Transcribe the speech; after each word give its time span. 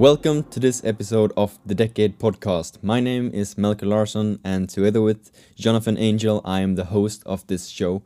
Welcome 0.00 0.44
to 0.44 0.58
this 0.58 0.82
episode 0.82 1.30
of 1.36 1.58
the 1.66 1.74
Decade 1.74 2.18
Podcast. 2.18 2.82
My 2.82 3.00
name 3.00 3.30
is 3.34 3.56
Melker 3.56 3.84
Larsson, 3.86 4.40
and 4.42 4.66
together 4.66 5.02
with 5.02 5.30
Jonathan 5.56 5.98
Angel, 5.98 6.40
I 6.42 6.60
am 6.60 6.76
the 6.76 6.86
host 6.86 7.22
of 7.26 7.46
this 7.48 7.68
show. 7.68 8.02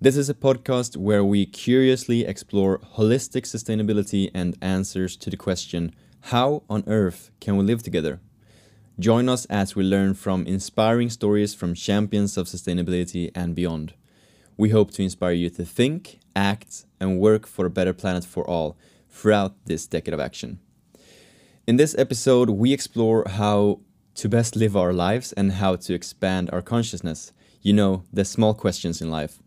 This 0.00 0.16
is 0.16 0.28
a 0.28 0.34
podcast 0.34 0.96
where 0.96 1.22
we 1.22 1.46
curiously 1.46 2.26
explore 2.26 2.80
holistic 2.96 3.42
sustainability 3.44 4.32
and 4.34 4.58
answers 4.60 5.16
to 5.18 5.30
the 5.30 5.36
question 5.36 5.94
how 6.22 6.64
on 6.68 6.82
earth 6.88 7.30
can 7.38 7.56
we 7.56 7.64
live 7.64 7.84
together? 7.84 8.18
Join 8.98 9.28
us 9.28 9.44
as 9.44 9.76
we 9.76 9.84
learn 9.84 10.14
from 10.14 10.44
inspiring 10.44 11.08
stories 11.08 11.54
from 11.54 11.72
champions 11.72 12.36
of 12.36 12.48
sustainability 12.48 13.30
and 13.32 13.54
beyond. 13.54 13.94
We 14.56 14.70
hope 14.70 14.90
to 14.94 15.04
inspire 15.04 15.34
you 15.34 15.50
to 15.50 15.64
think, 15.64 16.18
act, 16.34 16.84
and 16.98 17.20
work 17.20 17.46
for 17.46 17.64
a 17.64 17.70
better 17.70 17.92
planet 17.92 18.24
for 18.24 18.44
all 18.44 18.76
throughout 19.08 19.54
this 19.66 19.86
decade 19.86 20.14
of 20.14 20.18
action. 20.18 20.58
In 21.68 21.76
this 21.76 21.94
episode, 21.98 22.48
we 22.48 22.72
explore 22.72 23.24
how 23.28 23.80
to 24.14 24.26
best 24.26 24.56
live 24.56 24.74
our 24.74 24.94
lives 24.94 25.34
and 25.34 25.52
how 25.52 25.76
to 25.76 25.92
expand 25.92 26.48
our 26.50 26.62
consciousness. 26.62 27.30
You 27.60 27.74
know, 27.74 28.04
the 28.10 28.24
small 28.24 28.54
questions 28.54 29.02
in 29.02 29.10
life. 29.10 29.42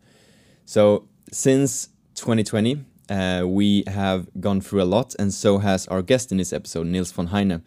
So, 0.64 1.08
since 1.32 1.88
2020, 2.14 2.86
uh, 3.10 3.46
we 3.48 3.86
have 3.88 4.28
gone 4.40 4.62
through 4.62 4.84
a 4.84 4.92
lot, 4.96 5.16
and 5.18 5.34
so 5.34 5.58
has 5.58 5.88
our 5.88 6.04
guest 6.04 6.32
in 6.32 6.38
this 6.38 6.54
episode, 6.54 6.86
Nils 6.86 7.12
von 7.12 7.30
Heijne. 7.30 7.64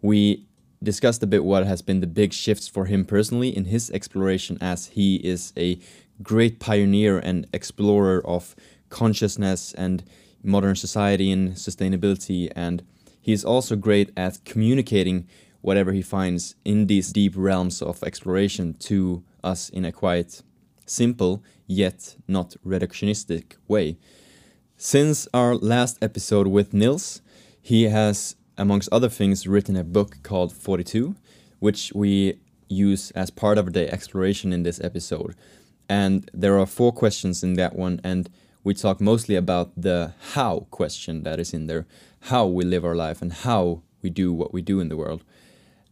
We 0.00 0.46
discussed 0.80 1.24
a 1.24 1.26
bit 1.26 1.42
what 1.42 1.66
has 1.66 1.82
been 1.82 1.98
the 1.98 2.06
big 2.06 2.32
shifts 2.32 2.68
for 2.68 2.84
him 2.84 3.04
personally 3.04 3.48
in 3.48 3.64
his 3.64 3.90
exploration, 3.90 4.56
as 4.60 4.86
he 4.86 5.16
is 5.16 5.52
a 5.56 5.80
great 6.22 6.60
pioneer 6.60 7.18
and 7.18 7.48
explorer 7.52 8.24
of 8.24 8.54
consciousness 8.88 9.74
and 9.74 10.04
modern 10.44 10.76
society 10.76 11.32
and 11.32 11.54
sustainability. 11.54 12.52
And 12.54 12.84
he 13.26 13.32
is 13.32 13.44
also 13.44 13.74
great 13.74 14.12
at 14.16 14.38
communicating 14.44 15.26
whatever 15.60 15.90
he 15.90 16.00
finds 16.00 16.54
in 16.64 16.86
these 16.86 17.12
deep 17.12 17.32
realms 17.36 17.82
of 17.82 18.04
exploration 18.04 18.72
to 18.74 19.24
us 19.42 19.68
in 19.68 19.84
a 19.84 19.90
quite 19.90 20.42
simple 20.86 21.42
yet 21.66 22.14
not 22.28 22.54
reductionistic 22.64 23.56
way. 23.66 23.96
Since 24.76 25.26
our 25.34 25.56
last 25.56 25.98
episode 26.00 26.46
with 26.46 26.72
Nils, 26.72 27.20
he 27.60 27.88
has, 27.88 28.36
amongst 28.56 28.90
other 28.92 29.08
things, 29.08 29.48
written 29.48 29.74
a 29.74 29.82
book 29.82 30.18
called 30.22 30.52
42, 30.52 31.16
which 31.58 31.90
we 31.96 32.38
use 32.68 33.10
as 33.10 33.30
part 33.30 33.58
of 33.58 33.72
the 33.72 33.92
exploration 33.92 34.52
in 34.52 34.62
this 34.62 34.80
episode. 34.80 35.34
And 35.88 36.30
there 36.32 36.60
are 36.60 36.66
four 36.66 36.92
questions 36.92 37.42
in 37.42 37.54
that 37.54 37.74
one, 37.74 38.00
and 38.04 38.30
we 38.66 38.74
talk 38.74 39.00
mostly 39.00 39.36
about 39.36 39.70
the 39.80 40.12
how 40.32 40.66
question 40.72 41.22
that 41.22 41.38
is 41.38 41.54
in 41.54 41.68
there 41.68 41.86
how 42.22 42.44
we 42.44 42.64
live 42.64 42.84
our 42.84 42.96
life 42.96 43.22
and 43.22 43.32
how 43.32 43.80
we 44.02 44.10
do 44.10 44.32
what 44.32 44.52
we 44.52 44.60
do 44.60 44.80
in 44.80 44.88
the 44.88 44.96
world. 44.96 45.22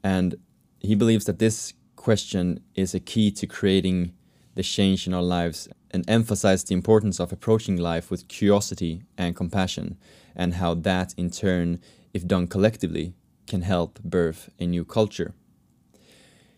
And 0.03 0.35
he 0.81 0.97
believes 0.97 1.25
that 1.27 1.39
this 1.39 1.73
question 1.95 2.59
is 2.75 2.93
a 2.93 2.99
key 2.99 3.31
to 3.31 3.47
creating 3.47 4.13
the 4.57 4.65
change 4.65 5.07
in 5.07 5.15
our 5.15 5.23
lives 5.23 5.69
and 5.93 6.05
emphasize 6.11 6.65
the 6.65 6.75
importance 6.75 7.21
of 7.21 7.31
approaching 7.31 7.77
life 7.77 8.11
with 8.11 8.27
curiosity 8.27 9.03
and 9.17 9.37
compassion, 9.37 9.97
and 10.35 10.55
how 10.55 10.75
that, 10.75 11.15
in 11.17 11.31
turn, 11.31 11.79
if 12.13 12.27
done 12.27 12.49
collectively, 12.49 13.15
can 13.47 13.63
help 13.63 14.03
birth 14.03 14.51
a 14.59 14.67
new 14.67 14.85
culture. 14.85 15.33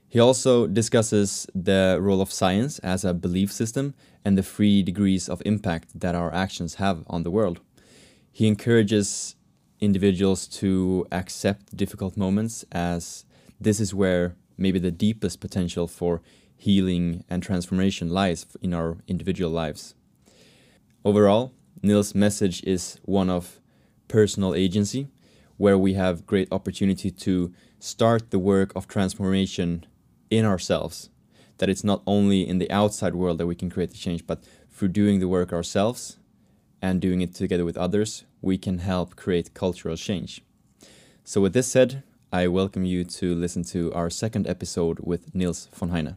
He 0.08 0.20
also 0.20 0.66
discusses 0.66 1.46
the 1.54 1.98
role 2.00 2.20
of 2.20 2.32
science 2.32 2.78
as 2.78 3.04
a 3.04 3.12
belief 3.12 3.52
system 3.52 3.94
and 4.24 4.38
the 4.38 4.42
three 4.42 4.82
degrees 4.82 5.28
of 5.28 5.42
impact 5.44 5.98
that 5.98 6.14
our 6.14 6.32
actions 6.32 6.76
have 6.76 7.04
on 7.08 7.22
the 7.22 7.30
world. 7.30 7.60
He 8.32 8.46
encourages 8.46 9.34
individuals 9.80 10.46
to 10.46 11.06
accept 11.10 11.76
difficult 11.76 12.16
moments 12.16 12.64
as 12.70 13.24
this 13.60 13.80
is 13.80 13.94
where 13.94 14.36
maybe 14.56 14.78
the 14.78 14.90
deepest 14.90 15.40
potential 15.40 15.86
for 15.86 16.22
healing 16.56 17.24
and 17.28 17.42
transformation 17.42 18.08
lies 18.08 18.46
in 18.62 18.72
our 18.72 18.98
individual 19.06 19.50
lives. 19.50 19.94
Overall, 21.04 21.52
Nils' 21.82 22.14
message 22.14 22.62
is 22.64 22.98
one 23.04 23.28
of 23.28 23.60
personal 24.08 24.54
agency, 24.54 25.08
where 25.56 25.78
we 25.78 25.94
have 25.94 26.26
great 26.26 26.48
opportunity 26.50 27.10
to 27.10 27.52
start 27.78 28.30
the 28.30 28.38
work 28.38 28.72
of 28.74 28.88
transformation 28.88 29.84
in 30.30 30.44
ourselves. 30.44 31.10
That 31.58 31.68
it's 31.68 31.84
not 31.84 32.02
only 32.06 32.46
in 32.46 32.58
the 32.58 32.70
outside 32.70 33.14
world 33.14 33.38
that 33.38 33.46
we 33.46 33.54
can 33.54 33.70
create 33.70 33.90
the 33.90 33.96
change, 33.96 34.26
but 34.26 34.44
through 34.70 34.88
doing 34.88 35.20
the 35.20 35.28
work 35.28 35.52
ourselves 35.52 36.18
and 36.82 37.00
doing 37.00 37.22
it 37.22 37.34
together 37.34 37.64
with 37.64 37.76
others, 37.76 38.24
we 38.42 38.58
can 38.58 38.78
help 38.78 39.16
create 39.16 39.54
cultural 39.54 39.96
change. 39.96 40.42
So, 41.24 41.40
with 41.40 41.54
this 41.54 41.66
said, 41.66 42.02
I 42.32 42.46
welcome 42.48 42.84
you 42.84 43.04
to 43.04 43.34
listen 43.34 43.64
to 43.64 43.92
our 43.94 44.10
second 44.10 44.46
episode 44.46 45.00
with 45.00 45.34
Nils 45.34 45.68
von 45.72 45.90
Heijne. 45.90 46.16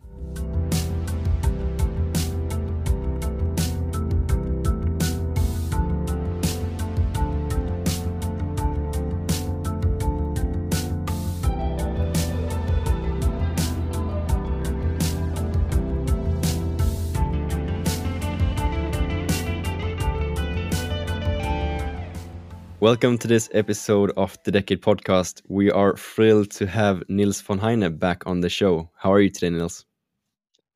Welcome 22.81 23.17
to 23.17 23.27
this 23.27 23.49
episode 23.51 24.13
of 24.15 24.37
the 24.45 24.51
Decade 24.51 24.81
Podcast. 24.81 25.41
We 25.49 25.69
are 25.69 25.97
thrilled 25.97 26.51
to 26.51 26.65
have 26.65 27.03
Nils 27.09 27.41
von 27.41 27.59
Heijne 27.59 27.99
back 27.99 28.25
on 28.25 28.39
the 28.39 28.47
show. 28.47 28.89
How 28.95 29.11
are 29.11 29.19
you 29.19 29.29
today, 29.29 29.49
Nils? 29.49 29.83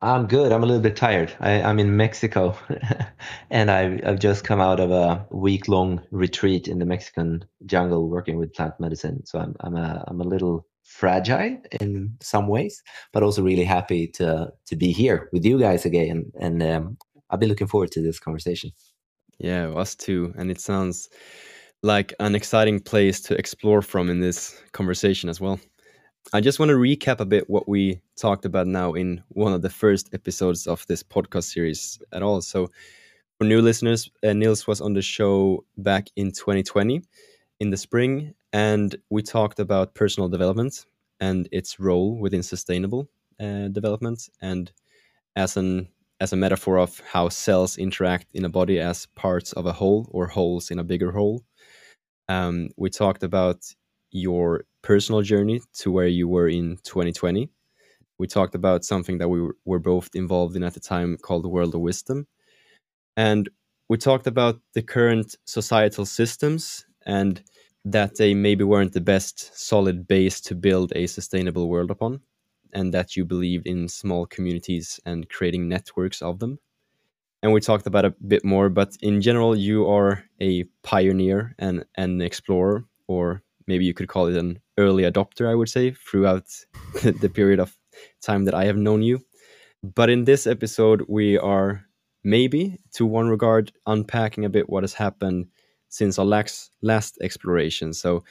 I'm 0.02 0.28
good. 0.28 0.52
I'm 0.52 0.63
a 0.63 0.66
little 0.66 0.81
bit 0.81 0.97
tired. 0.97 1.31
I, 1.40 1.52
am 1.52 1.80
in 1.80 1.96
Mexico 1.96 2.58
and 3.50 3.72
I've, 3.72 4.06
I've, 4.06 4.19
just 4.19 4.44
come 4.44 4.59
out 4.59 4.81
of 4.81 4.92
a 4.92 5.25
week 5.31 5.69
long 5.69 6.02
retreat 6.12 6.68
in 6.68 6.80
the 6.80 6.86
Mexican 6.86 7.46
jungle 7.66 8.09
working 8.09 8.38
with 8.38 8.53
plant 8.53 8.74
medicine. 8.81 9.25
So 9.25 9.40
I'm, 9.40 9.56
I'm, 9.62 9.78
a, 9.78 10.03
I'm 10.06 10.19
a 10.19 10.25
little 10.25 10.68
fragile 10.84 11.58
in 11.80 12.18
some 12.22 12.50
ways, 12.50 12.84
but 13.13 13.24
also 13.24 13.42
really 13.42 13.63
happy 13.63 14.08
to, 14.16 14.52
to 14.66 14.75
be 14.75 14.92
here 14.92 15.30
with 15.31 15.46
you 15.46 15.58
guys 15.58 15.86
again. 15.86 16.34
And 16.38 16.62
um, 16.62 16.97
I'll 17.30 17.40
be 17.40 17.47
looking 17.47 17.68
forward 17.68 17.92
to 17.92 18.02
this 18.02 18.19
conversation. 18.19 18.72
Yeah, 19.40 19.69
us 19.69 19.96
too. 19.96 20.34
And 20.38 20.52
it 20.52 20.59
sounds 20.59 21.08
like 21.84 22.14
an 22.20 22.34
exciting 22.34 22.80
place 22.80 23.20
to 23.20 23.38
explore 23.38 23.82
from 23.82 24.10
in 24.10 24.22
this 24.22 24.60
conversation 24.72 25.30
as 25.30 25.40
well. 25.40 25.60
I 26.32 26.40
just 26.40 26.58
want 26.58 26.70
to 26.70 26.78
recap 26.78 27.20
a 27.20 27.26
bit 27.26 27.50
what 27.50 27.68
we 27.68 28.02
talked 28.16 28.46
about 28.46 28.66
now 28.66 28.94
in 28.94 29.22
one 29.30 29.52
of 29.52 29.62
the 29.62 29.70
first 29.70 30.10
episodes 30.14 30.66
of 30.66 30.86
this 30.88 31.04
podcast 31.04 31.44
series 31.44 32.00
at 32.14 32.24
all. 32.24 32.42
So, 32.42 32.70
for 33.38 33.44
new 33.44 33.62
listeners, 33.62 34.10
uh, 34.24 34.32
Nils 34.32 34.66
was 34.66 34.80
on 34.80 34.94
the 34.94 35.02
show 35.02 35.66
back 35.78 36.08
in 36.16 36.32
2020 36.32 37.02
in 37.60 37.70
the 37.70 37.78
spring, 37.78 38.34
and 38.54 38.96
we 39.10 39.22
talked 39.22 39.60
about 39.60 39.96
personal 39.96 40.30
development 40.30 40.86
and 41.20 41.50
its 41.52 41.80
role 41.80 42.18
within 42.18 42.44
sustainable 42.44 43.10
uh, 43.42 43.68
development, 43.68 44.30
and 44.42 44.72
as 45.36 45.58
an 45.58 45.90
as 46.22 46.32
a 46.32 46.38
metaphor 46.38 46.78
of 46.80 47.02
how 47.12 47.28
cells 47.28 47.78
interact 47.78 48.28
in 48.34 48.46
a 48.46 48.50
body 48.50 48.80
as 48.80 49.08
parts 49.08 49.52
of 49.54 49.66
a 49.66 49.74
whole 49.74 50.08
or 50.12 50.28
holes 50.28 50.72
in 50.72 50.80
a 50.80 50.84
bigger 50.84 51.12
whole. 51.12 51.44
Um, 52.34 52.70
we 52.78 52.90
talked 52.90 53.24
about 53.24 53.60
your 54.12 54.66
personal 54.82 55.22
journey 55.22 55.62
to 55.80 55.92
where 55.92 56.08
you 56.08 56.28
were 56.28 56.48
in 56.48 56.78
2020. 56.84 57.50
We 58.18 58.28
talked 58.28 58.56
about 58.56 58.86
something 58.86 59.20
that 59.20 59.30
we 59.30 59.40
were 59.66 59.80
both 59.80 60.10
involved 60.16 60.56
in 60.56 60.64
at 60.64 60.74
the 60.74 60.80
time 60.80 61.18
called 61.18 61.44
the 61.44 61.56
World 61.56 61.76
of 61.76 61.82
Wisdom. 61.82 62.28
And 63.16 63.50
we 63.90 63.98
talked 63.98 64.28
about 64.28 64.56
the 64.74 64.81
current 64.81 65.36
societal 65.46 66.06
systems 66.06 66.86
and 67.06 67.44
that 67.86 68.16
they 68.18 68.34
maybe 68.34 68.63
weren't 68.63 68.94
the 68.94 69.10
best 69.13 69.36
solid 69.69 70.07
base 70.07 70.42
to 70.42 70.56
build 70.56 70.92
a 70.96 71.06
sustainable 71.06 71.68
world 71.69 71.92
upon, 71.92 72.22
and 72.72 72.94
that 72.94 73.16
you 73.16 73.25
believed 73.25 73.68
in 73.68 73.88
small 73.88 74.25
communities 74.25 75.00
and 75.06 75.30
creating 75.30 75.68
networks 75.68 76.22
of 76.22 76.40
them 76.40 76.57
and 77.44 77.51
we 77.51 77.60
talked 77.60 77.86
about 77.86 78.06
a 78.06 78.16
bit 78.25 78.44
more. 78.45 78.69
But 78.69 78.98
in 79.01 79.22
general, 79.22 79.56
you 79.56 79.88
are 79.88 80.24
a 80.42 80.63
pioneer 80.81 81.54
and 81.60 81.86
an 81.95 82.22
explorer, 82.22 82.86
or 83.07 83.44
maybe 83.68 83.86
you 83.86 83.94
could 83.94 84.07
call 84.07 84.28
it 84.28 84.38
an 84.38 84.60
early 84.78 85.04
adopter. 85.04 85.48
I 85.48 85.56
would 85.56 85.69
say 85.69 85.92
throughout 85.92 86.45
the 87.04 87.30
period 87.30 87.60
of 87.60 87.78
time 88.22 88.45
that 88.45 88.56
I 88.56 88.63
have 88.66 88.78
known 88.78 89.04
you. 89.04 89.22
But 89.84 90.10
in 90.10 90.24
this 90.24 90.48
episode, 90.48 91.04
we 91.10 91.38
are 91.38 91.84
maybe, 92.24 92.80
to 92.94 93.06
one 93.06 93.28
regard, 93.28 93.74
unpacking 93.86 94.45
a 94.45 94.50
bit 94.50 94.69
what 94.69 94.84
has 94.84 94.94
happened 94.94 95.48
since 95.90 96.18
our 96.18 96.25
last 96.25 96.72
last 96.81 97.18
exploration. 97.22 97.94
So, 97.94 98.24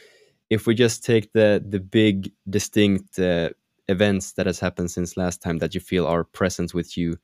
if 0.48 0.66
we 0.66 0.74
just 0.74 1.04
take 1.04 1.34
the 1.34 1.62
the 1.62 1.80
big 1.80 2.32
distinct 2.48 3.18
uh, 3.18 3.50
events 3.88 4.32
that 4.32 4.46
has 4.46 4.58
happened 4.58 4.90
since 4.90 5.18
last 5.18 5.42
time 5.42 5.58
that 5.58 5.74
you 5.74 5.80
feel 5.80 6.06
are 6.06 6.24
present 6.24 6.72
with 6.72 6.96
you 6.96 7.18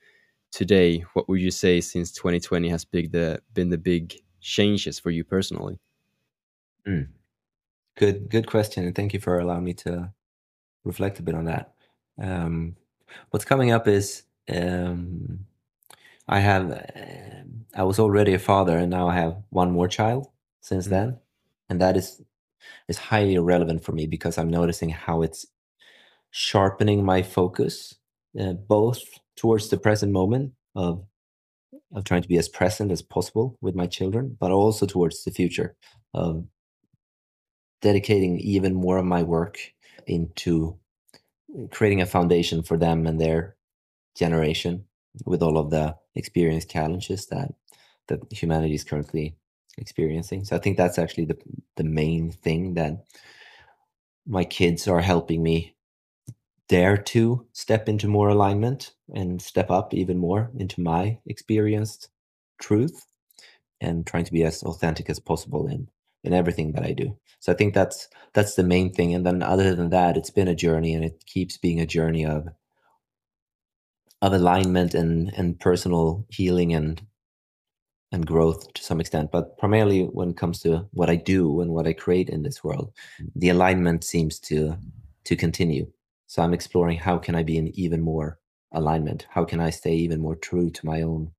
today, 0.52 1.04
what 1.12 1.28
would 1.28 1.40
you 1.40 1.50
say 1.50 1.80
since 1.80 2.12
2020 2.12 2.68
has 2.68 2.84
big 2.84 3.12
the 3.12 3.40
been 3.54 3.70
the 3.70 3.78
big 3.78 4.14
changes 4.40 4.98
for 4.98 5.10
you 5.10 5.24
personally? 5.24 5.78
Mm. 6.86 7.08
good 7.96 8.30
good 8.30 8.46
question, 8.46 8.84
and 8.84 8.94
thank 8.94 9.12
you 9.12 9.20
for 9.20 9.38
allowing 9.38 9.64
me 9.64 9.74
to 9.74 10.12
reflect 10.84 11.18
a 11.18 11.22
bit 11.22 11.34
on 11.34 11.44
that. 11.44 11.74
Um, 12.20 12.76
what's 13.30 13.44
coming 13.44 13.70
up 13.70 13.86
is 13.86 14.22
um, 14.48 15.46
I 16.26 16.40
have 16.40 16.70
uh, 16.70 17.42
I 17.74 17.82
was 17.82 17.98
already 17.98 18.34
a 18.34 18.38
father, 18.38 18.78
and 18.78 18.90
now 18.90 19.08
I 19.08 19.14
have 19.16 19.36
one 19.50 19.70
more 19.70 19.88
child 19.88 20.28
since 20.60 20.86
mm. 20.86 20.90
then, 20.90 21.18
and 21.68 21.80
that 21.80 21.96
is 21.96 22.22
is 22.88 22.98
highly 22.98 23.38
relevant 23.38 23.84
for 23.84 23.92
me 23.92 24.06
because 24.06 24.38
I'm 24.38 24.50
noticing 24.50 24.90
how 24.90 25.22
it's 25.22 25.46
sharpening 26.30 27.04
my 27.04 27.22
focus, 27.22 27.94
uh, 28.38 28.52
both 28.52 29.02
towards 29.38 29.68
the 29.68 29.78
present 29.78 30.12
moment 30.12 30.52
of 30.74 31.04
of 31.94 32.04
trying 32.04 32.22
to 32.22 32.28
be 32.28 32.36
as 32.36 32.48
present 32.48 32.92
as 32.92 33.00
possible 33.00 33.56
with 33.62 33.74
my 33.74 33.86
children, 33.86 34.36
but 34.38 34.50
also 34.50 34.84
towards 34.84 35.24
the 35.24 35.30
future 35.30 35.74
of 36.12 36.44
dedicating 37.80 38.38
even 38.40 38.74
more 38.74 38.98
of 38.98 39.04
my 39.06 39.22
work 39.22 39.58
into 40.06 40.76
creating 41.70 42.02
a 42.02 42.06
foundation 42.06 42.62
for 42.62 42.76
them 42.76 43.06
and 43.06 43.20
their 43.20 43.56
generation 44.16 44.84
with 45.24 45.42
all 45.42 45.56
of 45.56 45.70
the 45.70 45.96
experience 46.14 46.64
challenges 46.64 47.26
that 47.26 47.54
that 48.08 48.20
humanity 48.30 48.74
is 48.74 48.84
currently 48.84 49.36
experiencing. 49.78 50.44
So 50.44 50.56
I 50.56 50.58
think 50.58 50.76
that's 50.76 50.98
actually 50.98 51.26
the 51.26 51.38
the 51.76 51.84
main 51.84 52.32
thing 52.32 52.74
that 52.74 53.04
my 54.26 54.44
kids 54.44 54.88
are 54.88 55.00
helping 55.00 55.42
me 55.42 55.74
dare 56.68 56.96
to 56.96 57.46
step 57.52 57.88
into 57.88 58.08
more 58.08 58.28
alignment 58.28 58.92
and 59.14 59.40
step 59.40 59.70
up 59.70 59.94
even 59.94 60.18
more 60.18 60.50
into 60.56 60.80
my 60.80 61.18
experienced 61.26 62.08
truth 62.60 63.06
and 63.80 64.06
trying 64.06 64.24
to 64.24 64.32
be 64.32 64.44
as 64.44 64.62
authentic 64.62 65.10
as 65.10 65.20
possible 65.20 65.66
in 65.66 65.88
in 66.24 66.34
everything 66.34 66.72
that 66.72 66.84
I 66.84 66.92
do. 66.92 67.16
So 67.40 67.52
I 67.52 67.54
think 67.54 67.74
that's 67.74 68.08
that's 68.34 68.54
the 68.56 68.64
main 68.64 68.92
thing. 68.92 69.14
And 69.14 69.24
then 69.24 69.42
other 69.42 69.74
than 69.74 69.90
that, 69.90 70.16
it's 70.16 70.30
been 70.30 70.48
a 70.48 70.54
journey 70.54 70.94
and 70.94 71.04
it 71.04 71.24
keeps 71.26 71.56
being 71.56 71.80
a 71.80 71.86
journey 71.86 72.26
of 72.26 72.48
of 74.20 74.32
alignment 74.32 74.94
and 74.94 75.32
and 75.36 75.58
personal 75.60 76.26
healing 76.30 76.74
and 76.74 77.00
and 78.12 78.26
growth 78.26 78.72
to 78.74 78.82
some 78.82 79.00
extent. 79.00 79.30
But 79.30 79.58
primarily 79.58 80.04
when 80.04 80.30
it 80.30 80.36
comes 80.36 80.60
to 80.60 80.88
what 80.92 81.10
I 81.10 81.16
do 81.16 81.60
and 81.60 81.72
what 81.72 81.86
I 81.86 81.92
create 81.92 82.30
in 82.30 82.42
this 82.42 82.64
world, 82.64 82.92
the 83.36 83.50
alignment 83.50 84.04
seems 84.04 84.38
to 84.40 84.76
to 85.24 85.36
continue. 85.36 85.90
So 86.28 86.42
I'm 86.42 86.54
exploring 86.54 86.98
how 86.98 87.18
can 87.18 87.34
I 87.34 87.42
be 87.42 87.56
in 87.56 87.68
even 87.78 88.02
more 88.02 88.38
alignment? 88.72 89.26
How 89.30 89.44
can 89.44 89.60
I 89.60 89.70
stay 89.70 89.94
even 89.94 90.20
more 90.20 90.36
true 90.36 90.70
to 90.70 90.86
my 90.86 91.02
own 91.02 91.32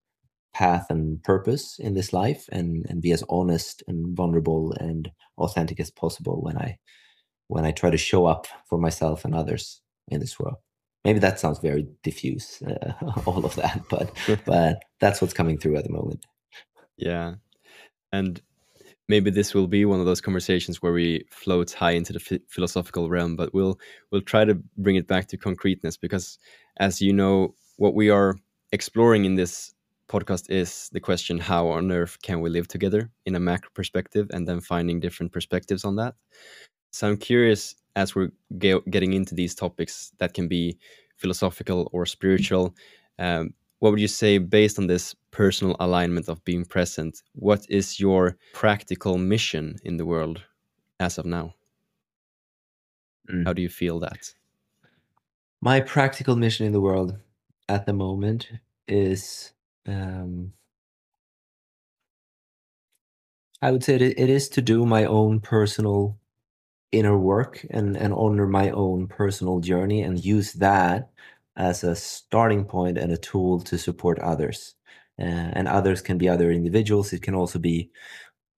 path 0.53 0.88
and 0.89 1.24
purpose 1.24 1.77
in 1.80 1.94
this 1.94 2.12
life 2.12 2.50
and 2.51 2.86
and 2.89 3.01
be 3.01 3.12
as 3.12 3.24
honest 3.30 3.83
and 3.88 4.18
vulnerable 4.18 4.74
and 4.80 5.12
authentic 5.38 5.80
as 5.80 5.91
possible 5.91 6.41
when 6.41 6.57
I 6.57 6.77
when 7.47 7.65
I 7.65 7.71
try 7.71 7.91
to 7.91 7.97
show 7.97 8.25
up 8.25 8.47
for 8.68 8.80
myself 8.80 9.25
and 9.25 9.36
others 9.36 9.81
in 10.07 10.19
this 10.19 10.39
world. 10.39 10.57
Maybe 11.06 11.19
that 11.19 11.39
sounds 11.39 11.59
very 11.59 11.88
diffuse, 12.03 12.62
uh, 12.63 12.94
all 13.25 13.45
of 13.45 13.56
that, 13.56 13.83
but 13.89 14.12
but 14.45 14.81
that's 15.00 15.21
what's 15.21 15.33
coming 15.36 15.59
through 15.59 15.77
at 15.77 15.83
the 15.83 15.94
moment. 15.94 16.25
Yeah, 16.97 17.36
and 18.12 18.41
maybe 19.10 19.30
this 19.32 19.54
will 19.54 19.68
be 19.68 19.84
one 19.84 20.00
of 20.00 20.06
those 20.06 20.22
conversations 20.22 20.82
where 20.82 20.94
we 20.94 21.26
float 21.32 21.74
high 21.74 21.92
into 21.92 22.14
the 22.14 22.42
philosophical 22.48 23.10
realm 23.10 23.36
but 23.36 23.54
we'll 23.54 23.78
we'll 24.12 24.22
try 24.22 24.46
to 24.46 24.56
bring 24.78 24.96
it 24.96 25.08
back 25.08 25.28
to 25.28 25.36
concreteness 25.36 25.98
because 25.98 26.38
as 26.78 27.02
you 27.02 27.12
know 27.12 27.54
what 27.76 27.94
we 27.94 28.10
are 28.10 28.36
exploring 28.72 29.26
in 29.26 29.36
this 29.36 29.74
podcast 30.08 30.50
is 30.50 30.90
the 30.94 31.00
question 31.00 31.38
how 31.38 31.68
on 31.68 31.92
earth 31.92 32.18
can 32.22 32.40
we 32.40 32.50
live 32.50 32.68
together 32.68 33.10
in 33.26 33.36
a 33.36 33.40
macro 33.40 33.70
perspective 33.74 34.28
and 34.32 34.48
then 34.48 34.60
finding 34.60 35.00
different 35.00 35.32
perspectives 35.32 35.84
on 35.86 35.96
that? 35.98 36.16
So 36.92 37.08
i'm 37.08 37.18
curious 37.18 37.76
as 37.96 38.16
we're 38.16 38.32
getting 38.58 39.14
into 39.14 39.36
these 39.36 39.54
topics 39.54 40.12
that 40.20 40.34
can 40.34 40.48
be 40.48 40.78
philosophical 41.18 41.90
or 41.92 42.06
spiritual 42.06 42.74
um, 43.20 43.54
what 43.80 43.92
would 43.92 44.00
you 44.00 44.08
say 44.08 44.38
based 44.38 44.78
on 44.78 44.88
this 44.88 45.16
personal 45.31 45.76
alignment 45.80 46.28
of 46.28 46.44
being 46.44 46.66
present 46.66 47.22
what 47.34 47.66
is 47.70 48.00
your 48.00 48.38
practical 48.54 49.18
mission 49.18 49.78
in 49.84 49.98
the 49.98 50.06
world 50.06 50.42
as 51.00 51.18
of 51.18 51.26
now 51.26 51.54
mm. 53.31 53.46
how 53.46 53.54
do 53.54 53.62
you 53.62 53.70
feel 53.70 54.00
that 54.00 54.34
my 55.62 55.80
practical 55.80 56.36
mission 56.36 56.66
in 56.66 56.74
the 56.74 56.81
world 56.81 57.18
at 57.68 57.86
the 57.86 57.94
moment 57.94 58.50
is 58.88 59.54
um, 59.88 60.54
i 63.62 63.72
would 63.72 63.84
say 63.84 63.96
it, 63.96 64.02
it 64.02 64.30
is 64.30 64.50
to 64.50 64.62
do 64.62 64.86
my 64.86 65.06
own 65.06 65.40
personal 65.40 66.18
inner 66.92 67.18
work 67.18 67.66
and 67.70 67.96
and 67.96 68.14
honor 68.14 68.48
my 68.48 68.72
own 68.72 69.08
personal 69.08 69.60
journey 69.60 70.02
and 70.02 70.25
use 70.25 70.54
that 70.54 71.10
as 71.57 71.84
a 71.84 71.96
starting 71.96 72.66
point 72.66 72.98
and 72.98 73.12
a 73.12 73.18
tool 73.18 73.60
to 73.62 73.78
support 73.78 74.19
others. 74.19 74.75
Uh, 75.19 75.51
and 75.54 75.68
others 75.68 76.01
can 76.01 76.18
be 76.18 76.30
other 76.30 76.50
individuals, 76.50 77.12
it 77.12 77.22
can 77.22 77.36
also 77.36 77.60
be 77.60 77.92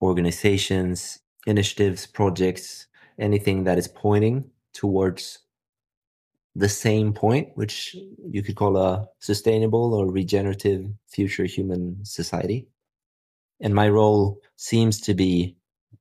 organizations, 0.00 1.18
initiatives, 1.46 2.06
projects, 2.06 2.86
anything 3.18 3.64
that 3.64 3.78
is 3.78 3.88
pointing 3.88 4.44
towards 4.72 5.40
the 6.54 6.68
same 6.68 7.12
point, 7.12 7.48
which 7.54 7.96
you 8.28 8.42
could 8.42 8.56
call 8.56 8.76
a 8.76 9.06
sustainable 9.20 9.94
or 9.94 10.10
regenerative 10.10 10.86
future 11.08 11.44
human 11.44 12.04
society. 12.04 12.68
And 13.60 13.74
my 13.74 13.88
role 13.88 14.40
seems 14.56 15.00
to 15.02 15.14
be 15.14 15.56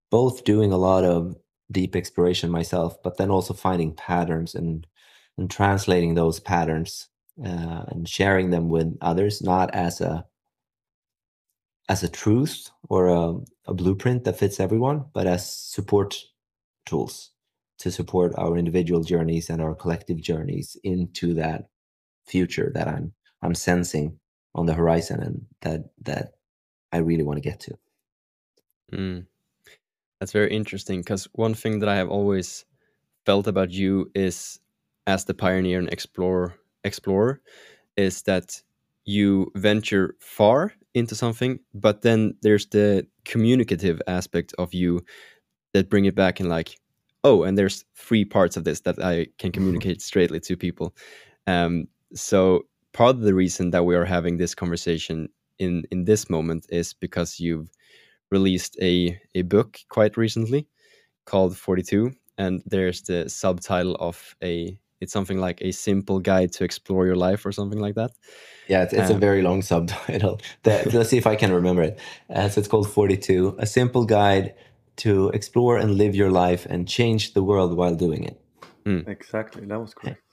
both 0.09 0.43
doing 0.43 0.71
a 0.71 0.77
lot 0.77 1.05
of 1.05 1.35
deep 1.71 1.95
exploration 1.95 2.51
myself, 2.51 3.01
but 3.01 3.17
then 3.17 3.29
also 3.29 3.53
finding 3.53 3.95
patterns 3.95 4.55
and 4.55 4.85
and 5.41 5.49
translating 5.49 6.13
those 6.13 6.39
patterns 6.39 7.09
uh, 7.43 7.83
and 7.87 8.07
sharing 8.07 8.51
them 8.51 8.69
with 8.69 8.95
others, 9.01 9.41
not 9.41 9.73
as 9.73 9.99
a 9.99 10.25
as 11.89 12.03
a 12.03 12.09
truth 12.09 12.69
or 12.87 13.07
a, 13.07 13.33
a 13.67 13.73
blueprint 13.73 14.23
that 14.23 14.37
fits 14.37 14.59
everyone, 14.59 15.03
but 15.13 15.25
as 15.27 15.51
support 15.51 16.15
tools 16.85 17.31
to 17.79 17.91
support 17.91 18.33
our 18.37 18.55
individual 18.55 19.03
journeys 19.03 19.49
and 19.49 19.61
our 19.61 19.73
collective 19.73 20.21
journeys 20.21 20.77
into 20.83 21.33
that 21.33 21.65
future 22.27 22.71
that 22.75 22.87
I'm 22.87 23.11
I'm 23.41 23.55
sensing 23.55 24.19
on 24.53 24.67
the 24.67 24.75
horizon 24.75 25.21
and 25.21 25.45
that 25.61 25.89
that 26.03 26.33
I 26.93 26.97
really 26.97 27.23
want 27.23 27.37
to 27.37 27.49
get 27.49 27.59
to. 27.61 27.77
Mm. 28.93 29.25
That's 30.19 30.33
very 30.33 30.51
interesting 30.51 30.99
because 31.01 31.27
one 31.33 31.55
thing 31.55 31.79
that 31.79 31.89
I 31.89 31.95
have 31.95 32.09
always 32.09 32.63
felt 33.25 33.47
about 33.47 33.71
you 33.71 34.11
is 34.13 34.59
as 35.11 35.25
the 35.25 35.33
pioneer 35.33 35.79
and 35.79 35.91
explorer 35.91 36.55
explorer 36.83 37.41
is 37.97 38.23
that 38.23 38.61
you 39.05 39.51
venture 39.55 40.15
far 40.19 40.73
into 40.93 41.15
something 41.15 41.59
but 41.73 42.01
then 42.01 42.33
there's 42.41 42.67
the 42.67 43.05
communicative 43.25 44.01
aspect 44.07 44.53
of 44.57 44.73
you 44.73 45.01
that 45.73 45.89
bring 45.89 46.05
it 46.05 46.15
back 46.15 46.39
and 46.39 46.49
like 46.49 46.79
oh 47.23 47.43
and 47.43 47.57
there's 47.57 47.85
three 47.95 48.25
parts 48.25 48.57
of 48.57 48.63
this 48.63 48.81
that 48.81 48.97
i 49.03 49.25
can 49.37 49.51
communicate 49.57 50.01
straightly 50.01 50.39
to 50.39 50.55
people. 50.57 50.95
Um, 51.47 51.87
so 52.13 52.65
part 52.93 53.15
of 53.15 53.21
the 53.21 53.33
reason 53.33 53.71
that 53.71 53.85
we 53.85 53.95
are 53.95 54.05
having 54.05 54.37
this 54.37 54.55
conversation 54.55 55.29
in 55.59 55.83
in 55.91 56.05
this 56.05 56.29
moment 56.29 56.65
is 56.69 56.93
because 56.93 57.39
you've 57.39 57.69
released 58.31 58.77
a 58.81 59.19
a 59.35 59.43
book 59.43 59.79
quite 59.89 60.17
recently 60.17 60.67
called 61.25 61.57
42 61.57 62.11
and 62.37 62.63
there's 62.65 63.01
the 63.03 63.29
subtitle 63.29 63.95
of 63.99 64.35
a 64.43 64.77
it's 65.01 65.11
something 65.11 65.39
like 65.39 65.61
a 65.61 65.71
simple 65.71 66.19
guide 66.19 66.53
to 66.53 66.63
explore 66.63 67.05
your 67.05 67.15
life 67.15 67.45
or 67.45 67.51
something 67.51 67.79
like 67.79 67.95
that. 67.95 68.11
Yeah, 68.67 68.83
it's, 68.83 68.93
it's 68.93 69.09
um, 69.09 69.17
a 69.17 69.19
very 69.19 69.41
long 69.41 69.61
subtitle. 69.71 70.39
let's 70.65 71.09
see 71.09 71.17
if 71.17 71.27
I 71.27 71.35
can 71.35 71.51
remember 71.51 71.81
it. 71.81 71.99
Uh, 72.33 72.47
so 72.47 72.59
it's 72.59 72.67
called 72.67 72.89
42 72.89 73.55
A 73.59 73.65
Simple 73.65 74.05
Guide 74.05 74.53
to 74.97 75.29
Explore 75.29 75.77
and 75.77 75.97
Live 75.97 76.15
Your 76.15 76.29
Life 76.29 76.65
and 76.69 76.87
Change 76.87 77.33
the 77.33 77.43
World 77.43 77.75
While 77.75 77.95
Doing 77.95 78.23
It. 78.23 78.39
Mm. 78.85 79.07
Exactly, 79.07 79.65
that 79.65 79.79
was 79.79 79.93
correct. 79.93 80.21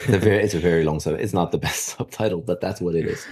It's 0.00 0.10
a 0.10 0.18
very, 0.18 0.44
it's 0.44 0.52
a 0.52 0.58
very 0.58 0.84
long 0.84 1.00
subtitle. 1.00 1.24
It's 1.24 1.32
not 1.32 1.52
the 1.52 1.58
best 1.68 1.96
subtitle, 1.96 2.42
but 2.42 2.60
that's 2.60 2.82
what 2.82 2.94
it 2.94 3.06
is. 3.06 3.26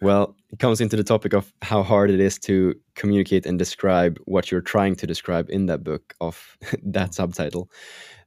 well, 0.00 0.36
it 0.52 0.60
comes 0.60 0.80
into 0.80 0.96
the 0.96 1.02
topic 1.02 1.32
of 1.32 1.52
how 1.62 1.82
hard 1.82 2.10
it 2.10 2.20
is 2.20 2.38
to 2.40 2.74
communicate 2.94 3.44
and 3.44 3.58
describe 3.58 4.18
what 4.24 4.52
you're 4.52 4.60
trying 4.60 4.94
to 4.96 5.06
describe 5.06 5.50
in 5.50 5.66
that 5.66 5.82
book 5.82 6.14
of 6.20 6.56
that 6.84 7.14
subtitle. 7.14 7.68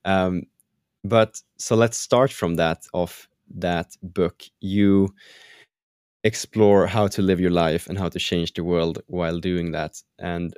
Um, 0.04 0.44
but 1.10 1.42
so 1.58 1.76
let's 1.76 1.98
start 1.98 2.32
from 2.32 2.56
that 2.56 2.86
of 2.94 3.28
that 3.56 3.96
book. 4.02 4.44
You 4.60 5.14
explore 6.24 6.88
how 6.88 7.08
to 7.08 7.22
live 7.22 7.40
your 7.40 7.52
life 7.52 7.88
and 7.88 7.98
how 7.98 8.10
to 8.10 8.20
change 8.20 8.54
the 8.54 8.64
world 8.64 9.02
while 9.08 9.40
doing 9.40 9.72
that. 9.72 10.02
And 10.20 10.56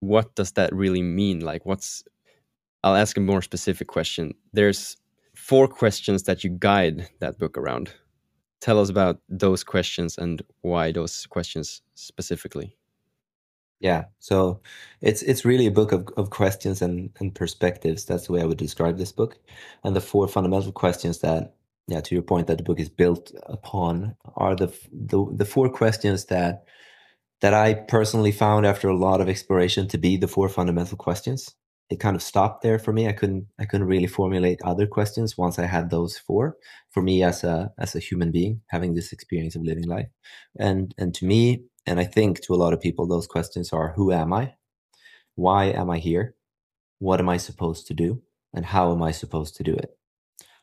what 0.00 0.34
does 0.34 0.52
that 0.52 0.74
really 0.74 1.02
mean? 1.02 1.40
Like, 1.40 1.66
what's 1.66 2.04
I'll 2.84 2.96
ask 2.96 3.16
a 3.16 3.20
more 3.20 3.42
specific 3.42 3.88
question. 3.88 4.34
There's 4.52 4.96
four 5.36 5.68
questions 5.68 6.24
that 6.24 6.44
you 6.44 6.50
guide 6.50 7.08
that 7.20 7.38
book 7.38 7.56
around. 7.56 7.94
Tell 8.60 8.80
us 8.80 8.90
about 8.90 9.20
those 9.28 9.64
questions 9.64 10.18
and 10.18 10.42
why 10.62 10.92
those 10.92 11.26
questions 11.26 11.82
specifically. 11.94 12.76
Yeah. 13.82 14.04
So 14.20 14.60
it's 15.00 15.22
it's 15.22 15.44
really 15.44 15.66
a 15.66 15.72
book 15.72 15.90
of, 15.90 16.08
of 16.16 16.30
questions 16.30 16.82
and, 16.82 17.10
and 17.18 17.34
perspectives. 17.34 18.04
That's 18.04 18.28
the 18.28 18.32
way 18.32 18.40
I 18.40 18.44
would 18.44 18.56
describe 18.58 18.96
this 18.96 19.10
book. 19.10 19.38
And 19.82 19.96
the 19.96 20.00
four 20.00 20.28
fundamental 20.28 20.70
questions 20.72 21.18
that 21.18 21.56
yeah, 21.88 22.00
to 22.00 22.14
your 22.14 22.22
point 22.22 22.46
that 22.46 22.58
the 22.58 22.64
book 22.64 22.78
is 22.78 22.88
built 22.88 23.32
upon 23.46 24.14
are 24.36 24.54
the 24.54 24.68
the, 24.92 25.26
the 25.32 25.44
four 25.44 25.68
questions 25.68 26.26
that 26.26 26.64
that 27.40 27.54
I 27.54 27.74
personally 27.74 28.30
found 28.30 28.66
after 28.66 28.88
a 28.88 28.96
lot 28.96 29.20
of 29.20 29.28
exploration 29.28 29.88
to 29.88 29.98
be 29.98 30.16
the 30.16 30.28
four 30.28 30.48
fundamental 30.48 30.96
questions. 30.96 31.52
It 31.90 31.98
kind 31.98 32.14
of 32.14 32.22
stopped 32.22 32.62
there 32.62 32.78
for 32.78 32.92
me. 32.92 33.08
I 33.08 33.12
couldn't 33.12 33.46
I 33.58 33.64
couldn't 33.64 33.88
really 33.88 34.06
formulate 34.06 34.60
other 34.64 34.86
questions 34.86 35.36
once 35.36 35.58
I 35.58 35.66
had 35.66 35.90
those 35.90 36.16
four 36.16 36.56
for 36.92 37.02
me 37.02 37.24
as 37.24 37.42
a 37.42 37.72
as 37.78 37.96
a 37.96 37.98
human 37.98 38.30
being 38.30 38.60
having 38.68 38.94
this 38.94 39.12
experience 39.12 39.56
of 39.56 39.62
living 39.64 39.88
life. 39.88 40.08
And 40.56 40.94
and 40.98 41.12
to 41.16 41.26
me, 41.26 41.64
and 41.86 41.98
I 42.00 42.04
think 42.04 42.40
to 42.42 42.54
a 42.54 42.56
lot 42.56 42.72
of 42.72 42.80
people, 42.80 43.06
those 43.06 43.26
questions 43.26 43.72
are 43.72 43.92
who 43.92 44.12
am 44.12 44.32
I? 44.32 44.54
Why 45.34 45.66
am 45.66 45.90
I 45.90 45.98
here? 45.98 46.34
What 46.98 47.20
am 47.20 47.28
I 47.28 47.36
supposed 47.36 47.86
to 47.88 47.94
do? 47.94 48.22
And 48.54 48.66
how 48.66 48.92
am 48.92 49.02
I 49.02 49.10
supposed 49.10 49.56
to 49.56 49.62
do 49.62 49.74
it? 49.74 49.96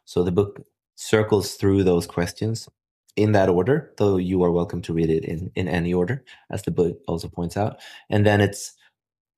So 0.05 0.23
the 0.23 0.31
book 0.31 0.61
circles 0.95 1.55
through 1.55 1.83
those 1.83 2.07
questions 2.07 2.69
in 3.15 3.31
that 3.33 3.49
order, 3.49 3.93
though 3.97 4.17
you 4.17 4.43
are 4.43 4.51
welcome 4.51 4.81
to 4.83 4.93
read 4.93 5.09
it 5.09 5.25
in, 5.25 5.51
in 5.55 5.67
any 5.67 5.93
order, 5.93 6.23
as 6.49 6.63
the 6.63 6.71
book 6.71 6.99
also 7.07 7.27
points 7.27 7.57
out. 7.57 7.79
And 8.09 8.25
then 8.25 8.41
it's 8.41 8.73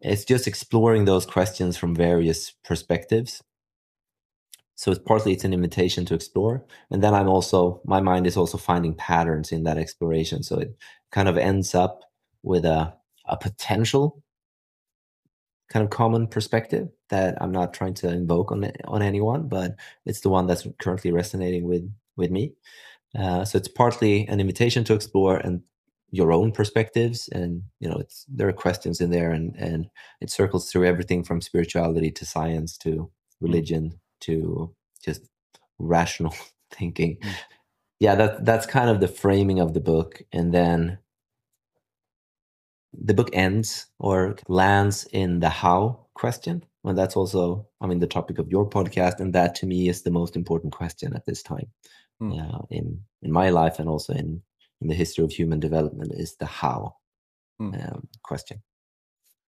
it's 0.02 0.26
just 0.26 0.48
exploring 0.48 1.06
those 1.06 1.26
questions 1.26 1.78
from 1.78 1.96
various 1.96 2.52
perspectives. 2.64 3.44
So 4.76 4.92
it's 4.92 5.00
partly 5.00 5.34
it's 5.34 5.44
an 5.44 5.54
invitation 5.54 6.06
to 6.06 6.16
explore. 6.16 6.66
And 6.90 7.04
then 7.04 7.14
I'm 7.14 7.30
also 7.30 7.82
my 7.86 8.02
mind 8.02 8.28
is 8.28 8.38
also 8.38 8.58
finding 8.58 8.96
patterns 8.96 9.52
in 9.52 9.64
that 9.64 9.78
exploration. 9.78 10.44
So 10.44 10.60
it 10.60 10.76
kind 11.12 11.28
of 11.28 11.38
ends 11.38 11.76
up 11.76 12.04
with 12.44 12.66
a, 12.66 12.94
a 13.26 13.38
potential 13.38 14.24
kind 15.70 15.86
of 15.86 15.90
common 15.90 16.28
perspective 16.28 16.90
that 17.10 17.38
I'm 17.42 17.52
not 17.52 17.74
trying 17.74 17.94
to 17.96 18.10
invoke 18.10 18.52
on 18.52 18.70
on 18.86 19.02
anyone, 19.02 19.48
but 19.48 19.76
it's 20.06 20.22
the 20.22 20.30
one 20.30 20.48
that's 20.48 20.68
currently 20.80 21.12
resonating 21.12 21.66
with 21.66 21.90
with 22.18 22.30
me. 22.32 22.54
Uh, 23.18 23.46
so 23.46 23.58
it's 23.58 23.68
partly 23.68 24.28
an 24.28 24.40
invitation 24.40 24.84
to 24.86 24.94
explore 24.94 25.38
and 25.38 25.62
your 26.12 26.34
own 26.34 26.52
perspectives, 26.52 27.30
and 27.30 27.64
you 27.80 27.90
know, 27.90 27.96
it's 27.96 28.26
there 28.28 28.50
are 28.50 28.54
questions 28.54 29.00
in 29.00 29.12
there, 29.12 29.32
and 29.32 29.56
and 29.56 29.90
it 30.20 30.30
circles 30.30 30.70
through 30.70 30.86
everything 30.86 31.24
from 31.24 31.42
spirituality 31.42 32.12
to 32.12 32.26
science 32.26 32.78
to 32.80 32.90
mm. 32.90 33.10
religion 33.40 34.00
to 34.22 34.76
just 35.04 35.22
rational 35.80 36.36
thinking. 36.72 37.18
Yeah, 38.02 38.16
that 38.16 38.46
that's 38.46 38.66
kind 38.66 38.90
of 38.90 39.00
the 39.00 39.08
framing 39.08 39.60
of 39.60 39.76
the 39.76 39.80
book, 39.80 40.24
and 40.34 40.52
then 40.52 40.98
the 42.92 43.14
book 43.14 43.30
ends 43.32 43.86
or 44.00 44.38
lands 44.48 45.08
in 45.14 45.40
the 45.40 45.50
how 45.50 46.08
question, 46.16 46.66
and 46.84 46.98
that's 46.98 47.16
also, 47.16 47.68
I 47.80 47.86
mean, 47.86 48.00
the 48.00 48.08
topic 48.08 48.40
of 48.40 48.50
your 48.50 48.68
podcast, 48.68 49.20
and 49.20 49.34
that 49.34 49.54
to 49.58 49.68
me 49.68 49.88
is 49.88 50.02
the 50.02 50.10
most 50.10 50.36
important 50.36 50.74
question 50.74 51.14
at 51.16 51.28
this 51.28 51.44
time, 51.44 51.68
mm. 52.20 52.34
uh, 52.42 52.66
in 52.72 53.02
in 53.22 53.32
my 53.32 53.52
life 53.52 53.78
and 53.78 53.88
also 53.88 54.14
in 54.14 54.42
in 54.82 54.88
the 54.88 54.96
history 54.96 55.24
of 55.24 55.32
human 55.32 55.60
development 55.60 56.12
is 56.16 56.38
the 56.38 56.48
how 56.48 56.96
mm. 57.62 57.72
um, 57.88 58.08
question. 58.24 58.64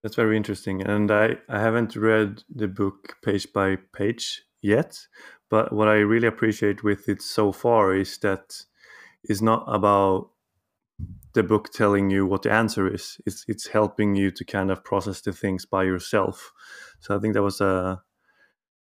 That's 0.05 0.15
very 0.15 0.37
interesting, 0.37 0.83
and 0.83 1.11
I 1.11 1.39
I 1.49 1.59
haven't 1.59 1.97
read 1.97 2.45
the 2.49 2.69
book 2.69 3.17
page 3.25 3.53
by 3.53 3.79
page 3.93 4.45
yet, 4.63 4.99
but 5.49 5.73
what 5.73 5.89
I 5.89 5.97
really 5.97 6.29
appreciate 6.29 6.83
with 6.83 7.09
it 7.09 7.23
so 7.23 7.53
far 7.53 7.95
is 7.95 8.19
that 8.19 8.63
it's 9.23 9.43
not 9.43 9.65
about 9.67 10.31
the 11.35 11.43
book 11.43 11.71
telling 11.73 12.11
you 12.11 12.27
what 12.27 12.43
the 12.43 12.53
answer 12.53 12.93
is. 12.93 13.21
It's 13.27 13.45
it's 13.47 13.67
helping 13.69 14.15
you 14.15 14.31
to 14.31 14.45
kind 14.45 14.71
of 14.71 14.83
process 14.83 15.21
the 15.21 15.33
things 15.33 15.67
by 15.67 15.85
yourself. 15.85 16.53
So 17.01 17.15
I 17.15 17.19
think 17.21 17.35
that 17.35 17.43
was 17.43 17.61
a 17.61 18.03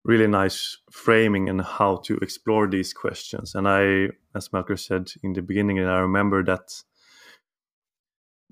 really 0.04 0.26
nice 0.26 0.78
framing 0.90 1.49
and 1.49 1.61
how 1.61 1.96
to 1.96 2.16
explore 2.18 2.68
these 2.68 2.94
questions. 2.94 3.54
And 3.54 3.68
I, 3.68 4.08
as 4.35 4.49
Melker 4.50 4.78
said 4.78 5.11
in 5.23 5.32
the 5.32 5.42
beginning, 5.42 5.78
and 5.78 5.90
I 5.90 5.99
remember 5.99 6.44
that 6.44 6.82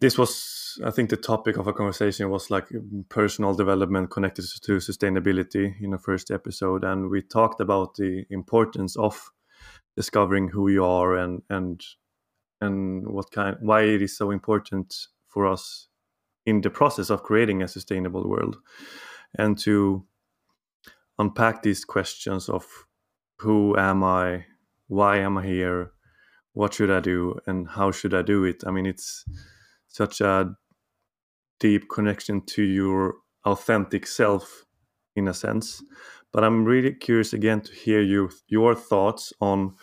this 0.04 0.18
was 0.18 0.78
i 0.84 0.90
think 0.90 1.08
the 1.08 1.16
topic 1.16 1.56
of 1.56 1.66
a 1.66 1.72
conversation. 1.72 2.28
Was 2.28 2.50
like 2.50 2.66
um, 2.74 3.06
personal 3.08 3.54
development 3.54 4.10
connected 4.10 4.44
to 4.66 4.72
sustainability 4.76 5.72
in 5.80 5.90
the 5.92 5.98
first 5.98 6.30
episode 6.30 6.84
and 6.84 7.08
we 7.08 7.22
talked 7.22 7.60
about 7.60 7.94
the 7.94 8.24
importance 8.28 8.96
of 8.96 9.30
discovering 9.96 10.48
who 10.48 10.68
you 10.68 10.84
are 10.84 11.16
and 11.16 11.42
and 11.48 11.80
and 12.60 13.06
what 13.06 13.30
kind 13.30 13.56
why 13.60 13.82
it 13.82 14.02
is 14.02 14.16
so 14.16 14.30
important 14.30 14.94
for 15.26 15.46
us 15.46 15.88
in 16.44 16.60
the 16.60 16.70
process 16.70 17.08
of 17.10 17.22
creating 17.22 17.62
a 17.62 17.68
sustainable 17.68 18.28
world 18.28 18.58
and 19.38 19.58
to 19.58 20.04
unpack 21.18 21.62
these 21.62 21.82
questions 21.84 22.50
of 22.50 22.66
who 23.38 23.74
am 23.78 24.04
i 24.04 24.44
why 24.88 25.16
am 25.16 25.38
i 25.38 25.46
here 25.46 25.92
what 26.52 26.74
should 26.74 26.90
i 26.90 27.00
do 27.00 27.38
and 27.46 27.68
how 27.68 27.90
should 27.90 28.14
i 28.14 28.22
do 28.22 28.44
it? 28.44 28.62
I 28.66 28.70
mean 28.70 28.86
it's 28.86 29.24
such 29.94 30.20
a 30.20 30.52
deep 31.60 31.88
connection 31.88 32.40
to 32.44 32.62
your 32.62 33.14
authentic 33.44 34.08
self 34.08 34.64
in 35.14 35.28
a 35.28 35.34
sense. 35.34 35.82
But 36.32 36.42
i'm 36.42 36.64
really 36.64 36.92
curious 36.92 37.32
again 37.32 37.60
to 37.60 37.72
hear 37.72 38.02
you 38.02 38.30
your 38.48 38.74
thoughts 38.74 39.32
on 39.40 39.76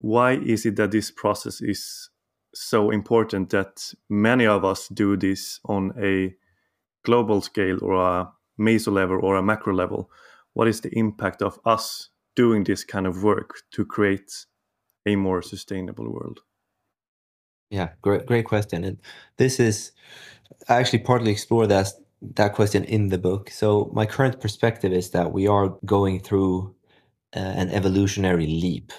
why 0.00 0.32
is 0.32 0.66
it 0.66 0.74
that 0.76 0.90
this 0.90 1.12
process 1.12 1.60
is 1.60 2.10
so 2.52 2.90
important 2.90 3.50
that 3.50 3.94
many 4.10 4.44
of 4.46 4.64
us 4.64 4.88
do 4.88 5.16
this 5.16 5.60
on 5.64 5.92
a 6.02 6.34
global 7.04 7.40
scale 7.40 7.78
or 7.80 7.94
a 7.94 8.28
meso 8.60 8.92
level 8.92 9.20
or 9.22 9.36
a 9.36 9.42
macro 9.42 9.72
level? 9.72 10.10
What 10.54 10.68
is 10.68 10.80
the 10.80 10.98
impact 10.98 11.42
of 11.42 11.60
us 11.64 12.10
doing 12.34 12.64
this 12.64 12.84
kind 12.84 13.06
of 13.06 13.22
work 13.22 13.62
to 13.70 13.84
create 13.84 14.46
a 15.06 15.14
more 15.16 15.42
sustainable 15.42 16.12
world 16.12 16.40
yeah, 17.74 17.88
great, 18.02 18.26
great 18.26 18.44
question. 18.44 18.84
And 18.84 18.98
this 19.36 19.58
is 19.58 19.92
I 20.68 20.76
actually 20.76 21.00
partly 21.00 21.32
explore 21.32 21.66
that 21.66 21.88
that 22.36 22.54
question 22.54 22.84
in 22.84 23.08
the 23.08 23.18
book. 23.18 23.50
So 23.50 23.90
my 23.92 24.06
current 24.06 24.40
perspective 24.40 24.92
is 24.92 25.10
that 25.10 25.32
we 25.32 25.46
are 25.46 25.76
going 25.84 26.20
through 26.20 26.74
uh, 27.36 27.40
an 27.62 27.70
evolutionary 27.70 28.46
leap 28.46 28.92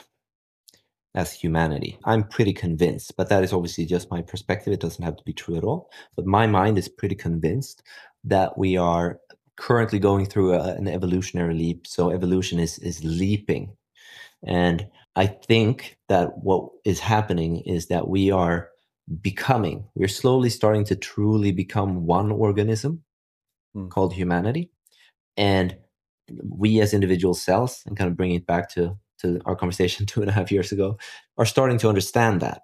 as 1.16 1.32
humanity. 1.32 1.98
I'm 2.04 2.24
pretty 2.24 2.54
convinced, 2.54 3.16
but 3.18 3.30
that 3.30 3.44
is 3.44 3.54
obviously 3.54 3.86
just 3.86 4.12
my 4.12 4.22
perspective. 4.22 4.74
It 4.74 4.82
doesn't 4.82 5.04
have 5.04 5.16
to 5.16 5.24
be 5.24 5.34
true 5.34 5.56
at 5.58 5.64
all. 5.64 5.90
But 6.16 6.26
my 6.26 6.46
mind 6.46 6.78
is 6.78 6.90
pretty 6.90 7.16
convinced 7.16 7.82
that 8.26 8.58
we 8.58 8.78
are 8.78 9.20
currently 9.56 10.00
going 10.00 10.26
through 10.26 10.54
a, 10.54 10.76
an 10.76 10.88
evolutionary 10.88 11.56
leap. 11.56 11.88
So 11.88 12.12
evolution 12.12 12.60
is 12.60 12.78
is 12.80 13.04
leaping, 13.04 13.78
and 14.44 14.88
I 15.16 15.28
think 15.28 15.98
that 16.10 16.38
what 16.40 16.70
is 16.84 17.00
happening 17.00 17.62
is 17.62 17.88
that 17.88 18.08
we 18.08 18.32
are 18.32 18.70
becoming, 19.22 19.86
we're 19.96 20.08
slowly 20.08 20.50
starting 20.50 20.84
to 20.86 20.96
truly 20.96 21.52
become 21.52 22.06
one 22.06 22.32
organism 22.32 23.04
mm. 23.76 23.90
called 23.90 24.14
humanity. 24.14 24.72
And 25.38 25.78
we 26.44 26.82
as 26.82 26.94
individual 26.94 27.34
cells, 27.34 27.84
and 27.86 27.96
kind 27.96 28.10
of 28.10 28.18
bringing 28.18 28.38
it 28.38 28.48
back 28.48 28.70
to, 28.72 28.98
to 29.20 29.40
our 29.46 29.56
conversation 29.56 30.06
two 30.08 30.22
and 30.22 30.30
a 30.30 30.34
half 30.34 30.52
years 30.52 30.72
ago, 30.72 30.98
are 31.38 31.46
starting 31.46 31.78
to 31.80 31.90
understand 31.90 32.42
that. 32.42 32.62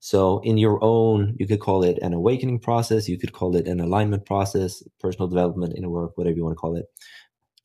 So, 0.00 0.40
in 0.40 0.58
your 0.58 0.82
own, 0.82 1.36
you 1.38 1.46
could 1.46 1.60
call 1.60 1.84
it 1.84 1.98
an 2.02 2.12
awakening 2.12 2.58
process, 2.58 3.08
you 3.08 3.18
could 3.18 3.32
call 3.32 3.54
it 3.54 3.68
an 3.68 3.78
alignment 3.78 4.26
process, 4.26 4.82
personal 4.98 5.28
development, 5.28 5.74
inner 5.76 5.90
work, 5.90 6.18
whatever 6.18 6.36
you 6.36 6.42
want 6.42 6.54
to 6.54 6.60
call 6.60 6.76
it. 6.76 6.86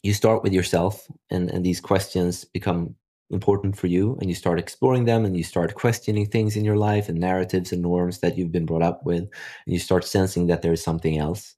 You 0.03 0.13
start 0.13 0.43
with 0.43 0.53
yourself, 0.53 1.07
and, 1.31 1.49
and 1.49 1.65
these 1.65 1.81
questions 1.81 2.45
become 2.45 2.95
important 3.29 3.77
for 3.77 3.87
you 3.87 4.17
and 4.21 4.29
you 4.29 4.35
start 4.35 4.59
exploring 4.59 5.05
them 5.05 5.25
and 5.25 5.35
you 5.35 5.43
start 5.43 5.75
questioning 5.75 6.25
things 6.25 6.55
in 6.55 6.63
your 6.63 6.77
life 6.77 7.09
and 7.09 7.19
narratives 7.19 7.71
and 7.71 7.81
norms 7.81 8.19
that 8.19 8.37
you've 8.37 8.51
been 8.51 8.65
brought 8.65 8.81
up 8.81 9.05
with 9.05 9.23
and 9.23 9.29
you 9.65 9.79
start 9.79 10.05
sensing 10.05 10.47
that 10.47 10.61
there 10.61 10.71
is 10.71 10.83
something 10.83 11.17
else. 11.17 11.55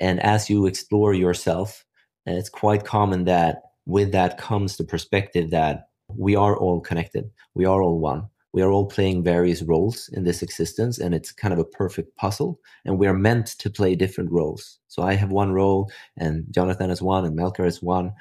And 0.00 0.18
as 0.20 0.48
you 0.48 0.66
explore 0.66 1.12
yourself 1.12 1.84
it's 2.26 2.48
quite 2.48 2.84
common 2.84 3.24
that 3.24 3.62
with 3.86 4.12
that 4.12 4.38
comes 4.38 4.76
the 4.76 4.84
perspective 4.84 5.50
that 5.50 5.88
we 6.08 6.36
are 6.36 6.56
all 6.56 6.80
connected 6.80 7.30
we 7.54 7.64
are 7.64 7.82
all 7.82 7.98
one 7.98 8.26
we 8.52 8.62
are 8.62 8.70
all 8.70 8.86
playing 8.86 9.22
various 9.22 9.62
roles 9.62 10.08
in 10.12 10.24
this 10.24 10.42
existence 10.42 10.98
and 10.98 11.14
it's 11.14 11.30
kind 11.30 11.54
of 11.54 11.60
a 11.60 11.64
perfect 11.64 12.16
puzzle 12.16 12.58
and 12.84 12.98
we 12.98 13.06
are 13.06 13.14
meant 13.14 13.46
to 13.46 13.70
play 13.70 13.94
different 13.94 14.30
roles. 14.30 14.78
So 14.88 15.02
i 15.02 15.14
have 15.14 15.30
one 15.30 15.52
role 15.52 15.90
and 16.16 16.44
jonathan 16.50 16.90
has 16.90 17.02
one 17.02 17.24
and 17.24 17.38
melker 17.38 17.64
has 17.64 17.82
one 17.82 18.12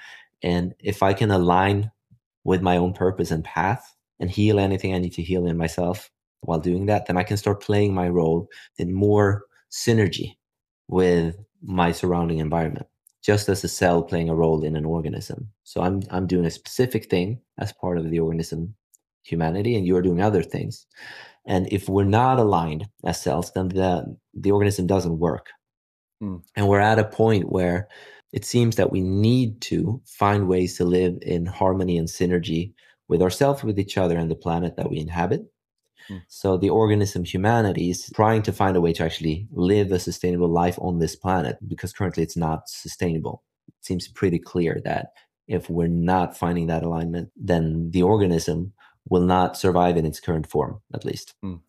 and 0.44 0.74
if 0.79 1.03
i 1.03 1.13
can 1.13 1.32
align 1.32 1.91
with 2.43 2.62
my 2.62 2.77
own 2.77 2.93
purpose 2.93 3.31
and 3.31 3.43
path 3.43 3.96
and 4.19 4.29
heal 4.29 4.60
anything 4.60 4.93
I 4.93 5.00
need 5.00 5.13
to 5.13 5.22
heal 5.22 5.46
in 5.48 5.58
myself 5.58 6.10
while 6.41 6.60
doing 6.60 6.86
that, 6.86 7.05
then 7.05 7.17
I 7.17 7.24
can 7.24 7.38
start 7.38 7.62
playing 7.62 7.93
my 7.93 8.10
role 8.10 8.48
in 8.77 8.93
more 8.93 9.43
synergy 9.72 10.38
with 10.88 11.36
my 11.62 11.91
surrounding 11.91 12.39
environment, 12.39 12.88
just 13.22 13.50
as 13.50 13.63
a 13.63 13.67
cell 13.67 14.01
playing 14.03 14.29
a 14.29 14.36
role 14.36 14.63
in 14.63 14.75
an 14.75 14.86
organism. 14.86 15.50
So 15.63 15.81
I'm 15.81 16.01
I'm 16.10 16.27
doing 16.27 16.46
a 16.46 16.51
specific 16.51 17.10
thing 17.10 17.41
as 17.60 17.74
part 17.74 17.98
of 17.98 18.10
the 18.10 18.19
organism 18.19 18.75
humanity, 19.24 19.75
and 19.75 19.86
you're 19.86 20.01
doing 20.01 20.22
other 20.22 20.43
things. 20.43 20.86
And 21.46 21.72
if 21.72 21.89
we're 21.89 22.03
not 22.03 22.39
aligned 22.39 22.88
as 23.03 23.22
cells, 23.22 23.51
then 23.53 23.69
the 23.69 24.17
the 24.34 24.51
organism 24.51 24.88
doesn't 24.88 25.19
work. 25.19 25.48
Mm. 26.22 26.41
And 26.55 26.67
we're 26.67 26.79
at 26.79 27.00
a 27.00 27.03
point 27.03 27.51
where 27.51 27.88
it 28.31 28.45
seems 28.45 28.75
that 28.75 28.91
we 28.91 29.01
need 29.01 29.62
to 29.62 30.01
find 30.05 30.48
ways 30.48 30.77
to 30.77 30.86
live 30.86 31.17
in 31.21 31.45
harmony 31.45 31.98
and 31.98 32.07
synergy 32.07 32.74
with 33.07 33.21
ourselves, 33.21 33.63
with 33.63 33.79
each 33.79 33.98
other, 33.98 34.17
and 34.17 34.29
the 34.29 34.36
planet 34.36 34.75
that 34.77 34.89
we 34.89 35.00
inhabit. 35.00 35.41
Mm. 36.09 36.21
So 36.27 36.57
the 36.57 36.69
organism 36.69 37.24
humanity 37.24 37.89
is 37.89 38.09
trying 38.13 38.43
to 38.43 38.53
find 38.53 38.77
a 38.77 38.81
way 38.81 38.93
to 38.93 39.03
actually 39.03 39.48
live 39.51 39.91
a 39.91 40.00
sustainable 40.00 40.50
life 40.50 40.77
on 40.79 41.00
this 41.00 41.15
planet 41.15 41.57
because 41.67 41.93
currently 41.93 42.24
it's 42.24 42.38
not 42.38 42.69
sustainable. 42.69 43.43
It 43.67 43.86
seems 43.86 44.07
pretty 44.07 44.39
clear 44.39 44.79
that 44.86 45.13
if 45.48 45.69
we're 45.69 45.88
not 45.88 46.38
finding 46.38 46.67
that 46.67 46.83
alignment, 46.83 47.31
then 47.36 47.89
the 47.91 48.03
organism 48.03 48.74
will 49.09 49.21
not 49.21 49.57
survive 49.57 49.98
in 49.98 50.05
its 50.05 50.19
current 50.19 50.48
form, 50.48 50.79
at 50.93 51.03
least. 51.03 51.33
Mm. 51.43 51.62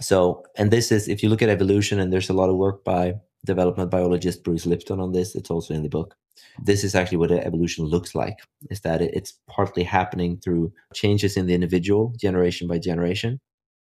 So, 0.00 0.44
and 0.56 0.70
this 0.70 0.92
is, 0.92 1.08
if 1.08 1.22
you 1.22 1.30
look 1.30 1.40
at 1.40 1.48
evolution, 1.48 1.98
and 1.98 2.12
there's 2.12 2.28
a 2.28 2.34
lot 2.34 2.50
of 2.50 2.56
work 2.56 2.84
by 2.84 3.14
development 3.44 3.90
biologist 3.90 4.44
Bruce 4.44 4.66
Lipton 4.66 5.00
on 5.00 5.12
this, 5.12 5.34
it's 5.34 5.50
also 5.50 5.74
in 5.74 5.82
the 5.82 5.88
book. 5.88 6.14
This 6.62 6.84
is 6.84 6.94
actually 6.94 7.18
what 7.18 7.32
evolution 7.32 7.84
looks 7.84 8.14
like 8.14 8.38
is 8.70 8.80
that 8.80 9.00
it's 9.02 9.34
partly 9.48 9.82
happening 9.82 10.38
through 10.38 10.72
changes 10.94 11.36
in 11.36 11.46
the 11.46 11.54
individual 11.54 12.14
generation 12.18 12.68
by 12.68 12.78
generation. 12.78 13.40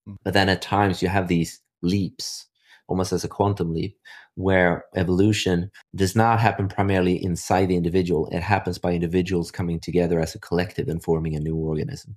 Mm. 0.08 0.16
But 0.24 0.34
then 0.34 0.48
at 0.48 0.62
times 0.62 1.02
you 1.02 1.08
have 1.08 1.28
these 1.28 1.60
leaps, 1.82 2.46
almost 2.88 3.12
as 3.12 3.24
a 3.24 3.28
quantum 3.28 3.72
leap, 3.72 3.96
where 4.34 4.84
evolution 4.94 5.70
does 5.94 6.16
not 6.16 6.40
happen 6.40 6.68
primarily 6.68 7.22
inside 7.22 7.66
the 7.66 7.76
individual. 7.76 8.28
It 8.30 8.42
happens 8.42 8.78
by 8.78 8.92
individuals 8.92 9.50
coming 9.50 9.80
together 9.80 10.20
as 10.20 10.34
a 10.34 10.40
collective 10.40 10.88
and 10.88 11.02
forming 11.02 11.34
a 11.34 11.40
new 11.40 11.56
organism. 11.56 12.16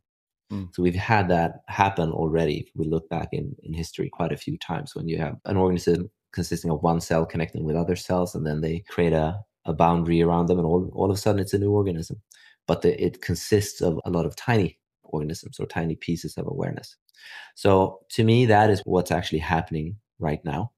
Mm. 0.52 0.70
So 0.74 0.84
we've 0.84 0.96
had 0.96 1.30
that 1.30 1.62
happen 1.68 2.12
already. 2.12 2.72
We 2.76 2.86
look 2.86 3.10
back 3.10 3.30
in, 3.32 3.56
in 3.64 3.74
history 3.74 4.10
quite 4.10 4.32
a 4.32 4.38
few 4.38 4.58
times 4.58 4.96
when 4.96 5.08
you 5.08 5.18
have 5.18 5.36
an 5.46 5.58
organism 5.58 6.10
consisting 6.32 6.72
of 6.72 6.84
one 6.84 7.02
cell 7.02 7.26
connecting 7.26 7.64
with 7.64 7.76
other 7.76 7.96
cells, 7.96 8.36
and 8.36 8.46
then 8.46 8.62
they 8.62 8.84
create 8.90 9.14
a, 9.14 9.40
a 9.66 9.74
boundary 9.74 10.22
around 10.22 10.48
them, 10.48 10.60
and 10.60 10.66
all, 10.66 10.90
all 10.94 11.10
of 11.10 11.18
a 11.18 11.20
sudden 11.20 11.42
it's 11.42 11.54
a 11.54 11.60
new 11.60 11.72
organism. 11.72 12.22
But 12.68 12.82
the, 12.82 13.02
it 13.04 13.22
consists 13.22 13.82
of 13.82 14.00
a 14.06 14.10
lot 14.10 14.26
of 14.26 14.36
tiny 14.36 14.80
organisms 15.04 15.60
or 15.60 15.66
tiny 15.66 15.96
pieces 15.96 16.38
of 16.38 16.48
awareness. 16.48 16.96
So 17.56 18.00
to 18.12 18.24
me, 18.24 18.46
that 18.46 18.70
is 18.70 18.82
what's 18.86 19.12
actually 19.12 19.40
happening 19.40 19.96
right 20.20 20.44
now. 20.44 20.72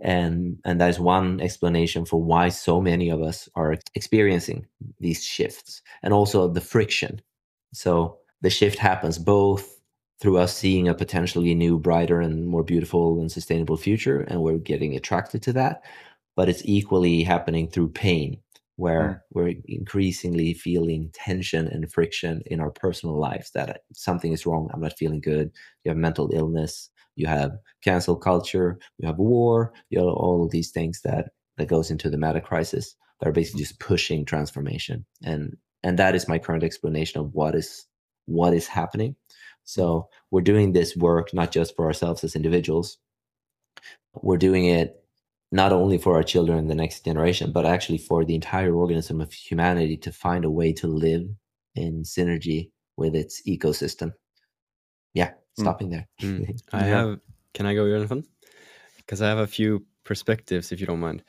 And, 0.00 0.58
and 0.64 0.80
that 0.80 0.90
is 0.90 1.00
one 1.00 1.40
explanation 1.40 2.04
for 2.04 2.22
why 2.22 2.50
so 2.50 2.80
many 2.80 3.08
of 3.08 3.22
us 3.22 3.48
are 3.54 3.76
experiencing 3.94 4.66
these 5.00 5.24
shifts 5.24 5.80
and 6.02 6.12
also 6.12 6.48
the 6.48 6.60
friction. 6.60 7.22
So 7.72 8.18
the 8.42 8.50
shift 8.50 8.78
happens 8.78 9.18
both 9.18 9.75
through 10.20 10.38
us 10.38 10.56
seeing 10.56 10.88
a 10.88 10.94
potentially 10.94 11.54
new, 11.54 11.78
brighter, 11.78 12.20
and 12.20 12.46
more 12.46 12.64
beautiful 12.64 13.20
and 13.20 13.30
sustainable 13.30 13.76
future, 13.76 14.20
and 14.20 14.42
we're 14.42 14.58
getting 14.58 14.96
attracted 14.96 15.42
to 15.42 15.52
that. 15.52 15.82
But 16.36 16.48
it's 16.48 16.62
equally 16.64 17.22
happening 17.22 17.68
through 17.68 17.90
pain, 17.90 18.40
where 18.76 19.02
mm. 19.02 19.20
we're 19.32 19.54
increasingly 19.66 20.54
feeling 20.54 21.10
tension 21.12 21.66
and 21.66 21.90
friction 21.92 22.42
in 22.46 22.60
our 22.60 22.70
personal 22.70 23.18
lives 23.18 23.50
that 23.52 23.80
something 23.92 24.32
is 24.32 24.46
wrong. 24.46 24.70
I'm 24.72 24.80
not 24.80 24.98
feeling 24.98 25.20
good. 25.20 25.50
You 25.84 25.90
have 25.90 25.98
mental 25.98 26.30
illness. 26.32 26.90
You 27.16 27.26
have 27.26 27.52
cancel 27.82 28.16
culture. 28.16 28.78
You 28.98 29.06
have 29.06 29.18
war. 29.18 29.72
You 29.90 29.98
have 29.98 30.08
all 30.08 30.44
of 30.44 30.50
these 30.50 30.70
things 30.70 31.00
that 31.02 31.30
that 31.56 31.68
goes 31.68 31.90
into 31.90 32.10
the 32.10 32.18
meta 32.18 32.40
crisis 32.40 32.94
that 33.20 33.28
are 33.28 33.32
basically 33.32 33.62
just 33.62 33.80
pushing 33.80 34.24
transformation. 34.24 35.04
And 35.24 35.56
and 35.82 35.98
that 35.98 36.14
is 36.14 36.28
my 36.28 36.38
current 36.38 36.64
explanation 36.64 37.20
of 37.20 37.32
what 37.32 37.54
is 37.54 37.86
what 38.26 38.54
is 38.54 38.66
happening. 38.66 39.16
So 39.66 40.08
we're 40.30 40.40
doing 40.40 40.72
this 40.72 40.96
work 40.96 41.34
not 41.34 41.50
just 41.50 41.76
for 41.76 41.84
ourselves 41.84 42.24
as 42.24 42.36
individuals. 42.36 42.98
We're 44.14 44.38
doing 44.38 44.66
it 44.66 45.02
not 45.52 45.72
only 45.72 45.98
for 45.98 46.14
our 46.14 46.22
children 46.22 46.58
and 46.58 46.70
the 46.70 46.74
next 46.74 47.04
generation, 47.04 47.52
but 47.52 47.66
actually 47.66 47.98
for 47.98 48.24
the 48.24 48.34
entire 48.34 48.74
organism 48.74 49.20
of 49.20 49.32
humanity 49.32 49.96
to 49.98 50.12
find 50.12 50.44
a 50.44 50.50
way 50.50 50.72
to 50.72 50.86
live 50.86 51.28
in 51.74 52.04
synergy 52.04 52.70
with 52.96 53.14
its 53.14 53.42
ecosystem. 53.42 54.12
Yeah, 55.14 55.32
hmm. 55.56 55.62
stopping 55.62 55.88
mm. 55.88 55.90
there. 55.90 56.08
Mm. 56.20 56.60
I 56.72 56.82
have. 56.82 57.20
Can 57.52 57.66
I 57.66 57.74
go, 57.74 57.88
Jonathan? 57.88 58.24
Because 58.98 59.20
I 59.20 59.28
have 59.28 59.38
a 59.38 59.46
few 59.46 59.84
perspectives, 60.04 60.72
if 60.72 60.80
you 60.80 60.86
don't 60.86 61.00
mind. 61.00 61.22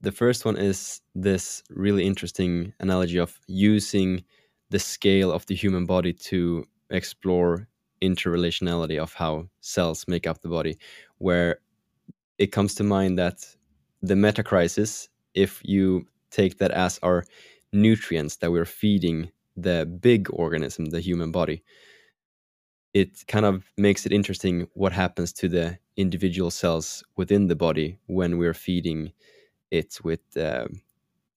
The 0.00 0.12
first 0.12 0.44
one 0.44 0.56
is 0.56 1.00
this 1.14 1.62
really 1.70 2.04
interesting 2.06 2.72
analogy 2.80 3.18
of 3.18 3.38
using 3.46 4.24
the 4.70 4.78
scale 4.78 5.30
of 5.30 5.46
the 5.46 5.54
human 5.54 5.86
body 5.86 6.12
to 6.12 6.66
explore 6.90 7.68
interrelationality 8.08 8.98
of 8.98 9.14
how 9.14 9.48
cells 9.60 10.04
make 10.08 10.26
up 10.26 10.40
the 10.40 10.48
body, 10.48 10.78
where 11.18 11.58
it 12.38 12.52
comes 12.52 12.74
to 12.74 12.84
mind 12.84 13.18
that 13.18 13.44
the 14.02 14.16
meta 14.16 14.42
crisis, 14.42 15.08
if 15.34 15.60
you 15.64 16.06
take 16.30 16.58
that 16.58 16.70
as 16.70 16.98
our 17.02 17.24
nutrients 17.72 18.36
that 18.36 18.52
we're 18.52 18.64
feeding 18.64 19.30
the 19.56 19.86
big 20.00 20.28
organism, 20.32 20.86
the 20.86 21.00
human 21.00 21.30
body, 21.30 21.62
it 22.92 23.24
kind 23.26 23.44
of 23.44 23.64
makes 23.76 24.06
it 24.06 24.12
interesting 24.12 24.68
what 24.74 24.92
happens 24.92 25.32
to 25.32 25.48
the 25.48 25.78
individual 25.96 26.50
cells 26.50 27.02
within 27.16 27.48
the 27.48 27.56
body 27.56 27.98
when 28.06 28.38
we're 28.38 28.54
feeding 28.54 29.12
it 29.70 29.98
with 30.04 30.36
uh, 30.36 30.66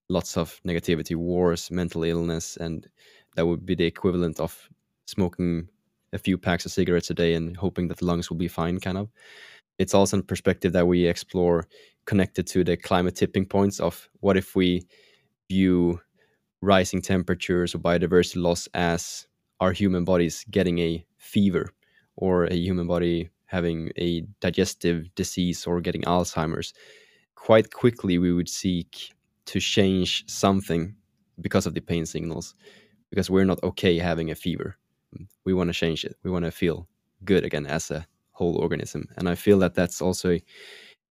lots 0.10 0.38
of 0.38 0.62
negativity, 0.66 1.16
wars, 1.16 1.72
mental 1.72 2.04
illness, 2.04 2.58
and 2.58 2.88
that 3.36 3.46
would 3.46 3.66
be 3.66 3.76
the 3.76 3.86
equivalent 3.86 4.40
of 4.40 4.70
smoking 5.06 5.68
a 6.14 6.18
few 6.18 6.38
packs 6.38 6.66
of 6.66 6.72
cigarettes 6.72 7.10
a 7.10 7.14
day 7.14 7.34
and 7.34 7.58
hoping 7.58 7.88
that 7.88 7.98
the 7.98 8.06
lungs 8.06 8.30
will 8.30 8.38
be 8.38 8.48
fine 8.48 8.80
kind 8.80 8.98
of 8.98 9.10
it's 9.78 9.94
also 9.94 10.20
a 10.20 10.24
perspective 10.24 10.74
that 10.74 10.88
we 10.88 11.06
explore 11.06 11.68
connected 12.06 12.48
to 12.48 12.64
the 12.64 12.78
climate 12.78 13.16
tipping 13.16 13.46
points 13.46 13.80
of 13.80 14.10
what 14.22 14.38
if 14.38 14.56
we 14.56 14.86
view 15.50 16.00
rising 16.62 17.02
temperatures 17.02 17.76
or 17.76 17.80
biodiversity 17.80 18.42
loss 18.42 18.68
as 18.74 19.28
our 19.60 19.72
human 19.72 20.04
bodies 20.04 20.46
getting 20.50 20.80
a 20.80 21.06
fever 21.18 21.72
or 22.16 22.46
a 22.46 22.56
human 22.56 22.88
body 22.88 23.30
having 23.46 23.92
a 23.98 24.22
digestive 24.42 25.14
disease 25.16 25.66
or 25.66 25.82
getting 25.82 26.02
alzheimer's 26.04 26.74
quite 27.36 27.72
quickly 27.72 28.18
we 28.18 28.34
would 28.34 28.50
seek 28.50 29.14
to 29.46 29.60
change 29.60 30.26
something 30.28 30.96
because 31.40 31.66
of 31.66 31.74
the 31.74 31.80
pain 31.80 32.06
signals 32.06 32.56
because 33.10 33.30
we're 33.30 33.46
not 33.46 33.64
okay 33.64 33.98
having 33.98 34.30
a 34.30 34.36
fever. 34.36 34.78
We 35.46 35.54
want 35.54 35.70
to 35.70 35.74
change 35.74 36.06
it. 36.06 36.16
We 36.24 36.32
want 36.32 36.46
to 36.46 36.52
feel 36.52 36.88
good 37.24 37.44
again 37.44 37.66
as 37.66 37.92
a 37.92 38.06
whole 38.32 38.58
organism. 38.58 39.08
And 39.18 39.28
I 39.28 39.36
feel 39.36 39.60
that 39.60 39.74
that's 39.74 40.02
also 40.02 40.32
a, 40.32 40.44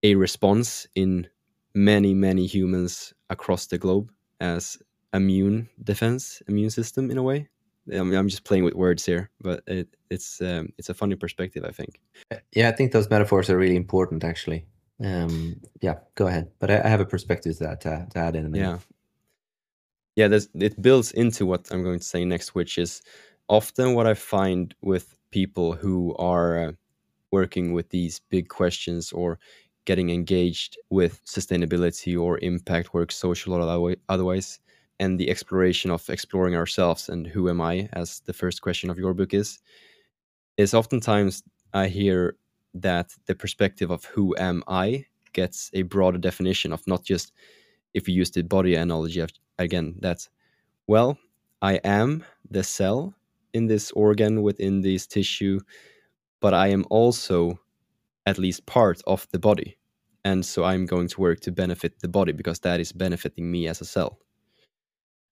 a 0.03 0.15
response 0.15 0.87
in 0.95 1.29
many, 1.75 2.15
many 2.15 2.47
humans 2.47 3.13
across 3.31 3.67
the 3.67 3.79
globe 3.79 4.11
as 4.41 4.79
immune 5.13 5.69
defense, 5.83 6.43
immune 6.49 6.71
system 6.71 7.11
in 7.11 7.19
a 7.19 7.23
way. 7.23 7.49
I 7.93 8.03
mean, 8.03 8.15
I'm 8.15 8.29
just 8.29 8.45
playing 8.45 8.65
with 8.65 8.75
words 8.75 9.07
here, 9.07 9.31
but 9.41 9.63
it, 9.67 9.89
it's 10.11 10.41
um, 10.41 10.71
it's 10.77 10.89
a 10.89 10.95
funny 10.95 11.15
perspective, 11.15 11.65
I 11.65 11.71
think. 11.71 12.01
Yeah, 12.53 12.69
I 12.69 12.73
think 12.73 12.91
those 12.91 13.09
metaphors 13.09 13.49
are 13.49 13.57
really 13.57 13.77
important, 13.77 14.25
actually. 14.25 14.67
Um, 15.03 15.61
yeah, 15.81 15.97
go 16.17 16.27
ahead. 16.27 16.51
But 16.59 16.71
I, 16.71 16.83
I 16.83 16.89
have 16.89 17.01
a 17.01 17.07
perspective 17.07 17.57
to 17.59 17.65
that 17.65 17.81
to, 17.83 18.07
to 18.11 18.19
add 18.19 18.35
in 18.35 18.47
a 18.47 18.49
minute. 18.49 18.81
Yeah, 20.17 20.29
yeah, 20.29 20.39
it 20.55 20.81
builds 20.81 21.13
into 21.13 21.47
what 21.47 21.69
I'm 21.71 21.85
going 21.85 21.99
to 21.99 22.05
say 22.05 22.25
next, 22.25 22.55
which 22.55 22.79
is 22.79 23.03
often 23.49 23.95
what 23.95 24.07
I 24.07 24.15
find 24.15 24.75
with 24.83 25.17
people 25.31 25.73
who 25.73 26.15
are 26.17 26.69
uh, 26.69 26.73
working 27.33 27.73
with 27.73 27.91
these 27.91 28.21
big 28.31 28.49
questions 28.49 29.13
or 29.13 29.39
getting 29.85 30.11
engaged 30.11 30.79
with 30.91 31.25
sustainability 31.25 32.21
or 32.21 32.39
impact 32.41 32.95
work, 32.95 33.13
social 33.13 33.55
or 33.55 33.97
otherwise, 34.09 34.61
and 34.99 35.19
the 35.19 35.31
exploration 35.31 35.91
of 35.91 36.09
exploring 36.11 36.57
ourselves 36.57 37.09
and 37.09 37.27
who 37.27 37.49
am 37.49 37.61
I, 37.61 37.89
as 37.93 38.21
the 38.21 38.33
first 38.33 38.63
question 38.63 38.91
of 38.91 38.99
your 38.99 39.15
book 39.15 39.35
is, 39.35 39.61
is 40.57 40.75
oftentimes 40.75 41.43
I 41.73 41.89
hear 41.89 42.37
that 42.75 43.11
the 43.27 43.35
perspective 43.35 43.91
of 43.91 44.05
who 44.05 44.35
am 44.39 44.63
I 44.69 45.07
gets 45.33 45.71
a 45.75 45.83
broader 45.83 46.19
definition 46.19 46.73
of 46.73 46.87
not 46.87 47.05
just 47.05 47.33
if 47.95 48.09
you 48.09 48.15
use 48.15 48.31
the 48.31 48.43
body 48.43 48.75
analogy 48.77 49.25
again 49.59 49.97
that's 50.01 50.31
well 50.89 51.19
i 51.63 51.75
am 51.85 52.25
the 52.51 52.65
cell 52.65 53.15
in 53.57 53.67
this 53.67 53.91
organ 53.93 54.43
within 54.43 54.83
this 54.83 55.07
tissue 55.07 55.59
but 56.41 56.55
i 56.55 56.69
am 56.69 56.85
also 56.91 57.59
at 58.27 58.39
least 58.39 58.67
part 58.67 59.01
of 59.07 59.27
the 59.33 59.39
body. 59.39 59.79
And 60.25 60.45
so 60.45 60.65
i'm 60.65 60.87
going 60.87 61.09
to 61.09 61.21
work 61.21 61.41
to 61.41 61.53
benefit 61.53 62.01
the 62.01 62.09
body 62.09 62.33
because 62.33 62.61
that 62.61 62.81
is 62.81 62.93
benefiting 62.93 63.51
me 63.51 63.69
as 63.69 63.81
a 63.81 63.85
cell 63.85 64.19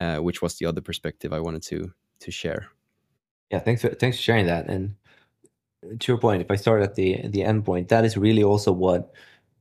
uh, 0.01 0.19
which 0.19 0.43
was 0.43 0.57
the 0.57 0.67
other 0.67 0.81
perspective 0.81 1.33
i 1.33 1.41
wanted 1.41 1.63
to 1.65 1.93
to 2.21 2.31
share. 2.31 2.69
Yeah 3.51 3.61
thanks 3.61 3.83
for 3.83 3.89
thanks 3.89 4.17
for 4.17 4.23
sharing 4.23 4.47
that. 4.47 4.69
And 4.69 4.95
to 6.01 6.13
your 6.13 6.19
point 6.19 6.43
if 6.43 6.51
i 6.51 6.57
start 6.57 6.83
at 6.83 6.95
the 6.95 7.29
the 7.29 7.43
end 7.43 7.65
point 7.65 7.89
that 7.89 8.05
is 8.05 8.17
really 8.17 8.43
also 8.43 8.73
what 8.73 9.13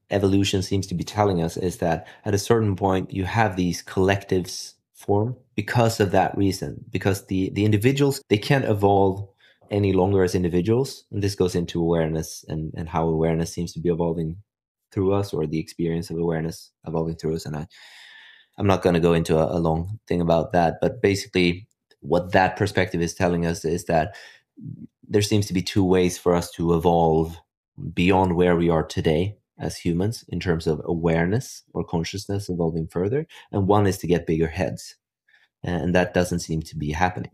evolution 0.10 0.62
seems 0.62 0.88
to 0.88 0.96
be 0.96 1.04
telling 1.04 1.42
us 1.42 1.58
is 1.58 1.78
that 1.78 2.08
at 2.26 2.34
a 2.34 2.38
certain 2.38 2.76
point 2.76 3.12
you 3.12 3.26
have 3.26 3.56
these 3.56 3.84
collectives 3.84 4.76
form 4.94 5.36
because 5.56 6.00
of 6.00 6.12
that 6.12 6.38
reason 6.38 6.86
because 6.90 7.26
the 7.28 7.50
the 7.52 7.66
individuals 7.66 8.22
they 8.30 8.38
can't 8.38 8.66
evolve 8.66 9.28
any 9.72 9.92
longer 9.92 10.24
as 10.24 10.36
individuals. 10.36 11.06
And 11.12 11.22
this 11.24 11.36
goes 11.36 11.56
into 11.56 11.82
awareness 11.82 12.46
and 12.48 12.72
and 12.76 12.88
how 12.88 13.08
awareness 13.08 13.52
seems 13.52 13.74
to 13.74 13.80
be 13.80 13.90
evolving 13.90 14.38
through 14.92 15.14
us 15.14 15.34
or 15.34 15.48
the 15.48 15.60
experience 15.60 16.10
of 16.10 16.18
awareness 16.18 16.72
evolving 16.86 17.16
through 17.16 17.36
us. 17.36 17.46
And 17.46 17.56
i 17.56 17.68
i'm 18.58 18.68
not 18.68 18.84
going 18.84 18.94
to 18.94 19.00
go 19.00 19.14
into 19.14 19.38
a, 19.38 19.58
a 19.58 19.60
long 19.60 20.00
thing 20.08 20.22
about 20.22 20.52
that 20.52 20.76
but 20.80 21.02
basically 21.02 21.68
what 22.02 22.34
that 22.34 22.56
perspective 22.56 23.02
is 23.02 23.16
telling 23.16 23.46
us 23.46 23.66
is 23.66 23.86
that 23.86 24.16
there 25.08 25.24
seems 25.24 25.48
to 25.48 25.54
be 25.54 25.62
two 25.62 25.84
ways 25.84 26.18
for 26.20 26.36
us 26.36 26.52
to 26.52 26.76
evolve 26.76 27.40
beyond 27.94 28.36
where 28.36 28.56
we 28.56 28.70
are 28.70 28.84
today 28.84 29.36
as 29.64 29.78
humans 29.78 30.26
in 30.30 30.40
terms 30.40 30.68
of 30.68 30.82
awareness 30.86 31.64
or 31.74 31.84
consciousness 31.84 32.50
evolving 32.50 32.88
further 32.88 33.26
and 33.52 33.68
one 33.68 33.88
is 33.88 33.98
to 34.00 34.08
get 34.08 34.28
bigger 34.28 34.48
heads. 34.48 34.96
And 35.64 35.96
that 35.96 36.14
doesn't 36.14 36.40
seem 36.40 36.62
to 36.64 36.78
be 36.78 36.92
happening. 36.92 37.32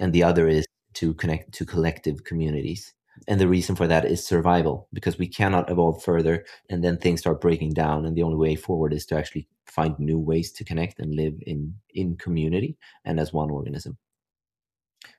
And 0.00 0.12
the 0.12 0.22
other 0.22 0.46
is 0.46 0.66
to 0.94 1.14
connect 1.14 1.52
to 1.52 1.64
collective 1.64 2.24
communities. 2.24 2.92
And 3.28 3.40
the 3.40 3.48
reason 3.48 3.76
for 3.76 3.86
that 3.86 4.04
is 4.04 4.24
survival 4.24 4.88
because 4.92 5.18
we 5.18 5.26
cannot 5.26 5.70
evolve 5.70 6.02
further 6.02 6.44
and 6.68 6.82
then 6.82 6.96
things 6.96 7.20
start 7.20 7.40
breaking 7.40 7.74
down 7.74 8.04
and 8.04 8.16
the 8.16 8.22
only 8.22 8.36
way 8.36 8.56
forward 8.56 8.92
is 8.92 9.06
to 9.06 9.16
actually 9.16 9.48
find 9.66 9.98
new 9.98 10.18
ways 10.18 10.52
to 10.52 10.64
connect 10.64 10.98
and 10.98 11.14
live 11.14 11.34
in 11.42 11.74
in 11.94 12.16
community 12.16 12.76
and 13.04 13.20
as 13.20 13.32
one 13.32 13.50
organism. 13.50 13.96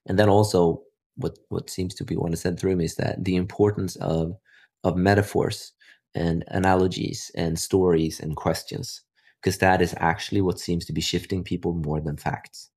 And 0.07 0.17
then 0.17 0.29
also 0.29 0.83
what 1.15 1.37
what 1.49 1.69
seems 1.69 1.93
to 1.95 2.03
be 2.03 2.15
one 2.15 2.35
said 2.35 2.59
through 2.59 2.75
me 2.75 2.85
is 2.85 2.95
that 2.95 3.23
the 3.23 3.35
importance 3.35 3.95
of 3.97 4.35
of 4.83 4.95
metaphors 4.95 5.73
and 6.15 6.43
analogies 6.47 7.31
and 7.35 7.57
stories 7.59 8.19
and 8.19 8.35
questions 8.35 9.01
because 9.41 9.57
that 9.59 9.81
is 9.81 9.95
actually 9.97 10.41
what 10.41 10.59
seems 10.59 10.85
to 10.85 10.93
be 10.93 11.01
shifting 11.01 11.43
people 11.43 11.73
more 11.73 11.99
than 11.99 12.17
facts. 12.17 12.69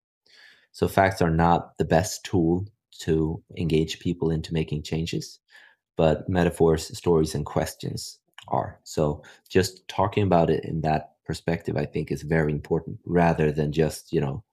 So 0.73 0.89
facts 0.89 1.21
are 1.21 1.31
not 1.31 1.77
the 1.79 1.85
best 1.85 2.25
tool 2.25 2.67
to 3.01 3.43
engage 3.57 3.99
people 3.99 4.31
into 4.31 4.55
making 4.55 4.83
changes 4.83 5.41
but 5.97 6.29
metaphors 6.29 6.97
stories 6.97 7.35
and 7.35 7.47
questions 7.47 8.19
are. 8.49 8.81
So 8.83 9.23
just 9.49 9.87
talking 9.89 10.25
about 10.25 10.51
it 10.51 10.65
in 10.65 10.81
that 10.83 11.15
perspective 11.25 11.77
i 11.77 11.87
think 11.87 12.11
is 12.11 12.23
very 12.23 12.53
important 12.53 12.99
rather 13.07 13.51
than 13.51 13.73
just 13.73 14.13
you 14.13 14.21
know 14.21 14.45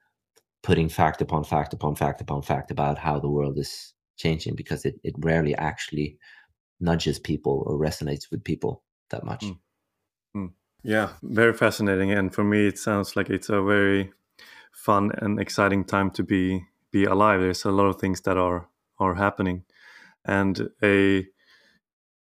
putting 0.64 0.88
fact 0.88 1.22
upon 1.22 1.44
fact 1.44 1.74
upon 1.74 1.96
fact 1.96 2.22
upon 2.22 2.42
fact 2.42 2.72
about 2.72 2.98
how 2.98 3.20
the 3.20 3.30
world 3.30 3.58
is 3.58 3.94
changing 4.16 4.56
because 4.56 4.86
it, 4.86 4.96
it 5.04 5.14
rarely 5.20 5.56
actually 5.56 6.18
nudges 6.82 7.20
people 7.20 7.64
or 7.66 7.78
resonates 7.78 8.30
with 8.32 8.44
people 8.44 8.84
that 9.10 9.24
much. 9.24 9.46
Mm. 9.46 9.58
Mm. 10.36 10.52
Yeah, 10.84 11.10
very 11.22 11.54
fascinating. 11.54 12.12
And 12.12 12.34
for 12.34 12.44
me, 12.44 12.68
it 12.68 12.78
sounds 12.78 13.16
like 13.16 13.30
it's 13.30 13.50
a 13.50 13.62
very 13.62 14.12
fun 14.72 15.12
and 15.18 15.40
exciting 15.40 15.86
time 15.86 16.12
to 16.12 16.24
be 16.24 16.66
be 16.92 17.06
alive. 17.06 17.40
There's 17.40 17.66
a 17.66 17.72
lot 17.72 17.86
of 17.86 18.00
things 18.00 18.22
that 18.22 18.38
are 18.38 18.68
are 18.98 19.16
happening, 19.16 19.64
and 20.26 20.70
a 20.84 21.28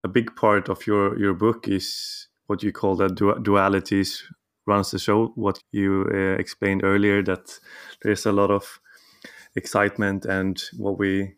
a 0.04 0.08
big 0.08 0.36
part 0.36 0.70
of 0.70 0.88
your 0.88 1.20
your 1.20 1.34
book 1.34 1.68
is 1.68 2.28
what 2.48 2.64
you 2.64 2.72
call 2.72 2.96
the 2.96 3.10
du- 3.10 3.42
dualities 3.42 4.24
runs 4.66 4.92
the 4.92 5.00
show. 5.00 5.28
What 5.36 5.60
you 5.72 6.06
uh, 6.14 6.40
explained 6.40 6.84
earlier 6.84 7.24
that 7.24 7.60
there's 8.02 8.26
a 8.26 8.32
lot 8.32 8.52
of 8.52 8.80
excitement 9.56 10.26
and 10.26 10.62
what 10.78 10.98
we 10.98 11.36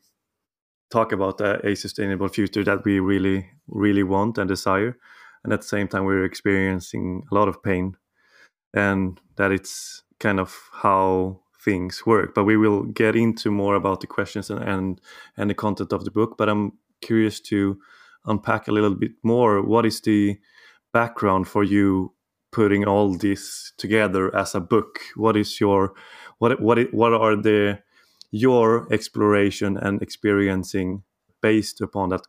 talk 0.90 1.12
about 1.12 1.40
uh, 1.42 1.60
a 1.64 1.76
sustainable 1.76 2.28
future 2.28 2.64
that 2.64 2.84
we 2.86 3.00
really 3.00 3.50
really 3.68 4.04
want 4.04 4.38
and 4.38 4.48
desire. 4.48 4.98
And 5.44 5.54
at 5.54 5.62
the 5.62 5.68
same 5.68 5.88
time 5.88 6.06
we're 6.06 6.26
experiencing 6.26 7.24
a 7.32 7.36
lot 7.36 7.48
of 7.48 7.64
pain. 7.64 7.96
And 8.74 9.20
that 9.38 9.52
it's 9.52 10.04
kind 10.20 10.40
of 10.40 10.56
how 10.72 11.42
things 11.64 12.06
work. 12.06 12.36
But 12.36 12.44
we 12.44 12.58
will 12.58 12.84
get 12.84 13.16
into 13.16 13.52
more 13.52 13.76
about 13.76 14.02
the 14.02 14.08
questions 14.08 14.50
and 14.50 14.64
and, 14.64 15.02
and 15.38 15.50
the 15.50 15.56
content 15.56 15.94
of 15.94 16.04
the 16.06 16.12
book. 16.12 16.38
But 16.38 16.50
i'm 16.50 16.74
curious 17.02 17.40
to 17.40 17.80
unpack 18.26 18.68
a 18.68 18.72
little 18.72 18.96
bit 18.96 19.12
more. 19.24 19.62
What 19.62 19.86
is 19.86 20.02
the 20.02 20.38
background 20.94 21.48
for 21.48 21.64
you 21.64 22.14
putting 22.52 22.86
all 22.86 23.16
this 23.16 23.72
together 23.78 24.36
as 24.36 24.56
a 24.56 24.60
book? 24.60 25.00
What 25.16 25.38
is 25.38 25.60
your 25.60 25.94
what 26.40 26.60
what 26.62 26.94
what 26.94 27.14
are 27.14 27.36
the 27.36 27.80
your 28.32 28.92
exploration 28.92 29.78
and 29.78 30.02
experiencing 30.02 31.04
based 31.42 31.82
upon 31.82 32.10
that 32.10 32.22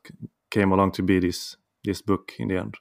came 0.51 0.73
along 0.73 0.93
to 0.93 1.03
be 1.03 1.19
this 1.19 1.57
this 1.85 2.03
book 2.03 2.33
in 2.39 2.49
the 2.49 2.57
end 2.57 2.77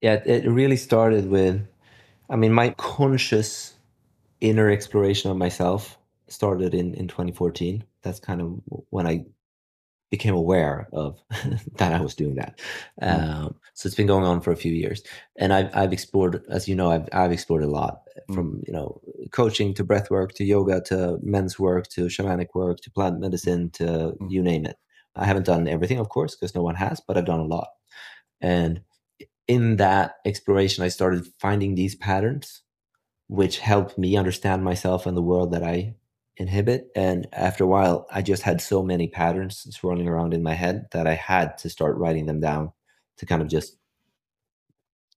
yeah 0.00 0.20
it 0.24 0.48
really 0.48 0.76
started 0.76 1.28
with 1.28 1.60
i 2.30 2.36
mean 2.36 2.52
my 2.52 2.70
conscious 2.70 3.74
inner 4.40 4.70
exploration 4.70 5.30
of 5.30 5.36
myself 5.36 5.98
started 6.28 6.74
in 6.74 6.94
in 6.94 7.08
2014 7.08 7.84
that's 8.02 8.20
kind 8.20 8.40
of 8.40 8.60
when 8.90 9.06
i 9.06 9.24
became 10.12 10.34
aware 10.34 10.88
of 10.92 11.18
that 11.78 11.92
I 11.92 12.00
was 12.00 12.14
doing 12.14 12.36
that. 12.36 12.60
Mm. 13.02 13.28
Um, 13.28 13.54
so 13.72 13.86
it's 13.86 13.96
been 13.96 14.06
going 14.06 14.24
on 14.24 14.42
for 14.42 14.52
a 14.52 14.56
few 14.56 14.72
years, 14.72 15.02
and 15.36 15.52
I've 15.52 15.74
I've 15.74 15.92
explored, 15.92 16.44
as 16.48 16.68
you 16.68 16.76
know, 16.76 16.92
I've 16.92 17.08
I've 17.12 17.32
explored 17.32 17.64
a 17.64 17.66
lot. 17.66 18.01
From 18.32 18.62
you 18.66 18.72
know 18.72 19.00
coaching 19.30 19.74
to 19.74 19.84
breath 19.84 20.10
work 20.10 20.32
to 20.34 20.44
yoga 20.44 20.80
to 20.80 21.18
men's 21.22 21.58
work 21.58 21.88
to 21.88 22.06
shamanic 22.06 22.48
work 22.54 22.78
to 22.80 22.90
plant 22.90 23.20
medicine 23.20 23.70
to 23.70 23.84
mm. 23.84 24.30
you 24.30 24.42
name 24.42 24.66
it. 24.66 24.76
I 25.14 25.26
haven't 25.26 25.46
done 25.46 25.68
everything, 25.68 25.98
of 25.98 26.08
course, 26.08 26.34
because 26.34 26.54
no 26.54 26.62
one 26.62 26.76
has, 26.76 27.00
but 27.06 27.18
I've 27.18 27.26
done 27.26 27.40
a 27.40 27.44
lot. 27.44 27.68
And 28.40 28.80
in 29.46 29.76
that 29.76 30.14
exploration, 30.24 30.84
I 30.84 30.88
started 30.88 31.26
finding 31.38 31.74
these 31.74 31.94
patterns, 31.94 32.62
which 33.28 33.58
helped 33.58 33.98
me 33.98 34.16
understand 34.16 34.64
myself 34.64 35.04
and 35.04 35.16
the 35.16 35.22
world 35.22 35.52
that 35.52 35.62
I 35.62 35.96
inhibit. 36.36 36.88
And 36.96 37.28
after 37.32 37.64
a 37.64 37.66
while, 37.66 38.06
I 38.10 38.22
just 38.22 38.42
had 38.42 38.60
so 38.60 38.82
many 38.82 39.08
patterns 39.08 39.66
swirling 39.70 40.08
around 40.08 40.32
in 40.32 40.42
my 40.42 40.54
head 40.54 40.86
that 40.92 41.06
I 41.06 41.14
had 41.14 41.58
to 41.58 41.68
start 41.68 41.98
writing 41.98 42.26
them 42.26 42.40
down 42.40 42.72
to 43.18 43.26
kind 43.26 43.42
of 43.42 43.48
just 43.48 43.76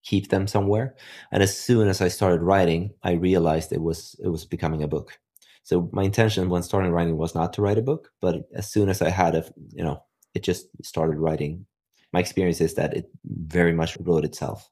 keep 0.06 0.30
them 0.30 0.48
somewhere. 0.48 0.96
And 1.32 1.44
as 1.44 1.58
soon 1.58 1.88
as 1.88 2.02
I 2.02 2.08
started 2.08 2.41
writing, 2.41 2.94
I 3.04 3.13
realized 3.13 3.74
it 3.74 3.82
was 3.82 4.15
it 4.24 4.30
was 4.30 4.46
becoming 4.46 4.84
a 4.84 4.88
book. 4.88 5.20
So 5.63 5.89
my 5.91 6.04
intention 6.04 6.50
when 6.50 6.63
starting 6.63 6.91
writing 6.91 7.18
was 7.18 7.36
not 7.36 7.52
to 7.54 7.62
write 7.62 7.80
a 7.80 7.82
book, 7.82 8.12
but 8.22 8.48
as 8.56 8.72
soon 8.72 8.88
as 8.88 9.02
I 9.02 9.10
had 9.10 9.36
a 9.36 9.44
you 9.74 9.84
know, 9.84 10.04
it 10.34 10.44
just 10.44 10.68
started 10.84 11.18
writing. 11.18 11.65
My 12.13 12.20
experience 12.20 12.62
is 12.62 12.76
that 12.76 12.96
it 12.96 13.10
very 13.26 13.74
much 13.74 13.98
wrote 14.00 14.24
itself. 14.24 14.70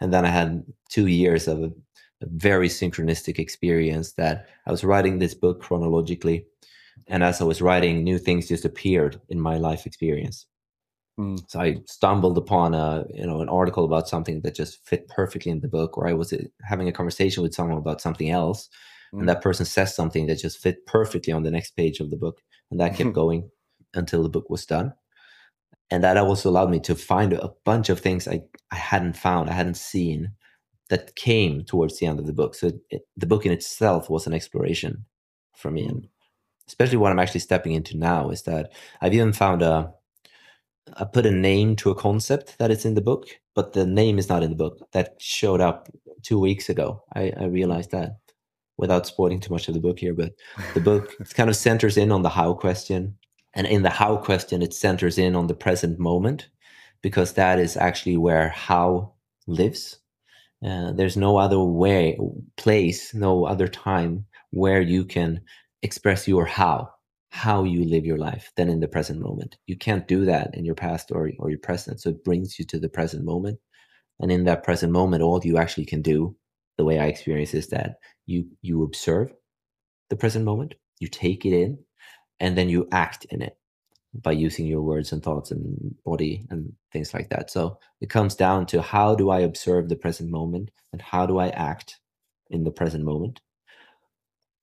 And 0.00 0.12
then 0.12 0.24
I 0.24 0.30
had 0.30 0.64
two 0.88 1.06
years 1.06 1.46
of 1.46 1.62
a 1.62 1.70
very 2.22 2.68
synchronistic 2.68 3.38
experience 3.38 4.12
that 4.14 4.48
I 4.66 4.70
was 4.70 4.84
writing 4.84 5.18
this 5.18 5.34
book 5.34 5.60
chronologically. 5.60 6.46
And 7.06 7.22
as 7.22 7.40
I 7.40 7.44
was 7.44 7.62
writing, 7.62 8.02
new 8.02 8.18
things 8.18 8.48
just 8.48 8.64
appeared 8.64 9.20
in 9.28 9.40
my 9.40 9.58
life 9.58 9.86
experience. 9.86 10.46
Mm. 11.18 11.38
So 11.48 11.60
I 11.60 11.76
stumbled 11.86 12.38
upon 12.38 12.74
a 12.74 13.04
you 13.12 13.26
know 13.26 13.40
an 13.40 13.48
article 13.48 13.84
about 13.84 14.08
something 14.08 14.40
that 14.42 14.54
just 14.54 14.84
fit 14.86 15.08
perfectly 15.08 15.52
in 15.52 15.60
the 15.60 15.68
book, 15.68 15.98
or 15.98 16.08
I 16.08 16.14
was 16.14 16.32
uh, 16.32 16.38
having 16.64 16.88
a 16.88 16.92
conversation 16.92 17.42
with 17.42 17.54
someone 17.54 17.78
about 17.78 18.00
something 18.00 18.30
else, 18.30 18.68
mm. 19.14 19.20
and 19.20 19.28
that 19.28 19.42
person 19.42 19.66
says 19.66 19.94
something 19.94 20.26
that 20.26 20.38
just 20.38 20.58
fit 20.58 20.86
perfectly 20.86 21.32
on 21.32 21.42
the 21.42 21.50
next 21.50 21.76
page 21.76 22.00
of 22.00 22.10
the 22.10 22.16
book, 22.16 22.40
and 22.70 22.80
that 22.80 22.96
kept 22.96 23.12
going 23.22 23.50
until 23.94 24.22
the 24.22 24.30
book 24.30 24.48
was 24.48 24.64
done. 24.64 24.94
And 25.90 26.02
that 26.02 26.16
also 26.16 26.48
allowed 26.48 26.70
me 26.70 26.80
to 26.80 26.94
find 26.94 27.34
a 27.34 27.50
bunch 27.66 27.90
of 27.90 28.00
things 28.00 28.26
I, 28.26 28.40
I 28.70 28.76
hadn't 28.76 29.14
found, 29.14 29.50
I 29.50 29.52
hadn't 29.52 29.76
seen, 29.76 30.32
that 30.88 31.14
came 31.16 31.64
towards 31.64 31.98
the 31.98 32.06
end 32.06 32.18
of 32.18 32.26
the 32.26 32.32
book. 32.32 32.54
So 32.54 32.72
it, 32.88 33.02
the 33.14 33.26
book 33.26 33.44
in 33.44 33.52
itself 33.52 34.08
was 34.08 34.26
an 34.26 34.32
exploration 34.32 35.04
for 35.54 35.70
me, 35.70 35.84
and 35.84 36.08
especially 36.66 36.96
what 36.96 37.12
I'm 37.12 37.18
actually 37.18 37.40
stepping 37.40 37.72
into 37.72 37.98
now 37.98 38.30
is 38.30 38.44
that 38.44 38.72
I've 39.02 39.12
even 39.12 39.34
found 39.34 39.60
a 39.60 39.92
I 40.96 41.04
put 41.04 41.26
a 41.26 41.30
name 41.30 41.76
to 41.76 41.90
a 41.90 41.94
concept 41.94 42.58
that 42.58 42.70
is 42.70 42.84
in 42.84 42.94
the 42.94 43.00
book, 43.00 43.26
but 43.54 43.72
the 43.72 43.86
name 43.86 44.18
is 44.18 44.28
not 44.28 44.42
in 44.42 44.50
the 44.50 44.56
book. 44.56 44.78
That 44.92 45.14
showed 45.18 45.60
up 45.60 45.88
two 46.22 46.38
weeks 46.38 46.68
ago. 46.68 47.02
I, 47.14 47.32
I 47.38 47.44
realized 47.44 47.90
that 47.92 48.16
without 48.76 49.06
spoiling 49.06 49.40
too 49.40 49.52
much 49.52 49.68
of 49.68 49.74
the 49.74 49.80
book 49.80 49.98
here, 49.98 50.14
but 50.14 50.32
the 50.74 50.80
book 50.80 51.14
kind 51.34 51.50
of 51.50 51.56
centers 51.56 51.96
in 51.96 52.10
on 52.10 52.22
the 52.22 52.28
how 52.28 52.54
question. 52.54 53.16
And 53.54 53.66
in 53.66 53.82
the 53.82 53.90
how 53.90 54.16
question, 54.16 54.62
it 54.62 54.72
centers 54.72 55.18
in 55.18 55.36
on 55.36 55.46
the 55.46 55.54
present 55.54 55.98
moment 55.98 56.48
because 57.02 57.34
that 57.34 57.58
is 57.58 57.76
actually 57.76 58.16
where 58.16 58.48
how 58.48 59.12
lives 59.46 59.98
uh, 60.64 60.92
there's 60.92 61.16
no 61.16 61.38
other 61.38 61.60
way, 61.60 62.18
place, 62.56 63.12
no 63.14 63.44
other 63.44 63.66
time 63.66 64.24
where 64.50 64.80
you 64.80 65.04
can 65.04 65.40
express 65.82 66.28
your 66.28 66.44
how, 66.44 66.88
how 67.32 67.64
you 67.64 67.82
live 67.86 68.04
your 68.04 68.18
life 68.18 68.52
than 68.56 68.68
in 68.68 68.80
the 68.80 68.86
present 68.86 69.18
moment. 69.18 69.56
You 69.66 69.74
can't 69.74 70.06
do 70.06 70.26
that 70.26 70.54
in 70.54 70.66
your 70.66 70.74
past 70.74 71.10
or, 71.10 71.30
or 71.38 71.48
your 71.48 71.58
present. 71.58 71.98
So 71.98 72.10
it 72.10 72.22
brings 72.22 72.58
you 72.58 72.66
to 72.66 72.78
the 72.78 72.90
present 72.90 73.24
moment. 73.24 73.58
And 74.20 74.30
in 74.30 74.44
that 74.44 74.64
present 74.64 74.92
moment, 74.92 75.22
all 75.22 75.40
you 75.42 75.56
actually 75.56 75.86
can 75.86 76.02
do, 76.02 76.36
the 76.76 76.84
way 76.84 76.98
I 76.98 77.06
experience 77.06 77.54
is 77.54 77.68
that 77.68 77.94
you 78.26 78.44
you 78.60 78.82
observe 78.82 79.32
the 80.10 80.16
present 80.16 80.44
moment, 80.44 80.74
you 81.00 81.08
take 81.08 81.46
it 81.46 81.54
in, 81.54 81.78
and 82.38 82.56
then 82.56 82.68
you 82.68 82.86
act 82.92 83.24
in 83.30 83.40
it 83.40 83.56
by 84.14 84.32
using 84.32 84.66
your 84.66 84.82
words 84.82 85.10
and 85.10 85.22
thoughts 85.22 85.50
and 85.50 85.94
body 86.04 86.46
and 86.50 86.74
things 86.92 87.14
like 87.14 87.30
that. 87.30 87.50
So 87.50 87.78
it 88.02 88.10
comes 88.10 88.34
down 88.34 88.66
to 88.66 88.82
how 88.82 89.14
do 89.14 89.30
I 89.30 89.40
observe 89.40 89.88
the 89.88 89.96
present 89.96 90.30
moment 90.30 90.70
and 90.92 91.00
how 91.00 91.24
do 91.24 91.38
I 91.38 91.48
act 91.48 91.98
in 92.50 92.64
the 92.64 92.70
present 92.70 93.04
moment. 93.04 93.40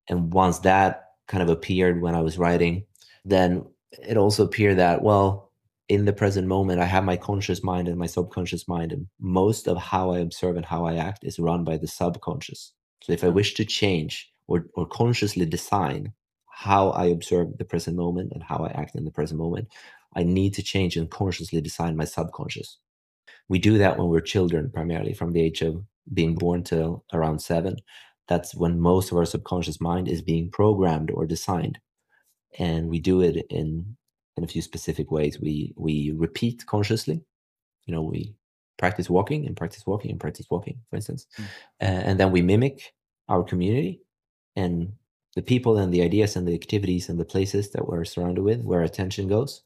And 0.07 0.31
once 0.31 0.59
that 0.59 1.08
kind 1.29 1.41
of 1.41 1.49
appeared 1.49 2.01
when 2.01 2.15
I 2.15 2.21
was 2.21 2.37
writing, 2.37 2.83
then 3.23 3.63
it 3.91 4.17
also 4.17 4.43
appeared 4.43 4.77
that, 4.79 5.01
well, 5.01 5.51
in 5.87 6.05
the 6.05 6.13
present 6.13 6.47
moment, 6.47 6.81
I 6.81 6.85
have 6.85 7.03
my 7.03 7.17
conscious 7.17 7.63
mind 7.63 7.87
and 7.87 7.97
my 7.97 8.05
subconscious 8.05 8.67
mind, 8.67 8.91
and 8.91 9.07
most 9.19 9.67
of 9.67 9.77
how 9.77 10.11
I 10.11 10.19
observe 10.19 10.57
and 10.57 10.65
how 10.65 10.85
I 10.85 10.95
act 10.95 11.23
is 11.23 11.39
run 11.39 11.63
by 11.63 11.77
the 11.77 11.87
subconscious. 11.87 12.73
So 13.03 13.13
if 13.13 13.23
I 13.23 13.29
wish 13.29 13.53
to 13.55 13.65
change 13.65 14.31
or, 14.47 14.65
or 14.75 14.85
consciously 14.85 15.45
design 15.45 16.13
how 16.51 16.89
I 16.89 17.05
observe 17.05 17.57
the 17.57 17.65
present 17.65 17.95
moment 17.95 18.33
and 18.33 18.43
how 18.43 18.57
I 18.57 18.71
act 18.71 18.95
in 18.95 19.05
the 19.05 19.11
present 19.11 19.39
moment, 19.39 19.69
I 20.15 20.23
need 20.23 20.53
to 20.55 20.63
change 20.63 20.97
and 20.97 21.09
consciously 21.09 21.61
design 21.61 21.95
my 21.95 22.05
subconscious. 22.05 22.77
We 23.47 23.59
do 23.59 23.77
that 23.77 23.97
when 23.97 24.09
we're 24.09 24.21
children, 24.21 24.69
primarily 24.69 25.13
from 25.13 25.31
the 25.31 25.41
age 25.41 25.61
of 25.61 25.83
being 26.13 26.35
born 26.35 26.63
till 26.63 27.03
around 27.13 27.39
seven. 27.39 27.77
That's 28.29 28.55
when 28.55 28.79
most 28.79 29.11
of 29.11 29.17
our 29.17 29.25
subconscious 29.25 29.81
mind 29.81 30.07
is 30.07 30.21
being 30.21 30.51
programmed 30.51 31.11
or 31.11 31.25
designed. 31.25 31.79
And 32.57 32.87
we 32.87 32.99
do 32.99 33.21
it 33.21 33.45
in 33.49 33.97
in 34.37 34.43
a 34.43 34.47
few 34.47 34.61
specific 34.61 35.11
ways. 35.11 35.39
We 35.41 35.73
we 35.75 36.11
repeat 36.15 36.65
consciously. 36.65 37.21
You 37.85 37.95
know, 37.95 38.03
we 38.03 38.35
practice 38.77 39.09
walking 39.09 39.45
and 39.45 39.57
practice 39.57 39.85
walking 39.85 40.11
and 40.11 40.19
practice 40.19 40.45
walking, 40.49 40.79
for 40.89 40.95
instance, 40.95 41.25
mm. 41.37 41.43
uh, 41.81 42.01
and 42.07 42.19
then 42.19 42.31
we 42.31 42.41
mimic 42.41 42.93
our 43.27 43.43
community 43.43 44.01
and 44.55 44.93
the 45.35 45.41
people 45.41 45.77
and 45.77 45.93
the 45.93 46.01
ideas 46.01 46.35
and 46.35 46.47
the 46.47 46.53
activities 46.53 47.09
and 47.09 47.19
the 47.19 47.25
places 47.25 47.71
that 47.71 47.87
we're 47.87 48.05
surrounded 48.05 48.43
with, 48.43 48.61
where 48.61 48.83
attention 48.83 49.27
goes. 49.27 49.63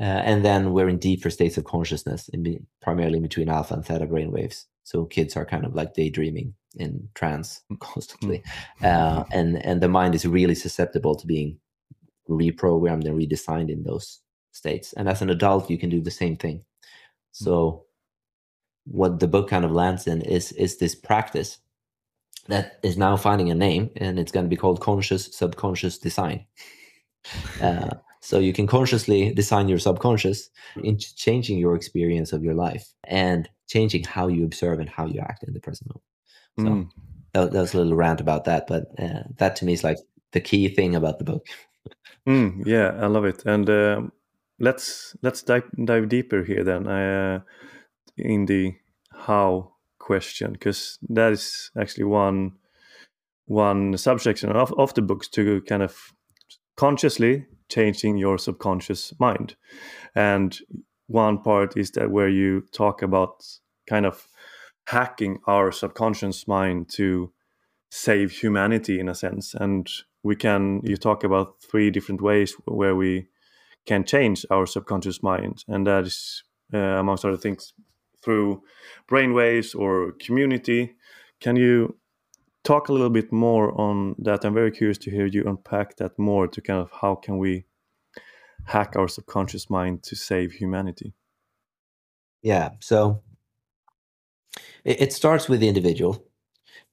Uh, 0.00 0.22
and 0.30 0.44
then 0.44 0.72
we're 0.72 0.88
in 0.88 0.98
deeper 0.98 1.30
states 1.30 1.56
of 1.56 1.64
consciousness, 1.64 2.28
in 2.30 2.42
be, 2.42 2.60
primarily 2.82 3.20
between 3.20 3.48
alpha 3.48 3.74
and 3.74 3.84
theta 3.84 4.06
brain 4.06 4.30
waves. 4.30 4.66
So 4.82 5.04
kids 5.04 5.36
are 5.36 5.46
kind 5.46 5.64
of 5.64 5.74
like 5.74 5.94
daydreaming 5.94 6.54
in 6.76 7.08
trance 7.14 7.62
mm. 7.72 7.78
constantly, 7.80 8.42
mm. 8.80 8.86
uh, 8.86 9.24
and 9.32 9.64
and 9.64 9.80
the 9.80 9.88
mind 9.88 10.14
is 10.14 10.26
really 10.26 10.54
susceptible 10.54 11.14
to 11.16 11.26
being 11.26 11.58
reprogrammed 12.28 13.04
and 13.04 13.18
redesigned 13.18 13.70
in 13.70 13.82
those 13.82 14.20
states. 14.52 14.92
And 14.94 15.08
as 15.08 15.20
an 15.20 15.30
adult, 15.30 15.68
you 15.68 15.78
can 15.78 15.90
do 15.90 16.00
the 16.00 16.10
same 16.10 16.36
thing. 16.36 16.64
So 17.32 17.52
mm. 17.52 17.80
what 18.84 19.20
the 19.20 19.28
book 19.28 19.48
kind 19.48 19.64
of 19.64 19.72
lands 19.72 20.06
in 20.06 20.22
is 20.22 20.52
is 20.52 20.78
this 20.78 20.94
practice 20.94 21.58
that 22.48 22.78
is 22.82 22.98
now 22.98 23.16
finding 23.16 23.50
a 23.50 23.54
name, 23.54 23.90
and 23.96 24.18
it's 24.18 24.32
going 24.32 24.44
to 24.44 24.50
be 24.50 24.56
called 24.56 24.80
conscious 24.80 25.34
subconscious 25.36 25.98
design. 25.98 26.46
Uh, 27.62 27.88
so 28.24 28.38
you 28.38 28.54
can 28.54 28.66
consciously 28.66 29.34
design 29.34 29.68
your 29.68 29.78
subconscious 29.78 30.48
into 30.82 31.14
changing 31.14 31.58
your 31.58 31.76
experience 31.76 32.32
of 32.32 32.42
your 32.42 32.54
life 32.54 32.90
and 33.04 33.50
changing 33.68 34.02
how 34.04 34.28
you 34.28 34.44
observe 34.46 34.80
and 34.80 34.88
how 34.88 35.04
you 35.04 35.20
act 35.20 35.42
in 35.42 35.52
the 35.52 35.60
present 35.60 35.90
moment. 35.90 36.02
So 36.58 36.64
mm. 36.64 36.90
that, 37.32 37.52
that, 37.52 37.60
was 37.60 37.74
a 37.74 37.78
little 37.78 37.96
rant 37.96 38.20
about 38.20 38.44
that, 38.44 38.66
but 38.66 38.84
uh, 38.98 39.24
that 39.38 39.56
to 39.56 39.64
me 39.64 39.72
is 39.72 39.84
like 39.84 39.98
the 40.32 40.40
key 40.40 40.68
thing 40.68 40.94
about 40.94 41.18
the 41.18 41.24
book. 41.24 41.46
Mm, 42.26 42.64
yeah, 42.64 42.92
I 43.00 43.06
love 43.06 43.24
it. 43.24 43.44
And 43.44 43.68
uh, 43.68 44.02
let's 44.58 45.16
let's 45.22 45.42
dive 45.42 45.68
dive 45.84 46.08
deeper 46.08 46.42
here 46.44 46.64
then 46.64 46.86
uh, 46.86 47.40
in 48.16 48.46
the 48.46 48.74
how 49.12 49.72
question 49.98 50.52
because 50.52 50.98
that 51.08 51.32
is 51.32 51.70
actually 51.80 52.04
one 52.04 52.52
one 53.46 53.96
subsection 53.96 54.50
of, 54.50 54.72
of 54.78 54.94
the 54.94 55.02
books 55.02 55.28
to 55.28 55.62
kind 55.62 55.82
of 55.82 55.96
consciously 56.76 57.46
changing 57.68 58.16
your 58.16 58.38
subconscious 58.38 59.12
mind 59.18 59.56
and 60.14 60.58
one 61.06 61.38
part 61.42 61.76
is 61.76 61.90
that 61.92 62.10
where 62.10 62.28
you 62.28 62.62
talk 62.72 63.02
about 63.02 63.44
kind 63.86 64.06
of 64.06 64.26
hacking 64.86 65.38
our 65.46 65.72
subconscious 65.72 66.46
mind 66.46 66.88
to 66.90 67.32
save 67.90 68.32
humanity 68.32 69.00
in 69.00 69.08
a 69.08 69.14
sense. 69.14 69.54
And 69.54 69.88
we 70.22 70.36
can 70.36 70.80
you 70.84 70.96
talk 70.96 71.24
about 71.24 71.60
three 71.60 71.90
different 71.90 72.20
ways 72.20 72.54
where 72.64 72.96
we 72.96 73.28
can 73.86 74.04
change 74.04 74.46
our 74.50 74.66
subconscious 74.66 75.22
mind. 75.22 75.64
And 75.68 75.86
that 75.86 76.04
is 76.04 76.42
uh, 76.72 76.78
amongst 76.78 77.24
other 77.24 77.36
things 77.36 77.72
through 78.22 78.62
brainwaves 79.08 79.78
or 79.78 80.12
community. 80.12 80.96
Can 81.40 81.56
you 81.56 81.96
talk 82.62 82.88
a 82.88 82.92
little 82.92 83.10
bit 83.10 83.30
more 83.32 83.78
on 83.78 84.14
that? 84.18 84.44
I'm 84.44 84.54
very 84.54 84.70
curious 84.70 84.98
to 84.98 85.10
hear 85.10 85.26
you 85.26 85.44
unpack 85.46 85.96
that 85.96 86.18
more 86.18 86.48
to 86.48 86.60
kind 86.60 86.80
of 86.80 86.90
how 86.90 87.14
can 87.14 87.38
we 87.38 87.66
hack 88.64 88.96
our 88.96 89.08
subconscious 89.08 89.68
mind 89.68 90.02
to 90.04 90.16
save 90.16 90.52
humanity. 90.52 91.12
Yeah 92.42 92.70
so 92.80 93.22
it, 94.84 95.00
it 95.02 95.12
starts 95.12 95.48
with 95.48 95.60
the 95.60 95.68
individual 95.68 96.24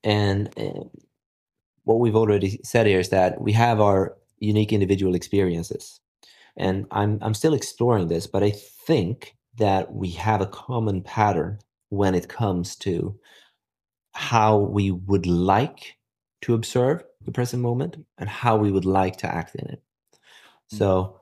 and 0.03 0.49
uh, 0.57 0.83
what 1.83 1.99
we've 1.99 2.15
already 2.15 2.59
said 2.63 2.87
here 2.87 2.99
is 2.99 3.09
that 3.09 3.41
we 3.41 3.51
have 3.53 3.79
our 3.79 4.17
unique 4.39 4.73
individual 4.73 5.15
experiences. 5.15 5.99
And 6.57 6.85
I'm, 6.91 7.19
I'm 7.21 7.33
still 7.33 7.53
exploring 7.53 8.07
this, 8.07 8.27
but 8.27 8.43
I 8.43 8.51
think 8.51 9.35
that 9.57 9.93
we 9.93 10.09
have 10.11 10.41
a 10.41 10.47
common 10.47 11.01
pattern 11.01 11.59
when 11.89 12.15
it 12.15 12.27
comes 12.29 12.75
to 12.77 13.17
how 14.13 14.57
we 14.57 14.91
would 14.91 15.25
like 15.25 15.97
to 16.41 16.53
observe 16.53 17.03
the 17.23 17.31
present 17.31 17.61
moment 17.61 17.97
and 18.17 18.29
how 18.29 18.57
we 18.57 18.71
would 18.71 18.85
like 18.85 19.17
to 19.17 19.33
act 19.33 19.55
in 19.55 19.67
it. 19.67 19.81
Mm. 20.73 20.77
So 20.77 21.20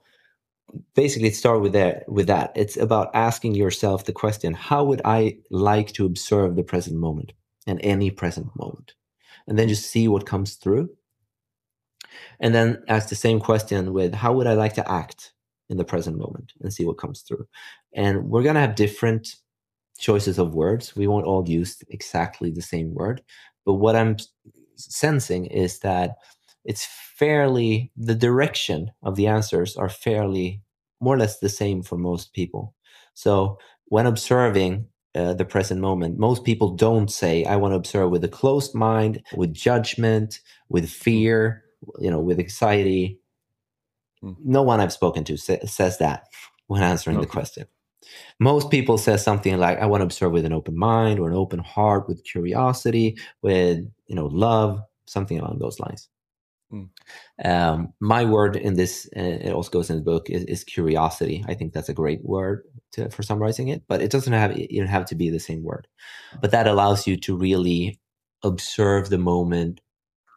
basically 0.95 1.31
start 1.31 1.61
with 1.61 1.73
that 1.73 2.07
with 2.07 2.27
that. 2.27 2.51
It's 2.55 2.77
about 2.77 3.09
asking 3.13 3.55
yourself 3.55 4.05
the 4.05 4.13
question, 4.13 4.53
how 4.53 4.83
would 4.83 5.01
I 5.05 5.37
like 5.49 5.93
to 5.93 6.05
observe 6.05 6.55
the 6.55 6.63
present 6.63 6.97
moment 6.97 7.33
and 7.67 7.79
any 7.83 8.11
present 8.11 8.47
moment? 8.55 8.93
and 9.49 9.57
then 9.57 9.67
just 9.67 9.89
see 9.89 10.07
what 10.07 10.27
comes 10.27 10.53
through. 10.53 10.89
And 12.39 12.55
then 12.55 12.83
ask 12.87 13.09
the 13.09 13.15
same 13.15 13.39
question 13.39 13.91
with 13.93 14.13
how 14.13 14.31
would 14.33 14.47
I 14.47 14.53
like 14.53 14.75
to 14.75 14.89
act 14.89 15.33
in 15.69 15.77
the 15.77 15.83
present 15.83 16.17
moment 16.17 16.53
and 16.61 16.73
see 16.73 16.85
what 16.85 16.97
comes 16.97 17.21
through. 17.21 17.47
And 17.93 18.29
we're 18.29 18.43
going 18.43 18.55
to 18.55 18.61
have 18.61 18.75
different 18.75 19.35
choices 19.97 20.39
of 20.39 20.53
words. 20.53 20.95
We 20.95 21.07
won't 21.07 21.25
all 21.25 21.47
use 21.49 21.83
exactly 21.89 22.51
the 22.51 22.61
same 22.61 22.93
word. 22.93 23.21
But 23.65 23.73
what 23.73 23.95
I'm 23.95 24.17
sensing 24.75 25.47
is 25.47 25.79
that 25.79 26.15
it's 26.65 26.87
fairly, 27.15 27.91
the 27.95 28.15
direction 28.15 28.91
of 29.03 29.15
the 29.15 29.27
answers 29.27 29.75
are 29.75 29.89
fairly 29.89 30.61
more 31.01 31.15
or 31.15 31.17
less 31.17 31.39
the 31.39 31.49
same 31.49 31.81
for 31.81 31.97
most 31.97 32.33
people. 32.33 32.75
So 33.13 33.57
when 33.85 34.05
observing 34.05 34.87
uh, 35.15 35.33
the 35.33 35.45
present 35.45 35.81
moment. 35.81 36.19
Most 36.19 36.43
people 36.43 36.75
don't 36.75 37.09
say, 37.09 37.43
I 37.45 37.55
want 37.55 37.71
to 37.71 37.77
observe 37.77 38.11
with 38.11 38.23
a 38.23 38.29
closed 38.29 38.75
mind, 38.75 39.23
with 39.35 39.53
judgment, 39.53 40.39
with 40.69 40.89
fear, 40.89 41.63
you 41.99 42.11
know, 42.11 42.19
with 42.19 42.39
anxiety. 42.39 43.19
Mm. 44.23 44.35
No 44.43 44.61
one 44.61 44.79
I've 44.79 44.93
spoken 44.93 45.23
to 45.25 45.37
sa- 45.37 45.65
says 45.65 45.97
that 45.97 46.27
when 46.67 46.83
answering 46.83 47.17
okay. 47.17 47.25
the 47.25 47.31
question. 47.31 47.65
Most 48.39 48.69
people 48.69 48.97
say 48.97 49.17
something 49.17 49.57
like, 49.57 49.79
I 49.79 49.85
want 49.85 50.01
to 50.01 50.05
observe 50.05 50.31
with 50.31 50.45
an 50.45 50.53
open 50.53 50.77
mind 50.77 51.19
or 51.19 51.27
an 51.27 51.35
open 51.35 51.59
heart, 51.59 52.07
with 52.07 52.23
curiosity, 52.23 53.17
with, 53.41 53.79
you 54.07 54.15
know, 54.15 54.27
love, 54.27 54.79
something 55.05 55.39
along 55.39 55.59
those 55.59 55.79
lines. 55.79 56.07
Mm. 56.71 56.89
Um, 57.43 57.93
my 57.99 58.25
word 58.25 58.55
in 58.55 58.75
this, 58.75 59.09
uh, 59.15 59.21
it 59.21 59.53
also 59.53 59.71
goes 59.71 59.89
in 59.89 59.95
the 59.95 60.03
book, 60.03 60.29
is, 60.29 60.43
is, 60.45 60.63
curiosity. 60.63 61.43
I 61.47 61.55
think 61.55 61.73
that's 61.73 61.89
a 61.89 61.93
great 61.93 62.23
word 62.23 62.63
to, 62.91 63.09
for 63.09 63.23
summarizing 63.23 63.69
it, 63.69 63.83
but 63.87 64.01
it 64.01 64.11
doesn't 64.11 64.33
have 64.33 64.55
you 64.57 64.79
don't 64.79 64.87
have 64.87 65.05
to 65.05 65.15
be 65.15 65.29
the 65.29 65.39
same 65.39 65.63
word. 65.63 65.87
But 66.41 66.51
that 66.51 66.67
allows 66.67 67.07
you 67.07 67.17
to 67.17 67.35
really 67.35 67.99
observe 68.43 69.09
the 69.09 69.17
moment 69.17 69.81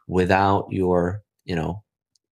without 0.08 0.68
your, 0.70 1.22
you 1.44 1.54
know, 1.54 1.82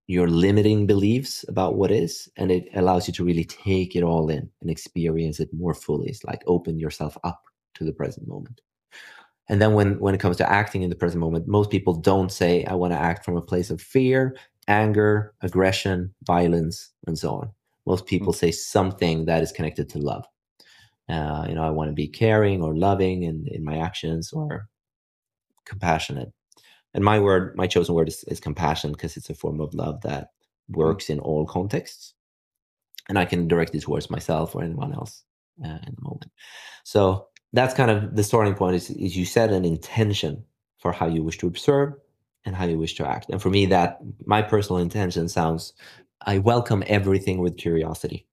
your 0.06 0.28
limiting 0.28 0.86
beliefs 0.86 1.44
about 1.48 1.76
what 1.76 1.90
is, 1.90 2.28
and 2.36 2.50
it 2.50 2.68
allows 2.74 3.06
you 3.06 3.12
to 3.14 3.24
really 3.24 3.44
take 3.44 3.94
it 3.94 4.02
all 4.02 4.28
in 4.30 4.50
and 4.60 4.70
experience 4.70 5.40
it 5.40 5.50
more 5.52 5.74
fully. 5.74 6.08
It's 6.08 6.24
like 6.24 6.42
open 6.46 6.78
yourself 6.78 7.16
up 7.22 7.40
to 7.74 7.84
the 7.84 7.92
present 7.92 8.26
moment. 8.26 8.60
And 9.50 9.60
then 9.60 9.74
when 9.74 9.98
when 9.98 10.14
it 10.14 10.20
comes 10.20 10.36
to 10.36 10.50
acting 10.50 10.82
in 10.82 10.90
the 10.90 10.96
present 10.96 11.20
moment, 11.20 11.48
most 11.48 11.70
people 11.70 11.92
don't 11.92 12.30
say, 12.30 12.64
I 12.64 12.74
want 12.74 12.92
to 12.92 12.98
act 12.98 13.24
from 13.24 13.36
a 13.36 13.42
place 13.42 13.68
of 13.68 13.82
fear, 13.82 14.36
anger, 14.68 15.34
aggression, 15.42 16.14
violence, 16.24 16.90
and 17.08 17.18
so 17.18 17.30
on. 17.32 17.50
Most 17.84 18.06
people 18.06 18.32
say 18.32 18.52
something 18.52 19.24
that 19.24 19.42
is 19.42 19.50
connected 19.50 19.88
to 19.90 19.98
love. 19.98 20.24
Uh, 21.08 21.46
you 21.48 21.56
know, 21.56 21.64
I 21.64 21.70
want 21.70 21.88
to 21.90 21.94
be 21.94 22.06
caring 22.06 22.62
or 22.62 22.76
loving 22.76 23.24
in, 23.24 23.48
in 23.48 23.64
my 23.64 23.78
actions 23.78 24.32
or 24.32 24.68
compassionate. 25.64 26.32
And 26.94 27.02
my 27.02 27.18
word, 27.18 27.56
my 27.56 27.66
chosen 27.66 27.96
word 27.96 28.06
is, 28.06 28.22
is 28.28 28.38
compassion 28.38 28.92
because 28.92 29.16
it's 29.16 29.30
a 29.30 29.34
form 29.34 29.60
of 29.60 29.74
love 29.74 30.00
that 30.02 30.28
works 30.68 31.10
in 31.10 31.18
all 31.18 31.44
contexts. 31.44 32.14
And 33.08 33.18
I 33.18 33.24
can 33.24 33.48
direct 33.48 33.74
it 33.74 33.82
towards 33.82 34.10
myself 34.10 34.54
or 34.54 34.62
anyone 34.62 34.92
else 34.92 35.24
uh, 35.64 35.78
in 35.88 35.96
the 35.96 36.02
moment. 36.02 36.30
So 36.84 37.26
that's 37.52 37.74
kind 37.74 37.90
of 37.90 38.14
the 38.16 38.22
starting 38.22 38.54
point 38.54 38.76
is, 38.76 38.90
is 38.90 39.16
you 39.16 39.24
set 39.24 39.50
an 39.50 39.64
intention 39.64 40.44
for 40.78 40.92
how 40.92 41.06
you 41.06 41.22
wish 41.22 41.38
to 41.38 41.46
observe 41.46 41.94
and 42.44 42.56
how 42.56 42.64
you 42.64 42.78
wish 42.78 42.94
to 42.94 43.06
act. 43.06 43.26
And 43.30 43.40
for 43.40 43.50
me, 43.50 43.66
that 43.66 43.98
my 44.24 44.42
personal 44.42 44.80
intention 44.80 45.28
sounds 45.28 45.72
I 46.26 46.38
welcome 46.38 46.84
everything 46.86 47.40
with 47.40 47.56
curiosity. 47.56 48.26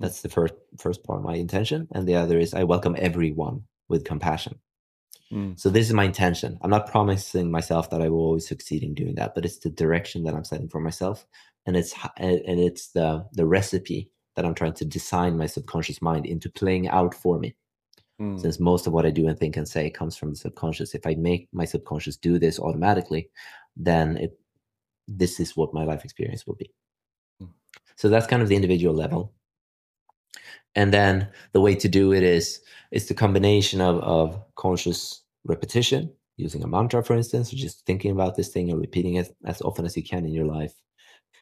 That's 0.00 0.22
the 0.22 0.28
first 0.28 0.54
first 0.78 1.04
part 1.04 1.18
of 1.18 1.24
my 1.24 1.34
intention. 1.34 1.88
And 1.92 2.06
the 2.06 2.16
other 2.16 2.38
is 2.38 2.54
I 2.54 2.64
welcome 2.64 2.96
everyone 2.98 3.64
with 3.88 4.04
compassion. 4.04 4.58
Mm. 5.32 5.58
So 5.58 5.68
this 5.68 5.86
is 5.86 5.92
my 5.92 6.04
intention. 6.04 6.58
I'm 6.62 6.70
not 6.70 6.90
promising 6.90 7.50
myself 7.50 7.90
that 7.90 8.00
I 8.00 8.08
will 8.08 8.20
always 8.20 8.48
succeed 8.48 8.82
in 8.82 8.94
doing 8.94 9.16
that, 9.16 9.34
but 9.34 9.44
it's 9.44 9.58
the 9.58 9.70
direction 9.70 10.24
that 10.24 10.34
I'm 10.34 10.44
setting 10.44 10.68
for 10.68 10.80
myself, 10.80 11.26
and 11.66 11.76
it's 11.76 11.94
and 12.16 12.60
it's 12.60 12.88
the 12.88 13.26
the 13.32 13.46
recipe 13.46 14.10
that 14.36 14.44
I'm 14.44 14.54
trying 14.54 14.74
to 14.74 14.84
design 14.84 15.36
my 15.36 15.46
subconscious 15.46 16.00
mind 16.00 16.24
into 16.24 16.48
playing 16.48 16.88
out 16.88 17.14
for 17.14 17.38
me. 17.38 17.56
Mm. 18.20 18.40
Since 18.40 18.58
most 18.58 18.86
of 18.86 18.92
what 18.92 19.06
I 19.06 19.10
do 19.10 19.28
and 19.28 19.38
think 19.38 19.56
and 19.56 19.68
say 19.68 19.90
comes 19.90 20.16
from 20.16 20.30
the 20.30 20.36
subconscious, 20.36 20.94
if 20.94 21.06
I 21.06 21.14
make 21.14 21.48
my 21.52 21.64
subconscious 21.64 22.16
do 22.16 22.38
this 22.38 22.58
automatically, 22.58 23.30
then 23.76 24.16
it 24.16 24.38
this 25.06 25.40
is 25.40 25.56
what 25.56 25.72
my 25.72 25.84
life 25.84 26.04
experience 26.04 26.46
will 26.46 26.56
be. 26.56 26.70
Mm. 27.42 27.50
So 27.96 28.08
that's 28.08 28.26
kind 28.26 28.42
of 28.42 28.48
the 28.48 28.56
individual 28.56 28.94
level. 28.94 29.32
And 30.74 30.92
then 30.92 31.28
the 31.52 31.60
way 31.60 31.74
to 31.76 31.88
do 31.88 32.12
it 32.12 32.22
is 32.22 32.60
it's 32.90 33.06
the 33.06 33.14
combination 33.14 33.80
of, 33.80 33.98
of 34.00 34.40
conscious 34.54 35.22
repetition, 35.44 36.12
using 36.36 36.62
a 36.62 36.68
mantra, 36.68 37.02
for 37.02 37.16
instance, 37.16 37.52
or 37.52 37.56
just 37.56 37.86
thinking 37.86 38.10
about 38.10 38.36
this 38.36 38.48
thing 38.48 38.70
and 38.70 38.80
repeating 38.80 39.14
it 39.14 39.34
as 39.44 39.62
often 39.62 39.84
as 39.84 39.96
you 39.96 40.02
can 40.02 40.24
in 40.24 40.32
your 40.32 40.46
life. 40.46 40.74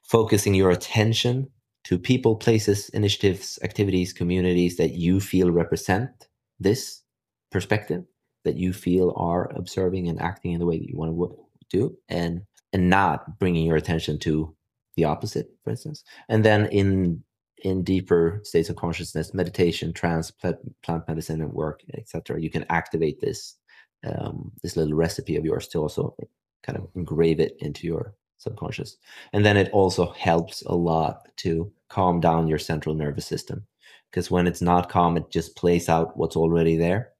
Focusing 0.04 0.54
your 0.54 0.70
attention 0.70 1.50
to 1.84 1.98
people, 1.98 2.36
places, 2.36 2.88
initiatives, 2.90 3.58
activities, 3.62 4.12
communities 4.12 4.76
that 4.76 4.92
you 4.92 5.20
feel 5.20 5.50
represent 5.50 6.28
this 6.58 7.02
perspective, 7.50 8.04
that 8.44 8.56
you 8.56 8.72
feel 8.72 9.12
are 9.16 9.50
observing 9.56 10.08
and 10.08 10.20
acting 10.20 10.52
in 10.52 10.60
the 10.60 10.66
way 10.66 10.78
that 10.78 10.88
you 10.88 10.96
want 10.96 11.16
to 11.16 11.36
do, 11.68 11.96
and 12.08 12.42
and 12.72 12.90
not 12.90 13.38
bringing 13.38 13.66
your 13.66 13.76
attention 13.76 14.18
to 14.20 14.54
the 14.96 15.04
opposite, 15.04 15.48
for 15.62 15.70
instance. 15.70 16.04
And 16.28 16.44
then 16.44 16.66
in 16.66 17.22
in 17.58 17.82
deeper 17.82 18.40
states 18.44 18.68
of 18.68 18.76
consciousness, 18.76 19.34
meditation, 19.34 19.92
trance, 19.92 20.30
plant 20.30 21.08
medicine, 21.08 21.40
and 21.40 21.52
work, 21.52 21.82
etc., 21.94 22.40
you 22.40 22.50
can 22.50 22.66
activate 22.68 23.20
this 23.20 23.56
um, 24.04 24.52
this 24.62 24.76
little 24.76 24.94
recipe 24.94 25.36
of 25.36 25.44
yours 25.44 25.68
to 25.68 25.80
also 25.80 26.14
kind 26.62 26.78
of 26.78 26.88
engrave 26.94 27.40
it 27.40 27.56
into 27.60 27.86
your 27.86 28.14
subconscious. 28.38 28.96
And 29.32 29.44
then 29.44 29.56
it 29.56 29.70
also 29.72 30.12
helps 30.12 30.62
a 30.62 30.74
lot 30.74 31.28
to 31.38 31.72
calm 31.88 32.20
down 32.20 32.48
your 32.48 32.58
central 32.58 32.94
nervous 32.94 33.26
system 33.26 33.66
because 34.10 34.30
when 34.30 34.46
it's 34.46 34.62
not 34.62 34.88
calm, 34.88 35.16
it 35.16 35.30
just 35.30 35.56
plays 35.56 35.88
out 35.88 36.16
what's 36.16 36.36
already 36.36 36.76
there. 36.76 37.12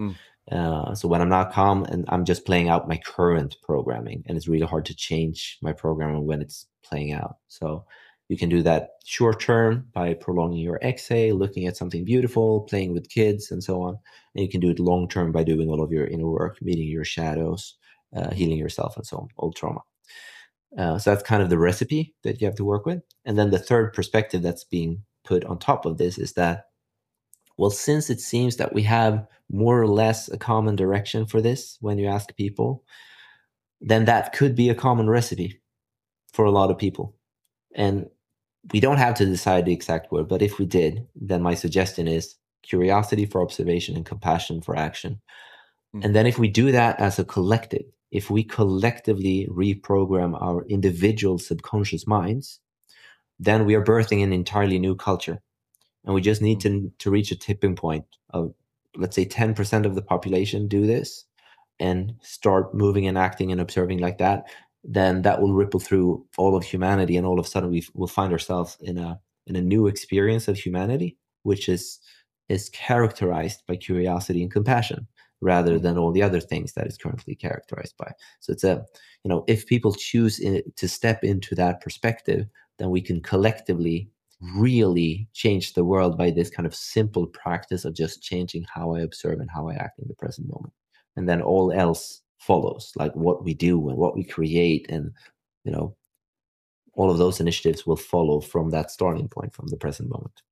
Mm. 0.00 0.16
Uh, 0.50 0.94
so 0.94 1.06
when 1.06 1.20
I'm 1.20 1.28
not 1.28 1.52
calm 1.52 1.84
and 1.84 2.04
I'm 2.08 2.24
just 2.24 2.44
playing 2.44 2.68
out 2.68 2.88
my 2.88 2.98
current 2.98 3.56
programming, 3.62 4.24
and 4.26 4.36
it's 4.36 4.48
really 4.48 4.66
hard 4.66 4.84
to 4.86 4.94
change 4.94 5.58
my 5.62 5.72
programming 5.72 6.26
when 6.26 6.42
it's 6.42 6.66
playing 6.82 7.12
out. 7.12 7.36
So 7.48 7.84
you 8.28 8.36
can 8.36 8.48
do 8.48 8.62
that 8.62 8.90
short 9.04 9.40
term 9.40 9.86
by 9.92 10.14
prolonging 10.14 10.60
your 10.60 10.80
exhale, 10.82 11.36
looking 11.36 11.66
at 11.66 11.76
something 11.76 12.04
beautiful, 12.04 12.62
playing 12.62 12.92
with 12.92 13.10
kids, 13.10 13.50
and 13.50 13.62
so 13.62 13.82
on. 13.82 13.98
And 14.34 14.42
you 14.44 14.48
can 14.48 14.60
do 14.60 14.70
it 14.70 14.80
long 14.80 15.08
term 15.08 15.32
by 15.32 15.44
doing 15.44 15.68
all 15.68 15.82
of 15.82 15.92
your 15.92 16.06
inner 16.06 16.28
work, 16.28 16.60
meeting 16.62 16.88
your 16.88 17.04
shadows, 17.04 17.74
uh, 18.16 18.32
healing 18.32 18.58
yourself, 18.58 18.96
and 18.96 19.06
so 19.06 19.18
on, 19.18 19.28
old 19.38 19.54
trauma. 19.54 19.80
Uh, 20.76 20.98
so 20.98 21.10
that's 21.10 21.22
kind 21.22 21.42
of 21.42 21.50
the 21.50 21.58
recipe 21.58 22.14
that 22.24 22.40
you 22.40 22.46
have 22.46 22.56
to 22.56 22.64
work 22.64 22.86
with. 22.86 23.02
And 23.24 23.38
then 23.38 23.50
the 23.50 23.58
third 23.58 23.92
perspective 23.92 24.42
that's 24.42 24.64
being 24.64 25.02
put 25.24 25.44
on 25.44 25.58
top 25.58 25.86
of 25.86 25.98
this 25.98 26.18
is 26.18 26.32
that, 26.34 26.66
well, 27.56 27.70
since 27.70 28.10
it 28.10 28.20
seems 28.20 28.56
that 28.56 28.72
we 28.74 28.82
have 28.82 29.26
more 29.50 29.80
or 29.80 29.86
less 29.86 30.28
a 30.28 30.38
common 30.38 30.76
direction 30.76 31.26
for 31.26 31.40
this 31.40 31.76
when 31.80 31.98
you 31.98 32.06
ask 32.06 32.34
people, 32.36 32.84
then 33.80 34.04
that 34.06 34.32
could 34.32 34.54
be 34.54 34.68
a 34.70 34.74
common 34.74 35.10
recipe 35.10 35.60
for 36.32 36.44
a 36.44 36.50
lot 36.50 36.70
of 36.70 36.78
people. 36.78 37.14
And 37.74 38.08
we 38.72 38.80
don't 38.80 38.98
have 38.98 39.14
to 39.16 39.26
decide 39.26 39.64
the 39.64 39.72
exact 39.72 40.12
word, 40.12 40.28
but 40.28 40.42
if 40.42 40.58
we 40.58 40.66
did, 40.66 41.06
then 41.16 41.42
my 41.42 41.54
suggestion 41.54 42.06
is 42.06 42.36
curiosity 42.62 43.26
for 43.26 43.42
observation 43.42 43.96
and 43.96 44.06
compassion 44.06 44.62
for 44.62 44.76
action. 44.76 45.20
Mm-hmm. 45.94 46.06
And 46.06 46.16
then 46.16 46.26
if 46.26 46.38
we 46.38 46.48
do 46.48 46.70
that 46.72 46.98
as 47.00 47.18
a 47.18 47.24
collective, 47.24 47.84
if 48.12 48.30
we 48.30 48.44
collectively 48.44 49.48
reprogram 49.50 50.40
our 50.40 50.64
individual 50.66 51.38
subconscious 51.38 52.06
minds, 52.06 52.60
then 53.44 53.64
we 53.66 53.74
are 53.74 53.84
birthing 53.84 54.22
an 54.22 54.32
entirely 54.32 54.78
new 54.78 54.94
culture. 54.94 55.40
And 56.04 56.14
we 56.14 56.20
just 56.20 56.42
need 56.42 56.60
to, 56.60 56.92
to 56.98 57.10
reach 57.10 57.30
a 57.30 57.36
tipping 57.36 57.76
point 57.76 58.04
of, 58.30 58.54
let's 58.96 59.16
say, 59.16 59.24
10% 59.24 59.86
of 59.86 59.94
the 59.94 60.02
population 60.02 60.68
do 60.68 60.86
this 60.86 61.24
and 61.78 62.14
start 62.22 62.74
moving 62.74 63.06
and 63.06 63.16
acting 63.16 63.52
and 63.52 63.60
observing 63.60 63.98
like 63.98 64.18
that 64.18 64.44
then 64.84 65.22
that 65.22 65.40
will 65.40 65.54
ripple 65.54 65.80
through 65.80 66.24
all 66.36 66.56
of 66.56 66.64
humanity, 66.64 67.16
and 67.16 67.26
all 67.26 67.38
of 67.38 67.46
a 67.46 67.48
sudden 67.48 67.70
we 67.70 67.86
will 67.94 68.08
find 68.08 68.32
ourselves 68.32 68.76
in 68.80 68.98
a 68.98 69.20
in 69.46 69.56
a 69.56 69.62
new 69.62 69.86
experience 69.86 70.48
of 70.48 70.58
humanity, 70.58 71.16
which 71.42 71.68
is 71.68 72.00
is 72.48 72.68
characterized 72.70 73.62
by 73.66 73.76
curiosity 73.76 74.42
and 74.42 74.52
compassion 74.52 75.06
rather 75.40 75.78
than 75.78 75.98
all 75.98 76.12
the 76.12 76.22
other 76.22 76.40
things 76.40 76.74
that 76.74 76.86
is 76.86 76.96
currently 76.96 77.34
characterized 77.34 77.96
by. 77.96 78.12
So 78.40 78.52
it's 78.52 78.64
a 78.64 78.84
you 79.24 79.28
know 79.28 79.44
if 79.46 79.66
people 79.66 79.94
choose 79.94 80.40
in, 80.40 80.62
to 80.76 80.88
step 80.88 81.22
into 81.22 81.54
that 81.54 81.80
perspective, 81.80 82.46
then 82.78 82.90
we 82.90 83.00
can 83.00 83.20
collectively 83.20 84.10
really 84.56 85.28
change 85.32 85.74
the 85.74 85.84
world 85.84 86.18
by 86.18 86.30
this 86.30 86.50
kind 86.50 86.66
of 86.66 86.74
simple 86.74 87.26
practice 87.26 87.84
of 87.84 87.94
just 87.94 88.22
changing 88.22 88.66
how 88.72 88.94
I 88.94 89.00
observe 89.00 89.38
and 89.40 89.50
how 89.50 89.68
I 89.68 89.74
act 89.74 89.98
in 90.00 90.08
the 90.08 90.14
present 90.14 90.48
moment. 90.48 90.72
And 91.16 91.28
then 91.28 91.42
all 91.42 91.72
else 91.72 92.22
follows, 92.38 92.92
like 92.96 93.14
what 93.14 93.44
we 93.44 93.54
do 93.54 93.88
and 93.88 93.96
what 93.96 94.16
we 94.16 94.24
create, 94.24 94.86
and 94.90 95.12
you 95.64 95.70
know, 95.70 95.94
all 96.94 97.10
of 97.10 97.18
those 97.18 97.40
initiatives 97.40 97.86
will 97.86 97.96
follow 97.96 98.40
from 98.40 98.70
that 98.70 98.90
starting 98.90 99.28
point, 99.28 99.54
from 99.54 99.68
the 99.68 99.76
present 99.76 100.10
moment. 100.10 100.42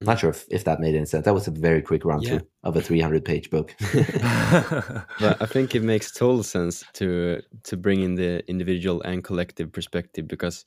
I'm 0.00 0.08
not 0.08 0.18
sure 0.18 0.30
if, 0.30 0.44
if 0.50 0.64
that 0.64 0.80
made 0.80 0.94
any 0.94 1.06
sense. 1.06 1.24
That 1.24 1.32
was 1.32 1.46
a 1.46 1.50
very 1.50 1.80
quick 1.80 2.04
run 2.04 2.20
through 2.20 2.34
yeah. 2.34 2.40
of 2.64 2.76
a 2.76 2.82
300 2.82 3.24
page 3.24 3.48
book. 3.48 3.74
but 3.92 5.40
I 5.40 5.46
think 5.46 5.74
it 5.74 5.82
makes 5.82 6.12
total 6.12 6.42
sense 6.42 6.84
to 6.94 7.40
to 7.64 7.76
bring 7.78 8.02
in 8.02 8.14
the 8.14 8.46
individual 8.48 9.00
and 9.02 9.24
collective 9.24 9.72
perspective 9.72 10.28
because 10.28 10.66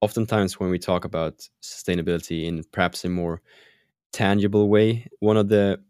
oftentimes 0.00 0.60
when 0.60 0.70
we 0.70 0.78
talk 0.78 1.04
about 1.04 1.48
sustainability 1.62 2.46
in 2.46 2.64
perhaps 2.72 3.04
a 3.04 3.08
more 3.08 3.42
tangible 4.12 4.68
way, 4.68 5.06
one 5.20 5.36
of 5.36 5.48
the 5.48 5.80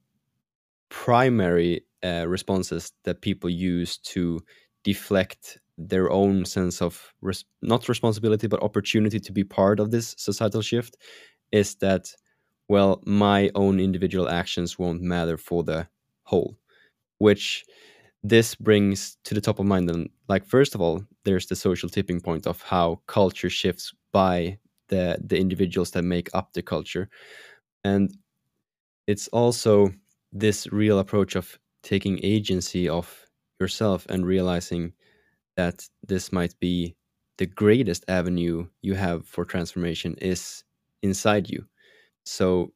primary 0.89 1.85
uh, 2.05 2.25
responses 2.27 2.93
that 3.05 3.21
people 3.21 3.51
use 3.51 3.99
to 3.99 4.41
deflect 4.85 5.59
their 5.77 6.11
own 6.11 6.45
sense 6.45 6.83
of 6.83 7.13
res- 7.21 7.45
not 7.63 7.89
responsibility 7.89 8.47
but 8.47 8.63
opportunity 8.63 9.21
to 9.21 9.33
be 9.33 9.45
part 9.45 9.79
of 9.79 9.91
this 9.91 10.15
societal 10.19 10.63
shift 10.63 10.97
is 11.53 11.77
that 11.77 12.13
well 12.69 13.01
my 13.07 13.51
own 13.55 13.79
individual 13.79 14.29
actions 14.29 14.79
won't 14.79 15.01
matter 15.01 15.37
for 15.37 15.63
the 15.63 15.87
whole 16.25 16.57
which 17.19 17.65
this 18.23 18.55
brings 18.55 19.17
to 19.25 19.35
the 19.35 19.41
top 19.41 19.59
of 19.59 19.67
mind. 19.67 19.91
And 19.91 20.11
like 20.29 20.45
first 20.45 20.75
of 20.75 20.81
all 20.81 21.05
there's 21.25 21.47
the 21.47 21.57
social 21.57 21.89
tipping 21.89 22.21
point 22.21 22.47
of 22.47 22.63
how 22.63 23.01
culture 23.07 23.51
shifts 23.51 23.93
by 24.13 24.59
the 24.89 25.19
the 25.25 25.39
individuals 25.39 25.91
that 25.93 26.03
make 26.03 26.31
up 26.35 26.53
the 26.53 26.63
culture 26.63 27.09
and 27.85 28.17
it's 29.07 29.29
also 29.29 29.91
this 30.33 30.67
real 30.73 30.99
approach 30.99 31.35
of 31.37 31.59
taking 31.83 32.21
agency 32.23 32.89
of 32.89 33.27
yourself 33.61 34.07
and 34.09 34.27
realizing 34.27 34.93
that 35.57 35.89
this 36.07 36.33
might 36.33 36.55
be 36.61 36.97
the 37.39 37.47
greatest 37.47 38.05
avenue 38.09 38.67
you 38.83 38.95
have 38.95 39.27
for 39.27 39.45
transformation 39.45 40.15
is 40.21 40.65
inside 41.03 41.49
you. 41.51 41.65
So 42.25 42.73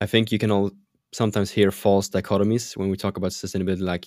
I 0.00 0.06
think 0.06 0.32
you 0.32 0.38
can 0.38 0.50
all 0.50 0.70
sometimes 1.12 1.50
hear 1.50 1.70
false 1.70 2.08
dichotomies 2.08 2.76
when 2.76 2.90
we 2.90 2.96
talk 2.96 3.16
about 3.16 3.32
sustainability 3.32 3.82
like 3.82 4.06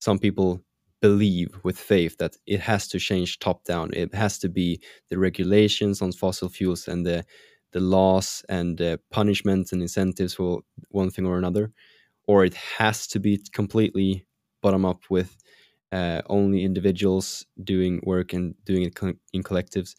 some 0.00 0.18
people 0.18 0.62
believe 1.06 1.50
with 1.66 1.78
faith 1.78 2.14
that 2.18 2.34
it 2.46 2.60
has 2.70 2.82
to 2.88 2.98
change 3.08 3.38
top 3.38 3.58
down 3.64 3.86
it 4.02 4.12
has 4.14 4.34
to 4.38 4.48
be 4.60 4.68
the 5.10 5.18
regulations 5.28 6.02
on 6.02 6.10
fossil 6.12 6.48
fuels 6.48 6.88
and 6.88 7.06
the 7.06 7.24
the 7.72 7.80
laws 7.80 8.28
and 8.48 8.78
the 8.78 8.92
punishments 9.10 9.72
and 9.72 9.82
incentives 9.82 10.34
for 10.34 10.60
one 10.90 11.10
thing 11.10 11.26
or 11.26 11.38
another 11.38 11.72
or 12.28 12.44
it 12.44 12.54
has 12.54 13.06
to 13.08 13.18
be 13.18 13.40
completely 13.52 14.26
bottom 14.62 14.84
up 14.84 15.02
with 15.10 15.36
uh, 15.92 16.22
only 16.28 16.64
individuals 16.64 17.46
doing 17.64 18.00
work 18.04 18.32
and 18.32 18.54
doing 18.64 18.82
it 18.82 18.98
in 19.32 19.42
collectives. 19.42 19.94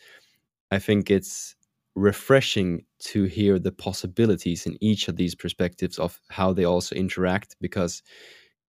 I 0.71 0.79
think 0.79 1.09
it's 1.09 1.55
refreshing 1.95 2.85
to 2.99 3.23
hear 3.23 3.59
the 3.59 3.71
possibilities 3.71 4.65
in 4.65 4.77
each 4.81 5.07
of 5.07 5.15
these 5.15 5.35
perspectives 5.35 5.97
of 5.99 6.19
how 6.29 6.53
they 6.53 6.65
also 6.65 6.95
interact 6.95 7.55
because 7.61 8.03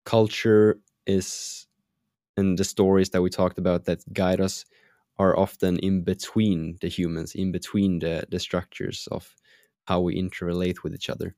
culture 0.06 0.80
is 1.08 1.68
and 2.38 2.58
the 2.58 2.64
stories 2.64 3.10
that 3.12 3.22
we 3.22 3.30
talked 3.30 3.58
about 3.58 3.86
that 3.86 4.02
guide 4.14 4.42
us 4.42 4.66
are 5.18 5.38
often 5.38 5.80
in 5.80 6.02
between 6.02 6.78
the 6.82 6.88
humans 6.88 7.36
in 7.36 7.52
between 7.52 8.00
the 8.00 8.26
the 8.30 8.40
structures 8.40 9.08
of 9.12 9.36
how 9.86 10.02
we 10.02 10.22
interrelate 10.22 10.84
with 10.84 10.94
each 10.94 11.10
other 11.10 11.36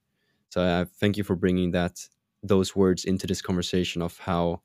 so 0.50 0.62
I 0.62 0.82
uh, 0.82 0.86
thank 1.00 1.18
you 1.18 1.24
for 1.24 1.36
bringing 1.36 1.72
that 1.72 2.08
those 2.43 2.76
words 2.76 3.06
into 3.06 3.28
this 3.28 3.41
conversation 3.41 4.02
of 4.02 4.18
how 4.20 4.62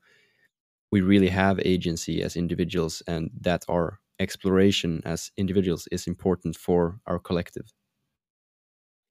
we 0.91 1.01
really 1.01 1.29
have 1.29 1.59
agency 1.65 2.21
as 2.21 2.35
individuals 2.35 3.01
and 3.07 3.31
that 3.41 3.65
our 3.67 3.99
exploration 4.19 5.01
as 5.05 5.31
individuals 5.37 5.87
is 5.91 6.07
important 6.07 6.55
for 6.55 6.99
our 7.07 7.19
collective. 7.19 7.73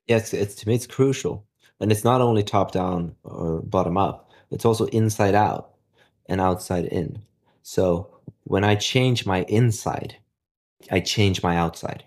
Yes, 0.06 0.32
it's 0.32 0.54
to 0.56 0.68
me 0.68 0.76
it's 0.76 0.86
crucial. 0.86 1.46
And 1.80 1.90
it's 1.90 2.04
not 2.04 2.20
only 2.20 2.44
top 2.44 2.70
down 2.70 3.16
or 3.24 3.60
bottom 3.62 3.96
up, 3.96 4.30
it's 4.52 4.64
also 4.64 4.86
inside 4.86 5.34
out 5.34 5.71
and 6.26 6.40
outside 6.40 6.86
in. 6.86 7.22
So 7.62 8.08
when 8.44 8.64
I 8.64 8.74
change 8.74 9.26
my 9.26 9.42
inside, 9.44 10.16
I 10.90 11.00
change 11.00 11.42
my 11.42 11.56
outside 11.56 12.04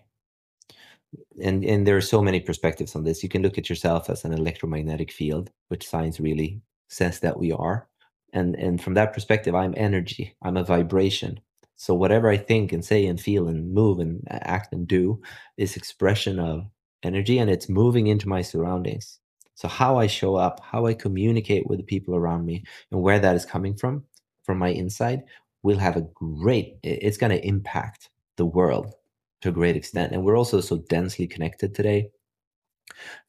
and 1.41 1.63
and 1.65 1.85
there 1.85 1.97
are 1.97 2.01
so 2.01 2.21
many 2.21 2.39
perspectives 2.39 2.95
on 2.95 3.03
this. 3.03 3.23
You 3.23 3.29
can 3.29 3.41
look 3.41 3.57
at 3.57 3.69
yourself 3.69 4.09
as 4.09 4.25
an 4.25 4.33
electromagnetic 4.33 5.11
field, 5.11 5.51
which 5.67 5.87
science 5.87 6.19
really 6.19 6.61
says 6.87 7.19
that 7.19 7.39
we 7.39 7.51
are. 7.51 7.87
And 8.33 8.55
and 8.55 8.81
from 8.81 8.93
that 8.95 9.13
perspective, 9.13 9.55
I'm 9.55 9.73
energy. 9.77 10.35
I'm 10.41 10.57
a 10.57 10.63
vibration. 10.63 11.39
So 11.77 11.93
whatever 11.93 12.29
I 12.29 12.37
think 12.37 12.71
and 12.71 12.83
say 12.85 13.05
and 13.05 13.19
feel 13.19 13.47
and 13.47 13.73
move 13.73 13.99
and 13.99 14.23
act 14.29 14.73
and 14.73 14.87
do 14.87 15.21
is 15.57 15.75
expression 15.75 16.39
of 16.39 16.65
energy 17.03 17.37
and 17.37 17.49
it's 17.49 17.67
moving 17.69 18.07
into 18.07 18.29
my 18.29 18.41
surroundings. 18.41 19.19
So 19.55 19.67
how 19.67 19.97
I 19.97 20.07
show 20.07 20.35
up, 20.35 20.59
how 20.59 20.85
I 20.85 20.93
communicate 20.93 21.67
with 21.67 21.79
the 21.79 21.85
people 21.85 22.15
around 22.15 22.45
me 22.45 22.63
and 22.91 23.01
where 23.01 23.19
that 23.19 23.35
is 23.35 23.45
coming 23.45 23.75
from, 23.75 24.03
from 24.43 24.57
my 24.57 24.69
inside, 24.69 25.23
will 25.63 25.79
have 25.79 25.97
a 25.97 26.07
great 26.13 26.77
it's 26.83 27.17
going 27.17 27.31
to 27.31 27.45
impact 27.45 28.09
the 28.37 28.45
world 28.45 28.93
to 29.41 29.49
a 29.49 29.53
great 29.53 29.75
extent. 29.75 30.13
And 30.13 30.23
we're 30.23 30.37
also 30.37 30.61
so 30.61 30.77
densely 30.89 31.27
connected 31.27 31.73
today 31.73 32.09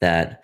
that 0.01 0.41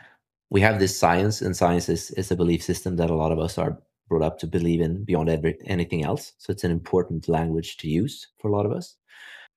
we 0.49 0.61
have 0.61 0.79
this 0.79 0.97
science, 0.97 1.41
and 1.41 1.55
science 1.55 1.89
is, 1.89 2.11
is 2.11 2.31
a 2.31 2.35
belief 2.35 2.61
system 2.63 2.95
that 2.97 3.09
a 3.09 3.15
lot 3.15 3.31
of 3.31 3.39
us 3.39 3.57
are 3.57 3.79
brought 4.07 4.21
up 4.21 4.37
to 4.39 4.47
believe 4.47 4.81
in 4.81 5.03
beyond 5.03 5.29
every, 5.29 5.57
anything 5.65 6.03
else. 6.03 6.33
So 6.37 6.51
it's 6.51 6.63
an 6.63 6.71
important 6.71 7.27
language 7.27 7.77
to 7.77 7.87
use 7.87 8.27
for 8.37 8.49
a 8.49 8.51
lot 8.51 8.65
of 8.65 8.71
us. 8.71 8.95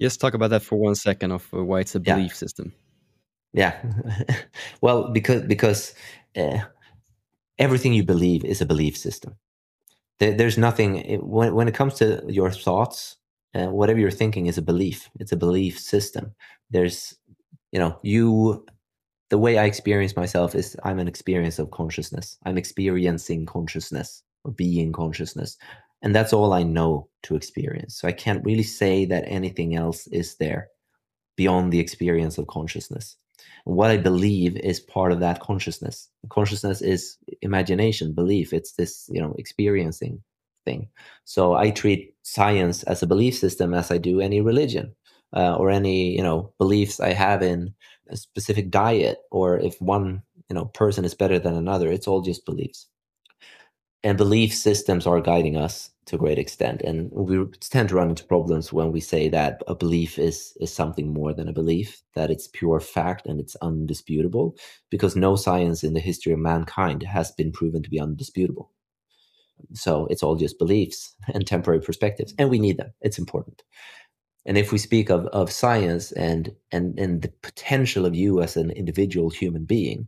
Just 0.01 0.21
talk 0.21 0.35
about 0.35 0.51
that 0.51 0.63
for 0.63 0.77
one 0.77 0.95
second 0.95 1.33
of 1.33 1.49
uh, 1.53 1.65
why 1.65 1.81
it's 1.81 1.95
a 1.95 2.01
belief 2.01 2.33
yeah. 2.33 2.35
system. 2.35 2.73
Yeah. 3.57 3.75
well, 4.83 5.11
because 5.11 5.43
because 5.45 5.95
uh, 6.37 6.59
everything 7.59 7.95
you 7.95 8.05
believe 8.05 8.45
is 8.45 8.61
a 8.61 8.67
belief 8.67 8.97
system. 8.97 9.37
There, 10.21 10.35
there's 10.35 10.59
nothing 10.59 11.21
when 11.23 11.55
when 11.55 11.69
it 11.69 11.75
comes 11.75 11.95
to 11.95 12.23
your 12.29 12.53
thoughts 12.53 13.17
uh, 13.55 13.69
whatever 13.69 13.99
you're 13.99 14.11
thinking 14.11 14.47
is 14.47 14.59
a 14.59 14.63
belief. 14.63 15.09
It's 15.19 15.33
a 15.33 15.37
belief 15.37 15.81
system. 15.81 16.35
There's 16.71 17.17
you 17.73 17.81
know 17.81 17.99
you 18.03 18.67
the 19.31 19.39
way 19.39 19.59
i 19.59 19.65
experience 19.65 20.17
myself 20.17 20.55
is 20.55 20.77
i'm 20.85 20.99
an 21.01 21.09
experience 21.09 21.59
of 21.59 21.71
consciousness. 21.71 22.39
I'm 22.45 22.59
experiencing 22.59 23.47
consciousness 23.47 24.23
or 24.45 24.53
being 24.53 24.93
consciousness. 24.93 25.57
And 26.03 26.15
that's 26.15 26.35
all 26.35 26.53
i 26.53 26.63
know 26.63 27.09
to 27.25 27.37
experience. 27.37 27.97
So 27.99 28.09
i 28.09 28.13
can't 28.13 28.45
really 28.45 28.65
say 28.65 29.07
that 29.07 29.25
anything 29.27 29.77
else 29.77 30.07
is 30.09 30.37
there 30.37 30.69
beyond 31.37 31.73
the 31.73 31.81
experience 31.81 32.39
of 32.39 32.47
consciousness 32.49 33.17
what 33.65 33.91
i 33.91 33.97
believe 33.97 34.57
is 34.57 34.81
part 34.81 35.13
of 35.13 35.21
that 35.21 35.41
consciousness 35.41 36.09
consciousness 36.29 36.81
is 36.83 37.17
imagination 37.43 38.13
belief 38.13 38.53
it's 38.53 38.73
this 38.73 39.09
you 39.13 39.21
know 39.21 39.35
experiencing 39.39 40.23
thing. 40.67 40.89
So 41.25 41.55
I 41.55 41.71
treat 41.71 42.15
science 42.23 42.83
as 42.83 43.03
a 43.03 43.07
belief 43.07 43.39
system 43.39 43.73
as 43.73 43.91
I 43.91 43.97
do 43.97 44.21
any 44.21 44.43
religion 44.43 44.95
uh, 45.35 45.57
or 45.57 45.71
any 45.71 46.15
you 46.15 46.23
know 46.23 46.53
beliefs 46.59 47.01
I 47.01 47.15
have 47.15 47.43
in 47.43 47.73
a 48.11 48.17
specific 48.17 48.71
diet 48.71 49.19
or 49.31 49.59
if 49.59 49.81
one 49.81 50.23
you 50.51 50.55
know 50.55 50.67
person 50.67 51.07
is 51.07 51.15
better 51.15 51.39
than 51.39 51.55
another. 51.55 51.91
It's 51.91 52.07
all 52.07 52.21
just 52.21 52.45
beliefs. 52.45 52.89
And 54.07 54.17
belief 54.17 54.55
systems 54.55 55.05
are 55.05 55.21
guiding 55.21 55.57
us 55.57 55.91
to 56.05 56.15
a 56.15 56.19
great 56.21 56.39
extent. 56.39 56.81
And 56.83 57.11
we 57.11 57.45
tend 57.59 57.89
to 57.89 57.97
run 57.97 58.11
into 58.11 58.25
problems 58.25 58.73
when 58.73 58.93
we 58.93 59.01
say 59.01 59.29
that 59.31 59.65
a 59.67 59.75
belief 59.75 60.17
is 60.17 60.57
is 60.61 60.73
something 60.73 61.13
more 61.13 61.35
than 61.35 61.49
a 61.49 61.53
belief, 61.53 62.01
that 62.15 62.31
it's 62.31 62.47
pure 62.47 62.79
fact 62.79 63.27
and 63.27 63.41
it's 63.41 63.57
undisputable, 63.57 64.57
because 64.91 65.17
no 65.17 65.35
science 65.35 65.83
in 65.83 65.95
the 65.95 66.07
history 66.09 66.33
of 66.33 66.39
mankind 66.39 67.03
has 67.03 67.33
been 67.33 67.51
proven 67.51 67.83
to 67.83 67.91
be 67.91 67.99
undisputable. 67.99 68.71
So 69.73 70.07
it's 70.07 70.23
all 70.23 70.37
just 70.37 70.61
beliefs 70.61 71.13
and 71.35 71.45
temporary 71.45 71.81
perspectives, 71.81 72.33
and 72.39 72.49
we 72.49 72.61
need 72.61 72.77
them. 72.77 72.93
It's 73.01 73.19
important. 73.19 73.65
And 74.45 74.57
if 74.57 74.71
we 74.71 74.79
speak 74.79 75.11
of, 75.11 75.27
of 75.33 75.51
science 75.51 76.13
and, 76.13 76.55
and, 76.71 76.97
and 76.97 77.23
the 77.23 77.33
potential 77.43 78.07
of 78.07 78.15
you 78.15 78.41
as 78.41 78.57
an 78.57 78.71
individual 78.71 79.31
human 79.31 79.65
being, 79.65 80.07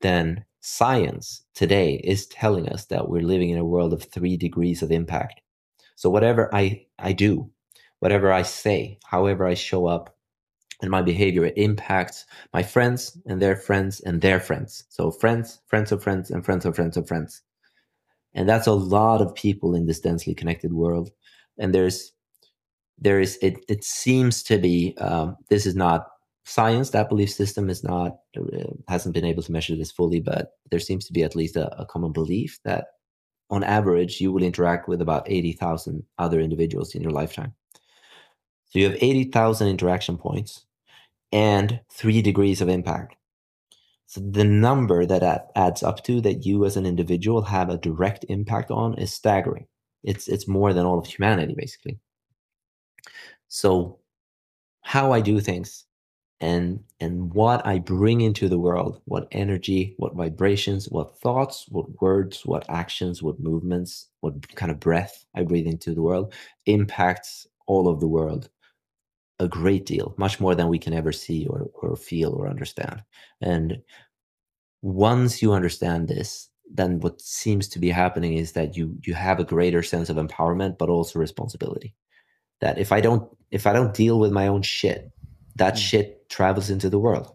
then 0.00 0.46
science 0.68 1.42
today 1.54 2.00
is 2.04 2.26
telling 2.26 2.68
us 2.68 2.86
that 2.86 3.08
we're 3.08 3.22
living 3.22 3.50
in 3.50 3.58
a 3.58 3.64
world 3.64 3.92
of 3.92 4.04
three 4.04 4.36
degrees 4.36 4.82
of 4.82 4.92
impact. 4.92 5.40
So 5.96 6.10
whatever 6.10 6.54
I, 6.54 6.86
I 6.98 7.12
do, 7.12 7.50
whatever 8.00 8.32
I 8.32 8.42
say, 8.42 8.98
however 9.04 9.46
I 9.46 9.54
show 9.54 9.86
up, 9.86 10.14
and 10.80 10.92
my 10.92 11.02
behavior, 11.02 11.44
it 11.44 11.54
impacts 11.56 12.24
my 12.54 12.62
friends 12.62 13.18
and 13.26 13.42
their 13.42 13.56
friends 13.56 13.98
and 13.98 14.20
their 14.20 14.38
friends. 14.38 14.84
So 14.90 15.10
friends, 15.10 15.60
friends 15.66 15.90
of 15.90 16.02
friends, 16.02 16.30
and 16.30 16.44
friends 16.44 16.64
of 16.64 16.76
friends 16.76 16.96
of 16.96 17.08
friends 17.08 17.42
and 18.34 18.48
that's 18.48 18.66
a 18.66 18.72
lot 18.72 19.20
of 19.20 19.34
people 19.34 19.74
in 19.74 19.86
this 19.86 20.00
densely 20.00 20.34
connected 20.34 20.72
world 20.72 21.10
and 21.58 21.74
there's 21.74 22.12
there 22.98 23.20
is 23.20 23.38
it 23.42 23.58
it 23.68 23.84
seems 23.84 24.42
to 24.42 24.58
be 24.58 24.96
um, 24.98 25.36
this 25.48 25.66
is 25.66 25.74
not 25.74 26.06
science 26.48 26.90
that 26.90 27.08
belief 27.08 27.30
system 27.30 27.68
is 27.68 27.84
not 27.84 28.18
uh, 28.36 28.72
hasn't 28.88 29.14
been 29.14 29.24
able 29.24 29.42
to 29.42 29.52
measure 29.52 29.76
this 29.76 29.92
fully 29.92 30.20
but 30.20 30.52
there 30.70 30.80
seems 30.80 31.04
to 31.06 31.12
be 31.12 31.22
at 31.22 31.36
least 31.36 31.56
a, 31.56 31.80
a 31.80 31.84
common 31.84 32.12
belief 32.12 32.58
that 32.64 32.86
on 33.50 33.62
average 33.62 34.20
you 34.20 34.32
will 34.32 34.42
interact 34.42 34.88
with 34.88 35.00
about 35.00 35.28
80,000 35.28 36.02
other 36.18 36.40
individuals 36.40 36.94
in 36.94 37.02
your 37.02 37.12
lifetime 37.12 37.54
so 38.70 38.78
you 38.78 38.84
have 38.86 38.98
80,000 39.00 39.68
interaction 39.68 40.16
points 40.16 40.64
and 41.32 41.80
3 41.92 42.22
degrees 42.22 42.60
of 42.60 42.68
impact 42.68 43.14
so 44.08 44.22
the 44.22 44.44
number 44.44 45.04
that, 45.04 45.20
that 45.20 45.50
adds 45.54 45.82
up 45.82 46.02
to 46.04 46.22
that 46.22 46.46
you 46.46 46.64
as 46.64 46.78
an 46.78 46.86
individual 46.86 47.42
have 47.42 47.68
a 47.68 47.76
direct 47.76 48.24
impact 48.30 48.70
on 48.70 48.94
is 48.94 49.12
staggering. 49.12 49.66
It's 50.02 50.28
it's 50.28 50.48
more 50.48 50.72
than 50.72 50.86
all 50.86 50.98
of 50.98 51.06
humanity 51.06 51.54
basically. 51.54 51.98
So 53.48 53.98
how 54.80 55.12
I 55.12 55.20
do 55.20 55.40
things 55.40 55.84
and 56.40 56.80
and 57.00 57.32
what 57.34 57.66
I 57.66 57.78
bring 57.78 58.20
into 58.20 58.48
the 58.48 58.58
world, 58.58 59.00
what 59.06 59.28
energy, 59.32 59.94
what 59.98 60.14
vibrations, 60.14 60.88
what 60.88 61.18
thoughts, 61.18 61.66
what 61.68 62.00
words, 62.00 62.46
what 62.46 62.68
actions, 62.68 63.22
what 63.22 63.40
movements, 63.40 64.08
what 64.20 64.54
kind 64.54 64.70
of 64.70 64.80
breath 64.80 65.24
I 65.34 65.42
breathe 65.42 65.66
into 65.66 65.94
the 65.94 66.02
world 66.02 66.32
impacts 66.66 67.46
all 67.66 67.88
of 67.88 68.00
the 68.00 68.08
world 68.08 68.48
a 69.40 69.48
great 69.48 69.86
deal, 69.86 70.14
much 70.16 70.40
more 70.40 70.54
than 70.54 70.68
we 70.68 70.78
can 70.78 70.92
ever 70.92 71.12
see 71.12 71.46
or, 71.46 71.70
or 71.74 71.96
feel 71.96 72.32
or 72.32 72.48
understand. 72.48 73.02
And 73.40 73.80
once 74.82 75.42
you 75.42 75.52
understand 75.52 76.08
this, 76.08 76.48
then 76.72 77.00
what 77.00 77.20
seems 77.20 77.68
to 77.68 77.78
be 77.78 77.88
happening 77.88 78.34
is 78.34 78.52
that 78.52 78.76
you 78.76 78.96
you 79.04 79.14
have 79.14 79.40
a 79.40 79.44
greater 79.44 79.82
sense 79.82 80.08
of 80.10 80.16
empowerment, 80.16 80.78
but 80.78 80.88
also 80.88 81.18
responsibility. 81.18 81.94
That 82.60 82.78
if 82.78 82.92
I 82.92 83.00
don't 83.00 83.28
if 83.50 83.66
I 83.66 83.72
don't 83.72 83.94
deal 83.94 84.18
with 84.18 84.32
my 84.32 84.46
own 84.46 84.62
shit, 84.62 85.10
that 85.56 85.74
mm. 85.74 85.78
shit 85.78 86.17
travels 86.28 86.70
into 86.70 86.90
the 86.90 86.98
world. 86.98 87.34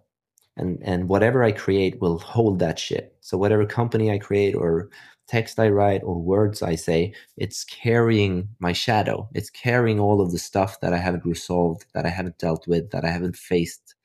And 0.57 0.79
and 0.83 1.09
whatever 1.09 1.43
I 1.43 1.51
create 1.51 1.99
will 2.01 2.19
hold 2.19 2.59
that 2.59 2.79
shit. 2.79 3.15
So 3.21 3.37
whatever 3.37 3.65
company 3.65 4.11
I 4.11 4.19
create 4.19 4.55
or 4.55 4.89
text 5.27 5.59
I 5.59 5.69
write 5.69 6.03
or 6.03 6.21
words 6.21 6.61
I 6.61 6.75
say, 6.75 7.13
it's 7.37 7.63
carrying 7.63 8.49
my 8.59 8.73
shadow. 8.73 9.29
It's 9.33 9.49
carrying 9.49 9.99
all 9.99 10.21
of 10.21 10.31
the 10.31 10.37
stuff 10.39 10.79
that 10.81 10.93
I 10.93 10.97
haven't 10.97 11.25
resolved, 11.25 11.85
that 11.93 12.05
I 12.05 12.09
haven't 12.09 12.37
dealt 12.37 12.67
with, 12.67 12.91
that 12.91 13.05
I 13.05 13.09
haven't 13.09 13.35
faced, 13.37 13.95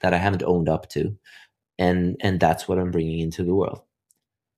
that 0.00 0.14
I 0.14 0.18
haven't 0.18 0.44
owned 0.44 0.68
up 0.68 0.88
to. 0.90 1.16
And 1.78 2.16
and 2.22 2.40
that's 2.40 2.68
what 2.68 2.78
I'm 2.78 2.90
bringing 2.92 3.20
into 3.20 3.44
the 3.44 3.54
world. 3.54 3.82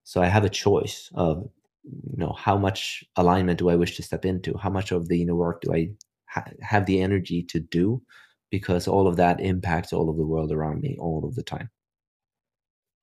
So 0.04 0.22
I 0.22 0.26
have 0.26 0.44
a 0.44 0.50
choice 0.50 1.10
of 1.14 1.48
you 1.84 2.16
know 2.18 2.32
how 2.32 2.58
much 2.58 3.04
alignment 3.16 3.58
do 3.58 3.70
I 3.70 3.76
wish 3.76 3.96
to 3.96 4.02
step 4.02 4.24
into? 4.24 4.56
How 4.58 4.70
much 4.70 4.92
of 4.92 5.08
the 5.08 5.22
inner 5.22 5.34
work 5.34 5.62
do 5.62 5.72
I 5.74 5.90
ha- 6.26 6.50
have 6.60 6.86
the 6.86 7.00
energy 7.00 7.42
to 7.44 7.60
do? 7.60 8.02
Because 8.50 8.88
all 8.88 9.06
of 9.06 9.16
that 9.16 9.40
impacts 9.40 9.92
all 9.92 10.08
of 10.08 10.16
the 10.16 10.26
world 10.26 10.52
around 10.52 10.80
me 10.80 10.96
all 10.98 11.24
of 11.24 11.34
the 11.34 11.42
time. 11.42 11.70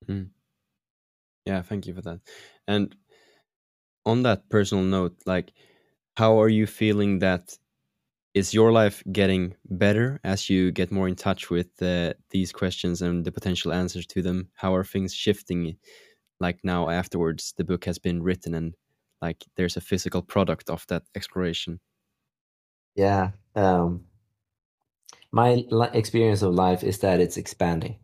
Mm. 0.07 0.29
Yeah, 1.45 1.61
thank 1.61 1.85
you 1.85 1.93
for 1.93 2.01
that. 2.01 2.19
And 2.67 2.95
on 4.05 4.23
that 4.23 4.49
personal 4.49 4.83
note, 4.83 5.17
like, 5.25 5.51
how 6.17 6.41
are 6.41 6.49
you 6.49 6.65
feeling 6.67 7.19
that? 7.19 7.57
Is 8.33 8.53
your 8.53 8.73
life 8.73 9.01
getting 9.13 9.55
better 9.69 10.19
as 10.25 10.49
you 10.49 10.69
get 10.69 10.91
more 10.91 11.07
in 11.07 11.15
touch 11.15 11.49
with 11.49 11.81
uh, 11.81 12.15
these 12.31 12.51
questions 12.51 13.01
and 13.01 13.23
the 13.23 13.31
potential 13.31 13.71
answers 13.71 14.05
to 14.07 14.21
them? 14.21 14.49
How 14.55 14.75
are 14.75 14.83
things 14.83 15.13
shifting? 15.13 15.77
Like 16.41 16.59
now, 16.61 16.89
afterwards, 16.89 17.53
the 17.55 17.63
book 17.63 17.85
has 17.85 17.97
been 17.97 18.21
written 18.21 18.53
and 18.53 18.75
like 19.21 19.45
there's 19.55 19.77
a 19.77 19.81
physical 19.81 20.21
product 20.21 20.69
of 20.69 20.85
that 20.89 21.03
exploration. 21.15 21.79
Yeah. 22.95 23.31
Um, 23.55 24.03
my 25.35 25.65
experience 25.93 26.41
of 26.41 26.53
life 26.53 26.81
is 26.83 26.99
that 26.99 27.19
it's 27.19 27.37
expanding 27.37 27.99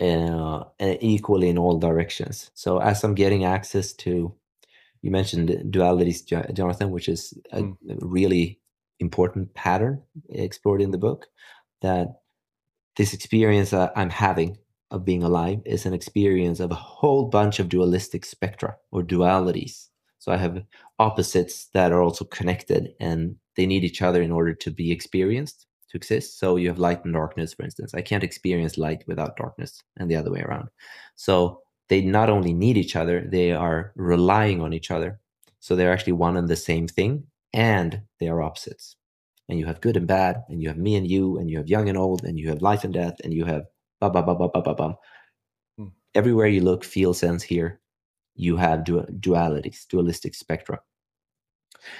uh, 0.00 0.64
equally 1.00 1.48
in 1.48 1.56
all 1.56 1.78
directions. 1.78 2.50
So 2.54 2.78
as 2.78 3.04
I'm 3.04 3.14
getting 3.14 3.44
access 3.44 3.92
to 4.04 4.34
you 5.02 5.10
mentioned 5.10 5.48
dualities, 5.70 6.24
Jonathan, 6.54 6.90
which 6.90 7.08
is 7.08 7.34
a 7.52 7.62
mm. 7.62 7.76
really 8.00 8.60
important 9.00 9.54
pattern 9.54 10.02
explored 10.30 10.82
in 10.82 10.92
the 10.92 10.98
book. 10.98 11.26
That 11.82 12.20
this 12.96 13.12
experience 13.12 13.70
that 13.70 13.92
I'm 13.96 14.10
having 14.10 14.58
of 14.90 15.04
being 15.04 15.22
alive 15.22 15.60
is 15.64 15.86
an 15.86 15.94
experience 15.94 16.60
of 16.60 16.70
a 16.70 16.76
whole 16.76 17.28
bunch 17.28 17.58
of 17.58 17.68
dualistic 17.68 18.24
spectra 18.24 18.76
or 18.90 19.02
dualities. 19.02 19.88
So 20.18 20.30
I 20.30 20.36
have 20.36 20.62
opposites 20.98 21.66
that 21.74 21.90
are 21.90 22.02
also 22.02 22.24
connected 22.24 22.94
and 23.00 23.36
they 23.56 23.66
need 23.66 23.82
each 23.82 24.02
other 24.02 24.22
in 24.22 24.30
order 24.30 24.54
to 24.54 24.70
be 24.70 24.92
experienced, 24.92 25.66
to 25.92 25.98
exist. 25.98 26.38
So 26.38 26.56
you 26.56 26.68
have 26.68 26.78
light 26.78 27.04
and 27.04 27.14
darkness, 27.14 27.54
for 27.54 27.62
instance. 27.62 27.94
I 27.94 28.00
can't 28.00 28.24
experience 28.24 28.76
light 28.76 29.04
without 29.06 29.36
darkness, 29.36 29.82
and 29.98 30.10
the 30.10 30.16
other 30.16 30.32
way 30.32 30.40
around. 30.40 30.68
So 31.14 31.60
they 31.88 32.00
not 32.00 32.30
only 32.30 32.52
need 32.52 32.76
each 32.76 32.96
other, 32.96 33.26
they 33.30 33.52
are 33.52 33.92
relying 33.94 34.60
on 34.60 34.72
each 34.72 34.90
other. 34.90 35.20
So 35.60 35.76
they're 35.76 35.92
actually 35.92 36.14
one 36.14 36.36
and 36.36 36.48
the 36.48 36.56
same 36.56 36.88
thing, 36.88 37.24
and 37.52 38.02
they 38.18 38.28
are 38.28 38.42
opposites. 38.42 38.96
And 39.48 39.58
you 39.58 39.66
have 39.66 39.80
good 39.80 39.96
and 39.96 40.06
bad, 40.06 40.42
and 40.48 40.62
you 40.62 40.68
have 40.68 40.78
me 40.78 40.96
and 40.96 41.08
you, 41.08 41.38
and 41.38 41.50
you 41.50 41.58
have 41.58 41.68
young 41.68 41.88
and 41.88 41.98
old, 41.98 42.24
and 42.24 42.38
you 42.38 42.48
have 42.48 42.62
life 42.62 42.84
and 42.84 42.94
death, 42.94 43.16
and 43.22 43.34
you 43.34 43.44
have 43.44 43.64
ba 44.00 44.10
ba 44.10 44.22
ba 44.22 44.34
ba 44.34 44.48
ba 44.48 44.62
ba 44.62 44.74
ba. 44.74 44.94
Hmm. 45.78 45.88
Everywhere 46.14 46.46
you 46.46 46.62
look, 46.62 46.84
feel, 46.84 47.12
sense, 47.12 47.42
hear, 47.42 47.80
you 48.34 48.56
have 48.56 48.84
du- 48.84 49.06
dualities, 49.20 49.86
dualistic 49.88 50.34
spectra. 50.34 50.80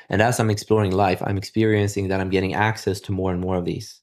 And 0.09 0.23
as 0.23 0.39
I'm 0.39 0.51
exploring 0.51 0.93
life, 0.93 1.23
I'm 1.23 1.37
experiencing 1.37 2.09
that 2.09 2.21
I'm 2.21 2.31
getting 2.31 2.55
access 2.55 3.01
to 3.01 3.13
more 3.13 3.33
and 3.33 3.41
more 3.41 3.57
of 3.57 3.65
these. 3.65 4.01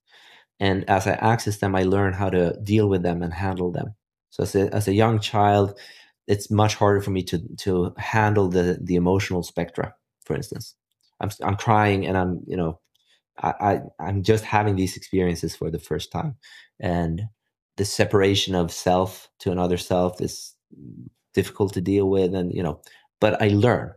And 0.60 0.90
as 0.90 1.08
I 1.08 1.14
access 1.14 1.58
them, 1.58 1.76
I 1.76 1.84
learn 1.84 2.14
how 2.14 2.30
to 2.30 2.58
deal 2.64 2.90
with 2.90 3.04
them 3.04 3.22
and 3.22 3.34
handle 3.34 3.72
them. 3.72 3.96
So 4.30 4.44
as 4.44 4.56
a, 4.56 4.74
as 4.74 4.88
a 4.88 4.94
young 4.94 5.20
child, 5.20 5.78
it's 6.28 6.52
much 6.52 6.76
harder 6.76 7.02
for 7.02 7.10
me 7.12 7.24
to 7.24 7.40
to 7.58 7.94
handle 7.98 8.50
the 8.50 8.78
the 8.82 8.96
emotional 8.96 9.44
spectra. 9.44 9.94
For 10.26 10.36
instance, 10.36 10.76
I'm 11.20 11.32
I'm 11.42 11.56
crying 11.56 12.06
and 12.06 12.18
I'm 12.18 12.42
you 12.46 12.56
know 12.56 12.80
I, 13.42 13.54
I 13.60 13.82
I'm 14.00 14.24
just 14.24 14.44
having 14.46 14.76
these 14.76 14.96
experiences 14.96 15.56
for 15.56 15.72
the 15.72 15.80
first 15.80 16.12
time, 16.12 16.36
and 16.80 17.24
the 17.78 17.86
separation 17.86 18.56
of 18.56 18.72
self 18.72 19.30
to 19.40 19.52
another 19.52 19.78
self 19.78 20.22
is 20.22 20.56
difficult 21.34 21.74
to 21.74 21.82
deal 21.82 22.10
with, 22.10 22.36
and 22.36 22.54
you 22.54 22.64
know, 22.64 22.82
but 23.20 23.42
I 23.42 23.48
learn 23.50 23.94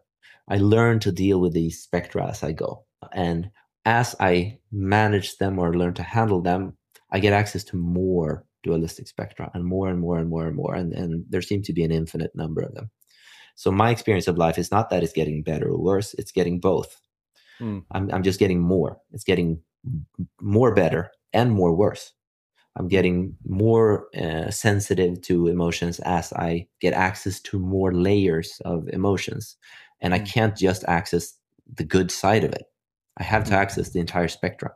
I 0.48 0.58
learn 0.58 1.00
to 1.00 1.12
deal 1.12 1.40
with 1.40 1.52
these 1.52 1.82
spectra 1.82 2.28
as 2.28 2.42
I 2.42 2.52
go. 2.52 2.84
And 3.12 3.50
as 3.84 4.14
I 4.20 4.58
manage 4.70 5.38
them 5.38 5.58
or 5.58 5.74
learn 5.76 5.94
to 5.94 6.02
handle 6.02 6.40
them, 6.40 6.76
I 7.10 7.18
get 7.18 7.32
access 7.32 7.64
to 7.64 7.76
more 7.76 8.44
dualistic 8.62 9.08
spectra 9.08 9.50
and 9.54 9.64
more 9.64 9.88
and 9.88 10.00
more 10.00 10.18
and 10.18 10.28
more 10.28 10.46
and 10.46 10.56
more. 10.56 10.74
And, 10.74 10.92
and 10.92 11.24
there 11.28 11.42
seem 11.42 11.62
to 11.62 11.72
be 11.72 11.84
an 11.84 11.92
infinite 11.92 12.34
number 12.34 12.62
of 12.62 12.74
them. 12.74 12.90
So 13.54 13.70
my 13.70 13.90
experience 13.90 14.28
of 14.28 14.38
life 14.38 14.58
is 14.58 14.70
not 14.70 14.90
that 14.90 15.02
it's 15.02 15.12
getting 15.12 15.42
better 15.42 15.68
or 15.68 15.78
worse, 15.78 16.14
it's 16.14 16.32
getting 16.32 16.58
both. 16.60 16.98
Mm. 17.60 17.84
I'm, 17.90 18.10
I'm 18.12 18.22
just 18.22 18.38
getting 18.38 18.60
more. 18.60 18.98
It's 19.12 19.24
getting 19.24 19.60
more 20.40 20.74
better 20.74 21.10
and 21.32 21.52
more 21.52 21.74
worse. 21.74 22.12
I'm 22.76 22.88
getting 22.88 23.36
more 23.46 24.06
uh, 24.16 24.50
sensitive 24.50 25.20
to 25.22 25.48
emotions 25.48 26.00
as 26.00 26.32
I 26.32 26.66
get 26.80 26.94
access 26.94 27.38
to 27.40 27.58
more 27.58 27.92
layers 27.92 28.60
of 28.64 28.88
emotions 28.88 29.56
and 30.02 30.12
I 30.12 30.18
mm. 30.18 30.26
can't 30.30 30.56
just 30.56 30.84
access 30.86 31.32
the 31.74 31.84
good 31.84 32.10
side 32.10 32.44
of 32.44 32.52
it. 32.52 32.64
I 33.18 33.22
have 33.22 33.44
to 33.44 33.52
mm. 33.52 33.56
access 33.56 33.90
the 33.90 34.00
entire 34.00 34.28
spectrum, 34.28 34.72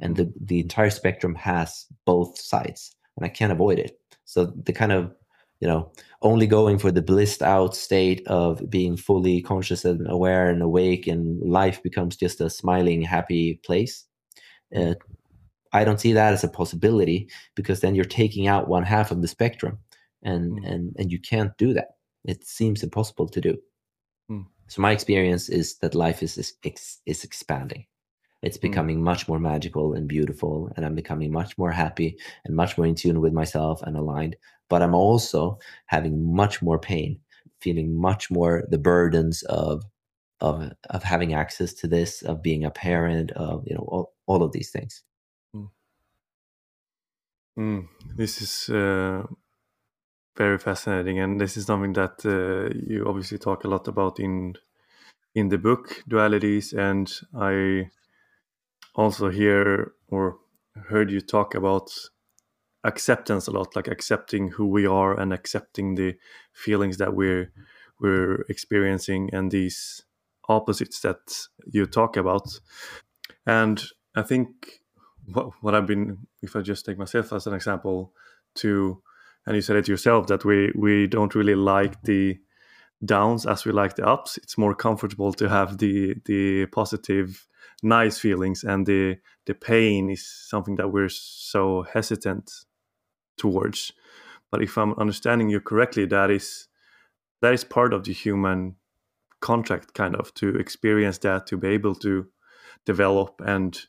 and 0.00 0.16
the 0.16 0.30
the 0.44 0.60
entire 0.60 0.90
spectrum 0.90 1.34
has 1.36 1.86
both 2.04 2.38
sides, 2.38 2.94
and 3.16 3.24
I 3.24 3.30
can't 3.30 3.52
avoid 3.52 3.78
it. 3.78 3.98
So 4.24 4.46
the 4.64 4.72
kind 4.72 4.92
of 4.92 5.14
you 5.60 5.68
know 5.68 5.90
only 6.20 6.46
going 6.46 6.78
for 6.78 6.90
the 6.90 7.02
blissed 7.02 7.42
out 7.42 7.74
state 7.74 8.26
of 8.26 8.68
being 8.68 8.96
fully 8.96 9.40
conscious 9.40 9.84
and 9.84 10.10
aware 10.10 10.50
and 10.50 10.60
awake, 10.60 11.06
and 11.06 11.40
life 11.40 11.82
becomes 11.82 12.16
just 12.16 12.40
a 12.40 12.50
smiling, 12.50 13.00
happy 13.02 13.60
place. 13.64 14.04
Uh, 14.76 14.94
I 15.72 15.84
don't 15.84 16.00
see 16.00 16.12
that 16.12 16.32
as 16.32 16.44
a 16.44 16.48
possibility 16.48 17.28
because 17.54 17.80
then 17.80 17.94
you're 17.94 18.04
taking 18.04 18.46
out 18.46 18.68
one 18.68 18.84
half 18.84 19.10
of 19.10 19.22
the 19.22 19.28
spectrum, 19.28 19.78
and 20.22 20.60
mm. 20.60 20.70
and 20.70 20.94
and 20.98 21.12
you 21.12 21.20
can't 21.20 21.56
do 21.58 21.72
that. 21.74 21.96
It 22.24 22.44
seems 22.44 22.82
impossible 22.82 23.28
to 23.28 23.40
do. 23.40 23.58
Mm. 24.30 24.46
So 24.68 24.82
my 24.82 24.92
experience 24.92 25.48
is 25.48 25.78
that 25.78 25.94
life 25.94 26.22
is 26.22 26.38
is, 26.38 26.98
is 27.06 27.24
expanding. 27.24 27.86
It's 28.42 28.56
hmm. 28.56 28.68
becoming 28.68 28.98
mm. 28.98 29.02
much 29.02 29.28
more 29.28 29.40
magical 29.40 29.94
and 29.94 30.08
beautiful, 30.08 30.70
and 30.76 30.86
I'm 30.86 30.94
becoming 30.94 31.32
much 31.32 31.58
more 31.58 31.72
happy 31.72 32.16
and 32.44 32.54
much 32.54 32.78
more 32.78 32.86
in 32.86 32.94
tune 32.94 33.20
with 33.20 33.32
myself 33.32 33.82
and 33.82 33.96
aligned. 33.96 34.36
But 34.68 34.82
I'm 34.82 34.94
also 34.94 35.58
having 35.86 36.34
much 36.34 36.62
more 36.62 36.78
pain, 36.78 37.18
feeling 37.60 37.98
much 37.98 38.30
more 38.30 38.64
the 38.70 38.78
burdens 38.78 39.42
of 39.44 39.84
of 40.40 40.72
of 40.90 41.02
having 41.02 41.34
access 41.34 41.72
to 41.74 41.88
this, 41.88 42.22
of 42.22 42.42
being 42.42 42.64
a 42.64 42.70
parent, 42.70 43.32
of 43.32 43.64
you 43.66 43.74
know 43.74 43.86
all, 43.88 44.14
all 44.26 44.42
of 44.42 44.52
these 44.52 44.70
things. 44.70 45.02
Mm. 47.58 47.88
This 48.16 48.40
is 48.40 48.70
uh, 48.70 49.26
very 50.36 50.58
fascinating, 50.58 51.18
and 51.18 51.40
this 51.40 51.56
is 51.56 51.66
something 51.66 51.92
that 51.94 52.24
uh, 52.24 52.72
you 52.88 53.04
obviously 53.06 53.38
talk 53.38 53.64
a 53.64 53.68
lot 53.68 53.88
about 53.88 54.20
in 54.20 54.54
in 55.34 55.48
the 55.48 55.58
book 55.58 56.02
dualities, 56.08 56.72
and 56.72 57.12
I 57.34 57.90
also 58.94 59.30
hear 59.30 59.92
or 60.08 60.38
heard 60.88 61.10
you 61.10 61.20
talk 61.20 61.54
about 61.54 61.90
acceptance 62.84 63.48
a 63.48 63.50
lot, 63.50 63.74
like 63.76 63.88
accepting 63.88 64.48
who 64.52 64.66
we 64.66 64.86
are 64.86 65.18
and 65.18 65.32
accepting 65.32 65.96
the 65.96 66.16
feelings 66.52 66.98
that 66.98 67.14
we're 67.14 67.52
we're 68.00 68.42
experiencing 68.48 69.30
and 69.32 69.50
these 69.50 70.04
opposites 70.48 71.00
that 71.00 71.48
you 71.66 71.86
talk 71.86 72.16
about. 72.16 72.60
And 73.46 73.82
I 74.14 74.22
think 74.22 74.77
what, 75.32 75.52
what 75.60 75.74
I've 75.74 75.86
been, 75.86 76.26
if 76.42 76.56
I 76.56 76.60
just 76.60 76.84
take 76.84 76.98
myself 76.98 77.32
as 77.32 77.46
an 77.46 77.54
example, 77.54 78.12
to 78.56 79.02
and 79.46 79.56
you 79.56 79.62
said 79.62 79.76
it 79.76 79.88
yourself 79.88 80.26
that 80.26 80.44
we 80.44 80.72
we 80.74 81.06
don't 81.06 81.34
really 81.34 81.54
like 81.54 82.02
the 82.02 82.38
downs 83.04 83.46
as 83.46 83.64
we 83.64 83.72
like 83.72 83.96
the 83.96 84.06
ups. 84.06 84.36
It's 84.38 84.58
more 84.58 84.74
comfortable 84.74 85.32
to 85.34 85.48
have 85.48 85.78
the 85.78 86.14
the 86.24 86.66
positive 86.66 87.46
nice 87.82 88.18
feelings 88.18 88.64
and 88.64 88.86
the 88.86 89.18
the 89.46 89.54
pain 89.54 90.10
is 90.10 90.26
something 90.26 90.76
that 90.76 90.88
we're 90.92 91.08
so 91.08 91.82
hesitant 91.82 92.50
towards. 93.36 93.92
But 94.50 94.62
if 94.62 94.78
i'm 94.78 94.94
understanding 94.94 95.50
you 95.50 95.60
correctly 95.60 96.06
that 96.06 96.30
is 96.30 96.68
that 97.42 97.52
is 97.52 97.64
part 97.64 97.92
of 97.92 98.04
the 98.04 98.12
human 98.12 98.76
contract 99.40 99.94
kind 99.94 100.16
of 100.16 100.34
to 100.34 100.56
experience 100.56 101.18
that 101.18 101.46
to 101.46 101.56
be 101.56 101.68
able 101.68 101.94
to 101.94 102.26
develop 102.84 103.40
and 103.44 103.86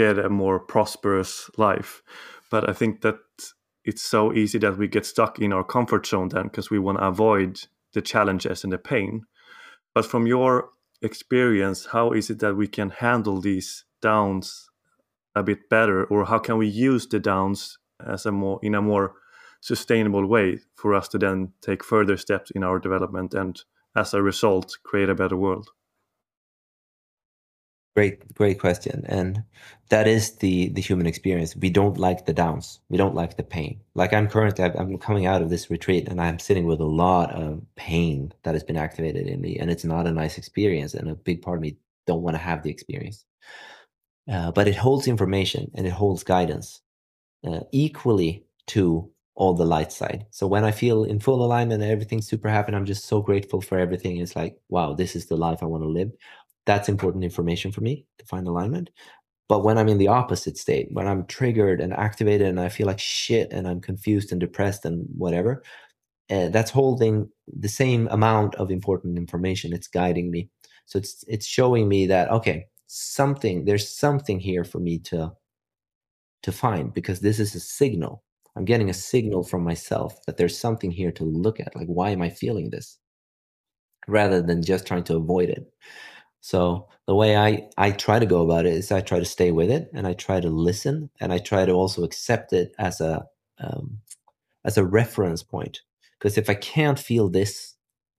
get 0.00 0.18
a 0.18 0.28
more 0.28 0.58
prosperous 0.74 1.32
life 1.56 2.02
but 2.50 2.62
i 2.70 2.72
think 2.72 3.00
that 3.00 3.18
it's 3.88 4.02
so 4.02 4.34
easy 4.34 4.58
that 4.58 4.76
we 4.76 4.86
get 4.86 5.06
stuck 5.06 5.38
in 5.38 5.50
our 5.50 5.64
comfort 5.64 6.06
zone 6.06 6.28
then 6.28 6.44
because 6.44 6.70
we 6.70 6.78
want 6.78 6.98
to 6.98 7.06
avoid 7.06 7.58
the 7.94 8.02
challenges 8.02 8.62
and 8.62 8.72
the 8.72 8.78
pain. 8.78 9.22
But 9.94 10.04
from 10.04 10.26
your 10.26 10.70
experience, 11.00 11.86
how 11.86 12.12
is 12.12 12.28
it 12.28 12.38
that 12.40 12.54
we 12.54 12.68
can 12.68 12.90
handle 12.90 13.40
these 13.40 13.86
downs 14.02 14.68
a 15.34 15.42
bit 15.42 15.70
better, 15.70 16.04
or 16.04 16.26
how 16.26 16.38
can 16.38 16.58
we 16.58 16.66
use 16.66 17.06
the 17.06 17.18
downs 17.18 17.78
as 18.06 18.26
a 18.26 18.32
more 18.32 18.58
in 18.62 18.74
a 18.74 18.82
more 18.82 19.14
sustainable 19.60 20.26
way 20.26 20.60
for 20.74 20.94
us 20.94 21.08
to 21.08 21.18
then 21.18 21.52
take 21.62 21.82
further 21.82 22.16
steps 22.16 22.50
in 22.50 22.62
our 22.62 22.78
development 22.78 23.34
and 23.34 23.64
as 23.96 24.14
a 24.14 24.22
result 24.22 24.76
create 24.84 25.08
a 25.08 25.14
better 25.14 25.36
world? 25.36 25.70
Great, 27.98 28.32
great 28.34 28.60
question. 28.60 29.04
And 29.08 29.42
that 29.88 30.06
is 30.06 30.36
the 30.36 30.68
the 30.68 30.80
human 30.80 31.06
experience. 31.08 31.56
We 31.56 31.68
don't 31.68 31.98
like 31.98 32.26
the 32.26 32.32
downs. 32.32 32.78
We 32.88 32.96
don't 32.96 33.16
like 33.16 33.36
the 33.36 33.42
pain. 33.42 33.80
Like 33.96 34.12
I'm 34.12 34.28
currently, 34.28 34.64
I'm 34.64 34.98
coming 34.98 35.26
out 35.26 35.42
of 35.42 35.50
this 35.50 35.68
retreat, 35.68 36.06
and 36.06 36.20
I'm 36.20 36.38
sitting 36.38 36.66
with 36.66 36.78
a 36.78 36.84
lot 37.04 37.32
of 37.32 37.60
pain 37.74 38.32
that 38.44 38.54
has 38.54 38.62
been 38.62 38.76
activated 38.76 39.26
in 39.26 39.40
me, 39.40 39.58
and 39.58 39.68
it's 39.68 39.84
not 39.84 40.06
a 40.06 40.12
nice 40.12 40.38
experience. 40.38 40.94
And 40.94 41.10
a 41.10 41.16
big 41.16 41.42
part 41.42 41.58
of 41.58 41.62
me 41.62 41.76
don't 42.06 42.22
want 42.22 42.34
to 42.36 42.38
have 42.50 42.62
the 42.62 42.70
experience. 42.70 43.24
Uh, 44.32 44.52
but 44.52 44.68
it 44.68 44.76
holds 44.76 45.08
information 45.08 45.70
and 45.74 45.86
it 45.86 45.92
holds 45.92 46.22
guidance 46.22 46.82
uh, 47.46 47.60
equally 47.72 48.44
to 48.68 49.10
all 49.34 49.54
the 49.54 49.64
light 49.64 49.92
side. 49.92 50.26
So 50.30 50.46
when 50.46 50.64
I 50.64 50.70
feel 50.72 51.04
in 51.04 51.20
full 51.20 51.44
alignment 51.44 51.82
and 51.82 51.90
everything's 51.92 52.28
super 52.28 52.48
happy, 52.48 52.68
and 52.68 52.76
I'm 52.76 52.86
just 52.86 53.06
so 53.06 53.22
grateful 53.22 53.60
for 53.60 53.78
everything. 53.78 54.18
It's 54.18 54.36
like, 54.36 54.58
wow, 54.68 54.94
this 54.94 55.16
is 55.16 55.26
the 55.26 55.36
life 55.36 55.62
I 55.62 55.66
want 55.66 55.82
to 55.84 55.88
live 55.88 56.12
that's 56.68 56.90
important 56.90 57.24
information 57.24 57.72
for 57.72 57.80
me 57.80 58.06
to 58.20 58.26
find 58.26 58.46
alignment. 58.46 58.90
But 59.48 59.64
when 59.64 59.78
I'm 59.78 59.88
in 59.88 59.98
the 59.98 60.08
opposite 60.08 60.58
state, 60.58 60.88
when 60.92 61.08
I'm 61.08 61.26
triggered 61.26 61.80
and 61.80 61.94
activated 61.94 62.48
and 62.48 62.60
I 62.60 62.68
feel 62.68 62.86
like 62.86 63.00
shit 63.00 63.52
and 63.52 63.66
I'm 63.66 63.80
confused 63.80 64.32
and 64.32 64.40
depressed 64.40 64.84
and 64.84 65.06
whatever, 65.16 65.64
uh, 66.30 66.50
that's 66.50 66.70
holding 66.70 67.30
the 67.48 67.68
same 67.68 68.08
amount 68.10 68.54
of 68.56 68.70
important 68.70 69.16
information. 69.18 69.72
It's 69.72 69.88
guiding 69.88 70.30
me. 70.30 70.50
So 70.86 70.98
it's 70.98 71.24
it's 71.28 71.46
showing 71.46 71.88
me 71.88 72.06
that 72.08 72.30
okay, 72.30 72.66
something 72.88 73.64
there's 73.64 73.88
something 73.88 74.38
here 74.40 74.64
for 74.64 74.80
me 74.80 74.98
to 75.10 75.32
to 76.42 76.52
find 76.52 76.94
because 76.94 77.20
this 77.20 77.40
is 77.40 77.54
a 77.54 77.60
signal. 77.60 78.24
I'm 78.56 78.66
getting 78.66 78.90
a 78.90 78.94
signal 78.94 79.44
from 79.44 79.64
myself 79.64 80.18
that 80.26 80.36
there's 80.36 80.58
something 80.58 80.90
here 80.90 81.12
to 81.12 81.24
look 81.24 81.60
at. 81.60 81.74
Like 81.76 81.88
why 81.88 82.10
am 82.10 82.22
I 82.22 82.30
feeling 82.30 82.70
this? 82.70 82.98
Rather 84.08 84.42
than 84.42 84.62
just 84.62 84.86
trying 84.86 85.04
to 85.04 85.16
avoid 85.16 85.50
it. 85.50 85.72
So 86.48 86.88
the 87.06 87.14
way 87.14 87.36
I 87.36 87.68
I 87.76 87.90
try 87.90 88.18
to 88.18 88.24
go 88.24 88.40
about 88.40 88.64
it 88.64 88.72
is 88.72 88.90
I 88.90 89.02
try 89.02 89.18
to 89.18 89.24
stay 89.26 89.52
with 89.52 89.70
it 89.70 89.90
and 89.92 90.06
I 90.06 90.14
try 90.14 90.40
to 90.40 90.48
listen 90.48 91.10
and 91.20 91.30
I 91.30 91.36
try 91.36 91.66
to 91.66 91.72
also 91.72 92.04
accept 92.04 92.54
it 92.54 92.72
as 92.78 93.02
a 93.02 93.26
um, 93.58 93.98
as 94.64 94.78
a 94.78 94.84
reference 94.86 95.42
point. 95.42 95.82
Because 96.18 96.38
if 96.38 96.48
I 96.48 96.54
can't 96.54 96.98
feel 96.98 97.28
this 97.28 97.74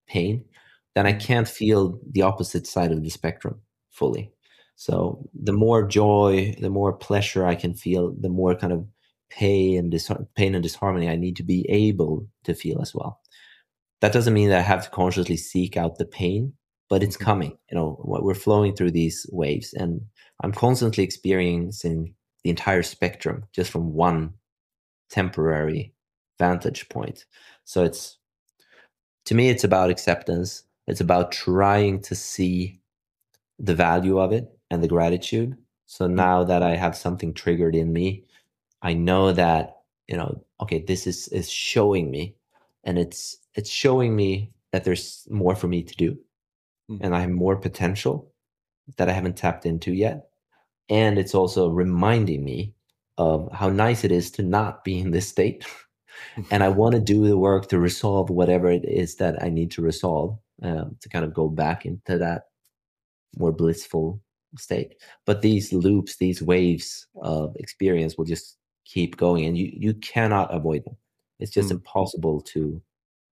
pain, 0.08 0.46
then 0.94 1.08
I 1.08 1.14
mm. 1.14 1.20
can't 1.20 1.48
feel 1.48 2.00
the 2.08 2.22
opposite 2.22 2.68
side 2.68 2.92
of 2.92 3.02
the 3.02 3.10
spectrum 3.10 3.62
fully. 3.90 4.32
So 4.76 5.28
the 5.34 5.54
more 5.54 5.88
joy, 5.88 6.56
the 6.62 6.70
more 6.70 6.94
pleasure 6.94 7.48
I 7.48 7.56
can 7.56 7.74
feel, 7.74 8.14
the 8.16 8.30
more 8.30 8.54
kind 8.54 8.72
of 8.72 8.86
pain 9.32 9.80
and 9.80 9.90
dis- 9.90 10.12
pain 10.36 10.54
and 10.54 10.62
disharmony 10.62 11.10
I 11.10 11.16
need 11.16 11.38
to 11.38 11.44
be 11.44 11.66
able 11.68 12.28
to 12.44 12.54
feel 12.54 12.80
as 12.80 12.94
well. 12.94 13.22
That 14.02 14.14
doesn't 14.14 14.36
mean 14.36 14.50
that 14.50 14.60
I 14.60 14.70
have 14.74 14.84
to 14.84 14.92
consciously 14.92 15.36
seek 15.36 15.76
out 15.76 15.98
the 15.98 16.06
pain, 16.06 16.54
but 16.90 17.04
it's 17.04 17.18
coming. 17.18 17.58
You 17.72 17.76
know, 17.76 18.02
we're 18.04 18.34
flowing 18.34 18.76
through 18.76 18.92
these 18.92 19.26
waves, 19.32 19.74
and 19.74 20.02
I'm 20.44 20.52
constantly 20.52 21.04
experiencing 21.04 22.16
the 22.44 22.50
entire 22.50 22.84
spectrum 22.84 23.46
just 23.54 23.72
from 23.72 23.94
one 23.94 24.34
temporary 25.10 25.94
vantage 26.38 26.90
point. 26.90 27.26
So 27.66 27.84
it's 27.84 28.18
to 29.26 29.36
me, 29.36 29.50
it's 29.50 29.64
about 29.64 29.92
acceptance. 29.92 30.64
It's 30.88 31.02
about 31.02 31.32
trying 31.32 32.02
to 32.02 32.16
see 32.16 32.82
the 33.60 33.76
value 33.76 34.18
of 34.18 34.32
it 34.32 34.50
and 34.72 34.84
the 34.84 34.88
gratitude. 34.88 35.56
So 35.86 36.08
mm. 36.08 36.14
now 36.14 36.44
that 36.44 36.64
I 36.64 36.76
have 36.76 36.96
something 36.98 37.34
triggered 37.34 37.76
in 37.76 37.94
me, 37.94 38.24
I 38.82 38.94
know 38.94 39.32
that 39.34 39.76
you 40.08 40.18
know, 40.18 40.44
okay, 40.62 40.80
this 40.80 41.06
is 41.06 41.28
is 41.28 41.50
showing 41.52 42.10
me, 42.10 42.36
and 42.84 42.98
it's 42.98 43.38
it's 43.54 43.70
showing 43.70 44.16
me 44.16 44.52
that 44.72 44.84
there's 44.84 45.28
more 45.30 45.56
for 45.56 45.68
me 45.68 45.84
to 45.84 45.96
do, 45.96 46.18
mm. 46.90 46.98
and 47.02 47.16
I 47.16 47.22
have 47.22 47.30
more 47.30 47.56
potential 47.56 48.32
that 48.98 49.10
I 49.10 49.14
haven't 49.14 49.38
tapped 49.38 49.66
into 49.66 49.94
yet, 49.94 50.30
and 50.90 51.18
it's 51.18 51.36
also 51.36 51.70
reminding 51.70 52.44
me 52.44 52.74
of 53.18 53.50
how 53.52 53.70
nice 53.70 54.04
it 54.04 54.12
is 54.12 54.32
to 54.32 54.44
not 54.44 54.84
be 54.84 55.00
in 55.00 55.12
this 55.12 55.28
state. 55.28 55.66
and 56.52 56.64
I 56.64 56.70
want 56.70 56.96
to 56.96 57.02
do 57.02 57.28
the 57.28 57.38
work 57.38 57.68
to 57.68 57.80
resolve 57.80 58.30
whatever 58.30 58.72
it 58.72 58.86
is 58.86 59.16
that 59.18 59.44
I 59.44 59.50
need 59.50 59.72
to 59.72 59.82
resolve 59.82 60.40
um, 60.64 60.96
to 61.02 61.10
kind 61.10 61.26
of 61.26 61.34
go 61.34 61.50
back 61.50 61.86
into 61.86 62.18
that 62.18 62.44
more 63.38 63.52
blissful 63.52 64.22
state. 64.58 64.96
But 65.26 65.42
these 65.42 65.72
loops, 65.74 66.18
these 66.18 66.42
waves 66.42 67.08
of 67.22 67.56
experience 67.58 68.18
will 68.18 68.26
just 68.26 68.58
keep 68.86 69.18
going, 69.18 69.46
and 69.46 69.58
you 69.58 69.72
you 69.74 69.94
cannot 69.96 70.54
avoid 70.54 70.86
them. 70.86 70.98
It's 71.40 71.52
just 71.52 71.70
mm. 71.70 71.74
impossible 71.74 72.42
to 72.42 72.82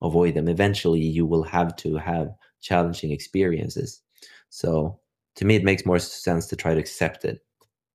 avoid 0.02 0.36
them. 0.36 0.48
Eventually, 0.48 1.02
you 1.02 1.26
will 1.26 1.44
have 1.44 1.76
to 1.78 1.98
have 1.98 2.30
challenging 2.62 3.12
experiences. 3.12 4.02
So, 4.50 5.00
to 5.36 5.46
me, 5.46 5.56
it 5.56 5.64
makes 5.64 5.86
more 5.86 6.00
sense 6.00 6.48
to 6.48 6.56
try 6.56 6.74
to 6.74 6.80
accept 6.80 7.26
it 7.26 7.40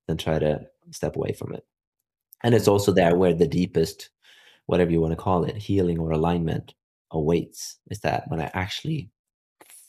than 0.06 0.16
try 0.16 0.38
to 0.38 0.60
step 0.90 1.16
away 1.16 1.32
from 1.32 1.54
it. 1.54 1.64
And 2.44 2.54
it's 2.54 2.68
also 2.68 2.92
there 2.92 3.16
where 3.16 3.34
the 3.34 3.46
deepest, 3.46 4.10
whatever 4.66 4.90
you 4.90 5.00
want 5.00 5.12
to 5.12 5.16
call 5.16 5.44
it, 5.44 5.56
healing 5.56 5.98
or 5.98 6.12
alignment 6.12 6.74
awaits. 7.10 7.78
Is 7.90 8.00
that 8.00 8.24
when 8.28 8.40
I 8.40 8.50
actually 8.54 9.10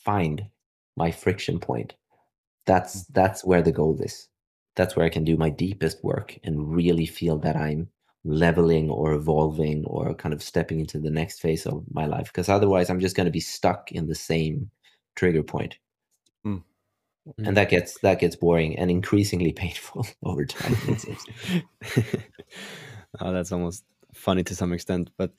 find 0.04 0.44
my 0.96 1.10
friction 1.10 1.58
point 1.58 1.94
that's 2.66 3.04
that's 3.06 3.44
where 3.44 3.62
the 3.62 3.72
goal 3.72 3.98
is 4.00 4.28
that's 4.76 4.96
where 4.96 5.06
i 5.06 5.10
can 5.10 5.24
do 5.24 5.36
my 5.36 5.50
deepest 5.50 6.02
work 6.04 6.38
and 6.44 6.74
really 6.74 7.06
feel 7.06 7.38
that 7.38 7.56
i'm 7.56 7.88
leveling 8.24 8.90
or 8.90 9.12
evolving 9.12 9.84
or 9.86 10.14
kind 10.14 10.32
of 10.32 10.42
stepping 10.42 10.80
into 10.80 10.98
the 10.98 11.10
next 11.10 11.40
phase 11.40 11.66
of 11.66 11.84
my 11.90 12.06
life 12.06 12.26
because 12.26 12.48
otherwise 12.48 12.88
i'm 12.88 13.00
just 13.00 13.16
going 13.16 13.26
to 13.26 13.30
be 13.30 13.40
stuck 13.40 13.92
in 13.92 14.06
the 14.06 14.14
same 14.14 14.70
trigger 15.14 15.42
point 15.42 15.78
mm. 16.46 16.62
and 17.38 17.46
mm. 17.46 17.54
that 17.54 17.68
gets 17.68 17.98
that 18.00 18.18
gets 18.18 18.34
boring 18.34 18.78
and 18.78 18.90
increasingly 18.90 19.52
painful 19.64 20.06
over 20.22 20.44
time 20.46 20.74
oh, 23.20 23.32
that's 23.32 23.52
almost 23.52 23.84
funny 24.14 24.42
to 24.42 24.56
some 24.56 24.72
extent 24.72 25.10
but 25.18 25.32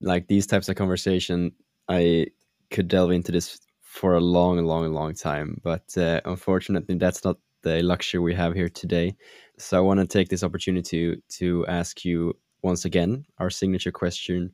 like 0.00 0.26
these 0.28 0.46
types 0.46 0.68
of 0.68 0.76
conversation 0.76 1.52
i 1.88 2.26
could 2.70 2.88
delve 2.88 3.12
into 3.12 3.32
this 3.32 3.58
for 3.96 4.14
a 4.14 4.20
long, 4.20 4.58
long, 4.58 4.92
long 4.92 5.14
time. 5.14 5.58
But 5.62 5.96
uh, 5.96 6.20
unfortunately, 6.26 6.96
that's 6.96 7.24
not 7.24 7.38
the 7.66 7.82
luxury 7.82 8.20
we 8.20 8.34
have 8.34 8.54
here 8.54 8.68
today. 8.68 9.16
So 9.58 9.76
I 9.76 9.80
want 9.80 10.00
to 10.00 10.06
take 10.06 10.28
this 10.28 10.44
opportunity 10.44 11.16
to, 11.16 11.22
to 11.38 11.66
ask 11.66 12.04
you 12.04 12.36
once 12.62 12.84
again 12.84 13.24
our 13.38 13.50
signature 13.50 13.92
question 13.92 14.52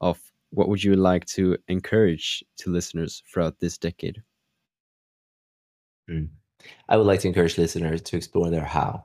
of 0.00 0.18
what 0.50 0.68
would 0.68 0.82
you 0.82 0.96
like 0.96 1.24
to 1.26 1.58
encourage 1.68 2.42
to 2.58 2.70
listeners 2.70 3.22
throughout 3.30 3.60
this 3.60 3.76
decade? 3.76 4.22
Mm. 6.08 6.28
I 6.88 6.96
would 6.96 7.06
like 7.06 7.20
to 7.20 7.28
encourage 7.28 7.58
listeners 7.58 8.00
to 8.02 8.16
explore 8.16 8.50
their 8.50 8.64
how. 8.64 9.04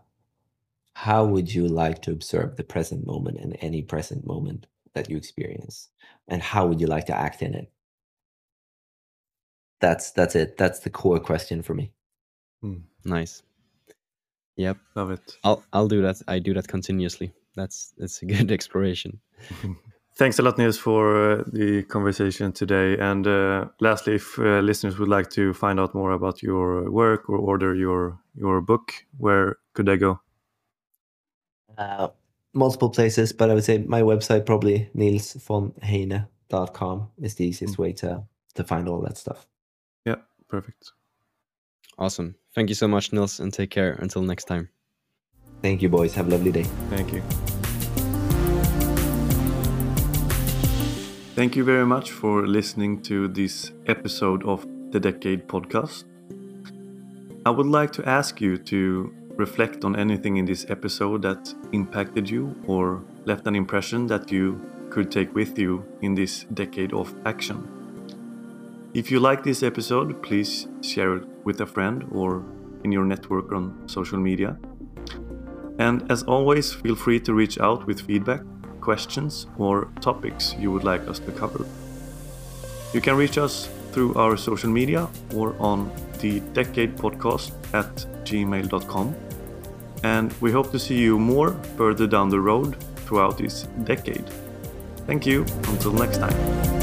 How 0.93 1.25
would 1.25 1.53
you 1.53 1.67
like 1.67 2.01
to 2.03 2.11
observe 2.11 2.55
the 2.55 2.63
present 2.63 3.05
moment 3.05 3.39
and 3.39 3.57
any 3.59 3.81
present 3.81 4.25
moment 4.25 4.67
that 4.93 5.09
you 5.09 5.17
experience? 5.17 5.89
And 6.27 6.41
how 6.41 6.67
would 6.67 6.79
you 6.79 6.87
like 6.87 7.07
to 7.07 7.15
act 7.15 7.41
in 7.41 7.55
it? 7.55 7.71
that's 9.79 10.11
that's 10.11 10.35
it. 10.35 10.57
That's 10.57 10.79
the 10.79 10.89
core 10.89 11.19
question 11.19 11.61
for 11.61 11.73
me. 11.73 11.91
Mm. 12.63 12.81
Nice. 13.05 13.43
Yep. 14.59 14.77
Love 14.95 15.11
it. 15.11 15.37
I'll 15.45 15.63
I'll 15.71 15.87
do 15.87 16.01
that. 16.01 16.21
I 16.27 16.39
do 16.39 16.53
that 16.53 16.67
continuously. 16.67 17.31
That's 17.55 17.93
it's 17.97 18.21
a 18.21 18.25
good 18.33 18.51
exploration. 18.51 19.21
Thanks 20.17 20.37
a 20.37 20.41
lot, 20.41 20.57
Nils, 20.57 20.77
for 20.77 21.15
uh, 21.15 21.45
the 21.53 21.83
conversation 21.83 22.51
today. 22.51 22.97
And 22.99 23.25
uh, 23.25 23.67
lastly, 23.79 24.15
if 24.15 24.37
uh, 24.37 24.59
listeners 24.59 24.99
would 24.99 25.07
like 25.07 25.29
to 25.29 25.53
find 25.53 25.79
out 25.79 25.95
more 25.95 26.11
about 26.11 26.43
your 26.43 26.91
work 26.91 27.29
or 27.29 27.37
order 27.37 27.73
your 27.73 28.19
your 28.35 28.59
book, 28.59 28.91
where 29.17 29.55
could 29.73 29.85
they 29.85 29.95
go? 29.95 30.19
Uh, 31.77 32.09
multiple 32.53 32.89
places, 32.89 33.31
but 33.31 33.49
I 33.49 33.53
would 33.53 33.63
say 33.63 33.77
my 33.77 34.01
website 34.01 34.45
probably 34.45 34.89
nilsvonheijne.com 34.93 37.11
is 37.21 37.35
the 37.35 37.45
easiest 37.45 37.75
mm. 37.75 37.79
way 37.79 37.93
to 37.93 38.25
to 38.55 38.63
find 38.65 38.89
all 38.89 38.99
that 39.03 39.17
stuff. 39.17 39.47
Yeah, 40.05 40.17
perfect. 40.49 40.91
Awesome. 41.99 42.35
Thank 42.55 42.69
you 42.69 42.75
so 42.75 42.87
much, 42.87 43.11
Nils, 43.11 43.41
and 43.41 43.53
take 43.53 43.69
care. 43.69 43.91
Until 43.99 44.21
next 44.21 44.45
time. 44.45 44.69
Thank 45.61 45.81
you, 45.81 45.89
boys. 45.89 46.15
Have 46.15 46.27
a 46.27 46.31
lovely 46.31 46.51
day. 46.51 46.63
Thank 46.89 47.11
you. 47.11 47.21
Thank 51.35 51.55
you 51.57 51.63
very 51.65 51.85
much 51.85 52.11
for 52.11 52.47
listening 52.47 53.01
to 53.03 53.27
this 53.27 53.71
episode 53.87 54.43
of 54.45 54.65
the 54.91 54.99
Decade 54.99 55.47
podcast. 55.47 56.05
I 57.45 57.49
would 57.49 57.67
like 57.67 57.91
to 57.93 58.07
ask 58.07 58.39
you 58.39 58.57
to 58.57 59.13
reflect 59.35 59.83
on 59.83 59.95
anything 59.95 60.37
in 60.37 60.45
this 60.45 60.65
episode 60.69 61.21
that 61.23 61.53
impacted 61.73 62.29
you 62.29 62.55
or 62.67 63.01
left 63.25 63.45
an 63.47 63.55
impression 63.55 64.07
that 64.07 64.31
you 64.31 64.59
could 64.89 65.11
take 65.11 65.33
with 65.35 65.57
you 65.57 65.83
in 66.01 66.15
this 66.15 66.45
decade 66.53 66.93
of 66.93 67.13
action. 67.25 67.78
If 68.93 69.11
you 69.11 69.19
like 69.19 69.43
this 69.43 69.61
episode, 69.61 70.21
please 70.23 70.67
share 70.81 71.17
it 71.17 71.23
with 71.43 71.61
a 71.61 71.65
friend 71.65 72.07
or 72.11 72.43
in 72.83 72.91
your 72.91 73.05
network 73.05 73.51
on 73.51 73.87
social 73.87 74.17
media. 74.17 74.57
And 75.77 76.11
as 76.11 76.23
always, 76.23 76.73
feel 76.73 76.95
free 76.95 77.19
to 77.21 77.33
reach 77.33 77.59
out 77.59 77.85
with 77.85 78.01
feedback, 78.01 78.41
questions, 78.81 79.45
or 79.59 79.89
topics 80.01 80.55
you 80.57 80.71
would 80.71 80.83
like 80.83 81.07
us 81.07 81.19
to 81.19 81.31
cover. 81.31 81.65
You 82.93 82.99
can 82.99 83.15
reach 83.15 83.37
us 83.37 83.69
through 83.91 84.15
our 84.15 84.35
social 84.35 84.69
media 84.71 85.07
or 85.35 85.55
on 85.59 85.91
the 86.19 86.39
Decade 86.53 86.97
Podcast 86.97 87.51
at 87.73 87.95
gmail.com. 88.25 89.15
And 90.03 90.33
we 90.41 90.51
hope 90.51 90.71
to 90.71 90.79
see 90.79 90.97
you 90.97 91.19
more 91.19 91.51
further 91.77 92.07
down 92.07 92.29
the 92.29 92.39
road 92.39 92.75
throughout 93.05 93.37
this 93.37 93.67
decade. 93.83 94.27
Thank 95.05 95.27
you. 95.27 95.41
Until 95.67 95.93
next 95.93 96.17
time. 96.17 96.78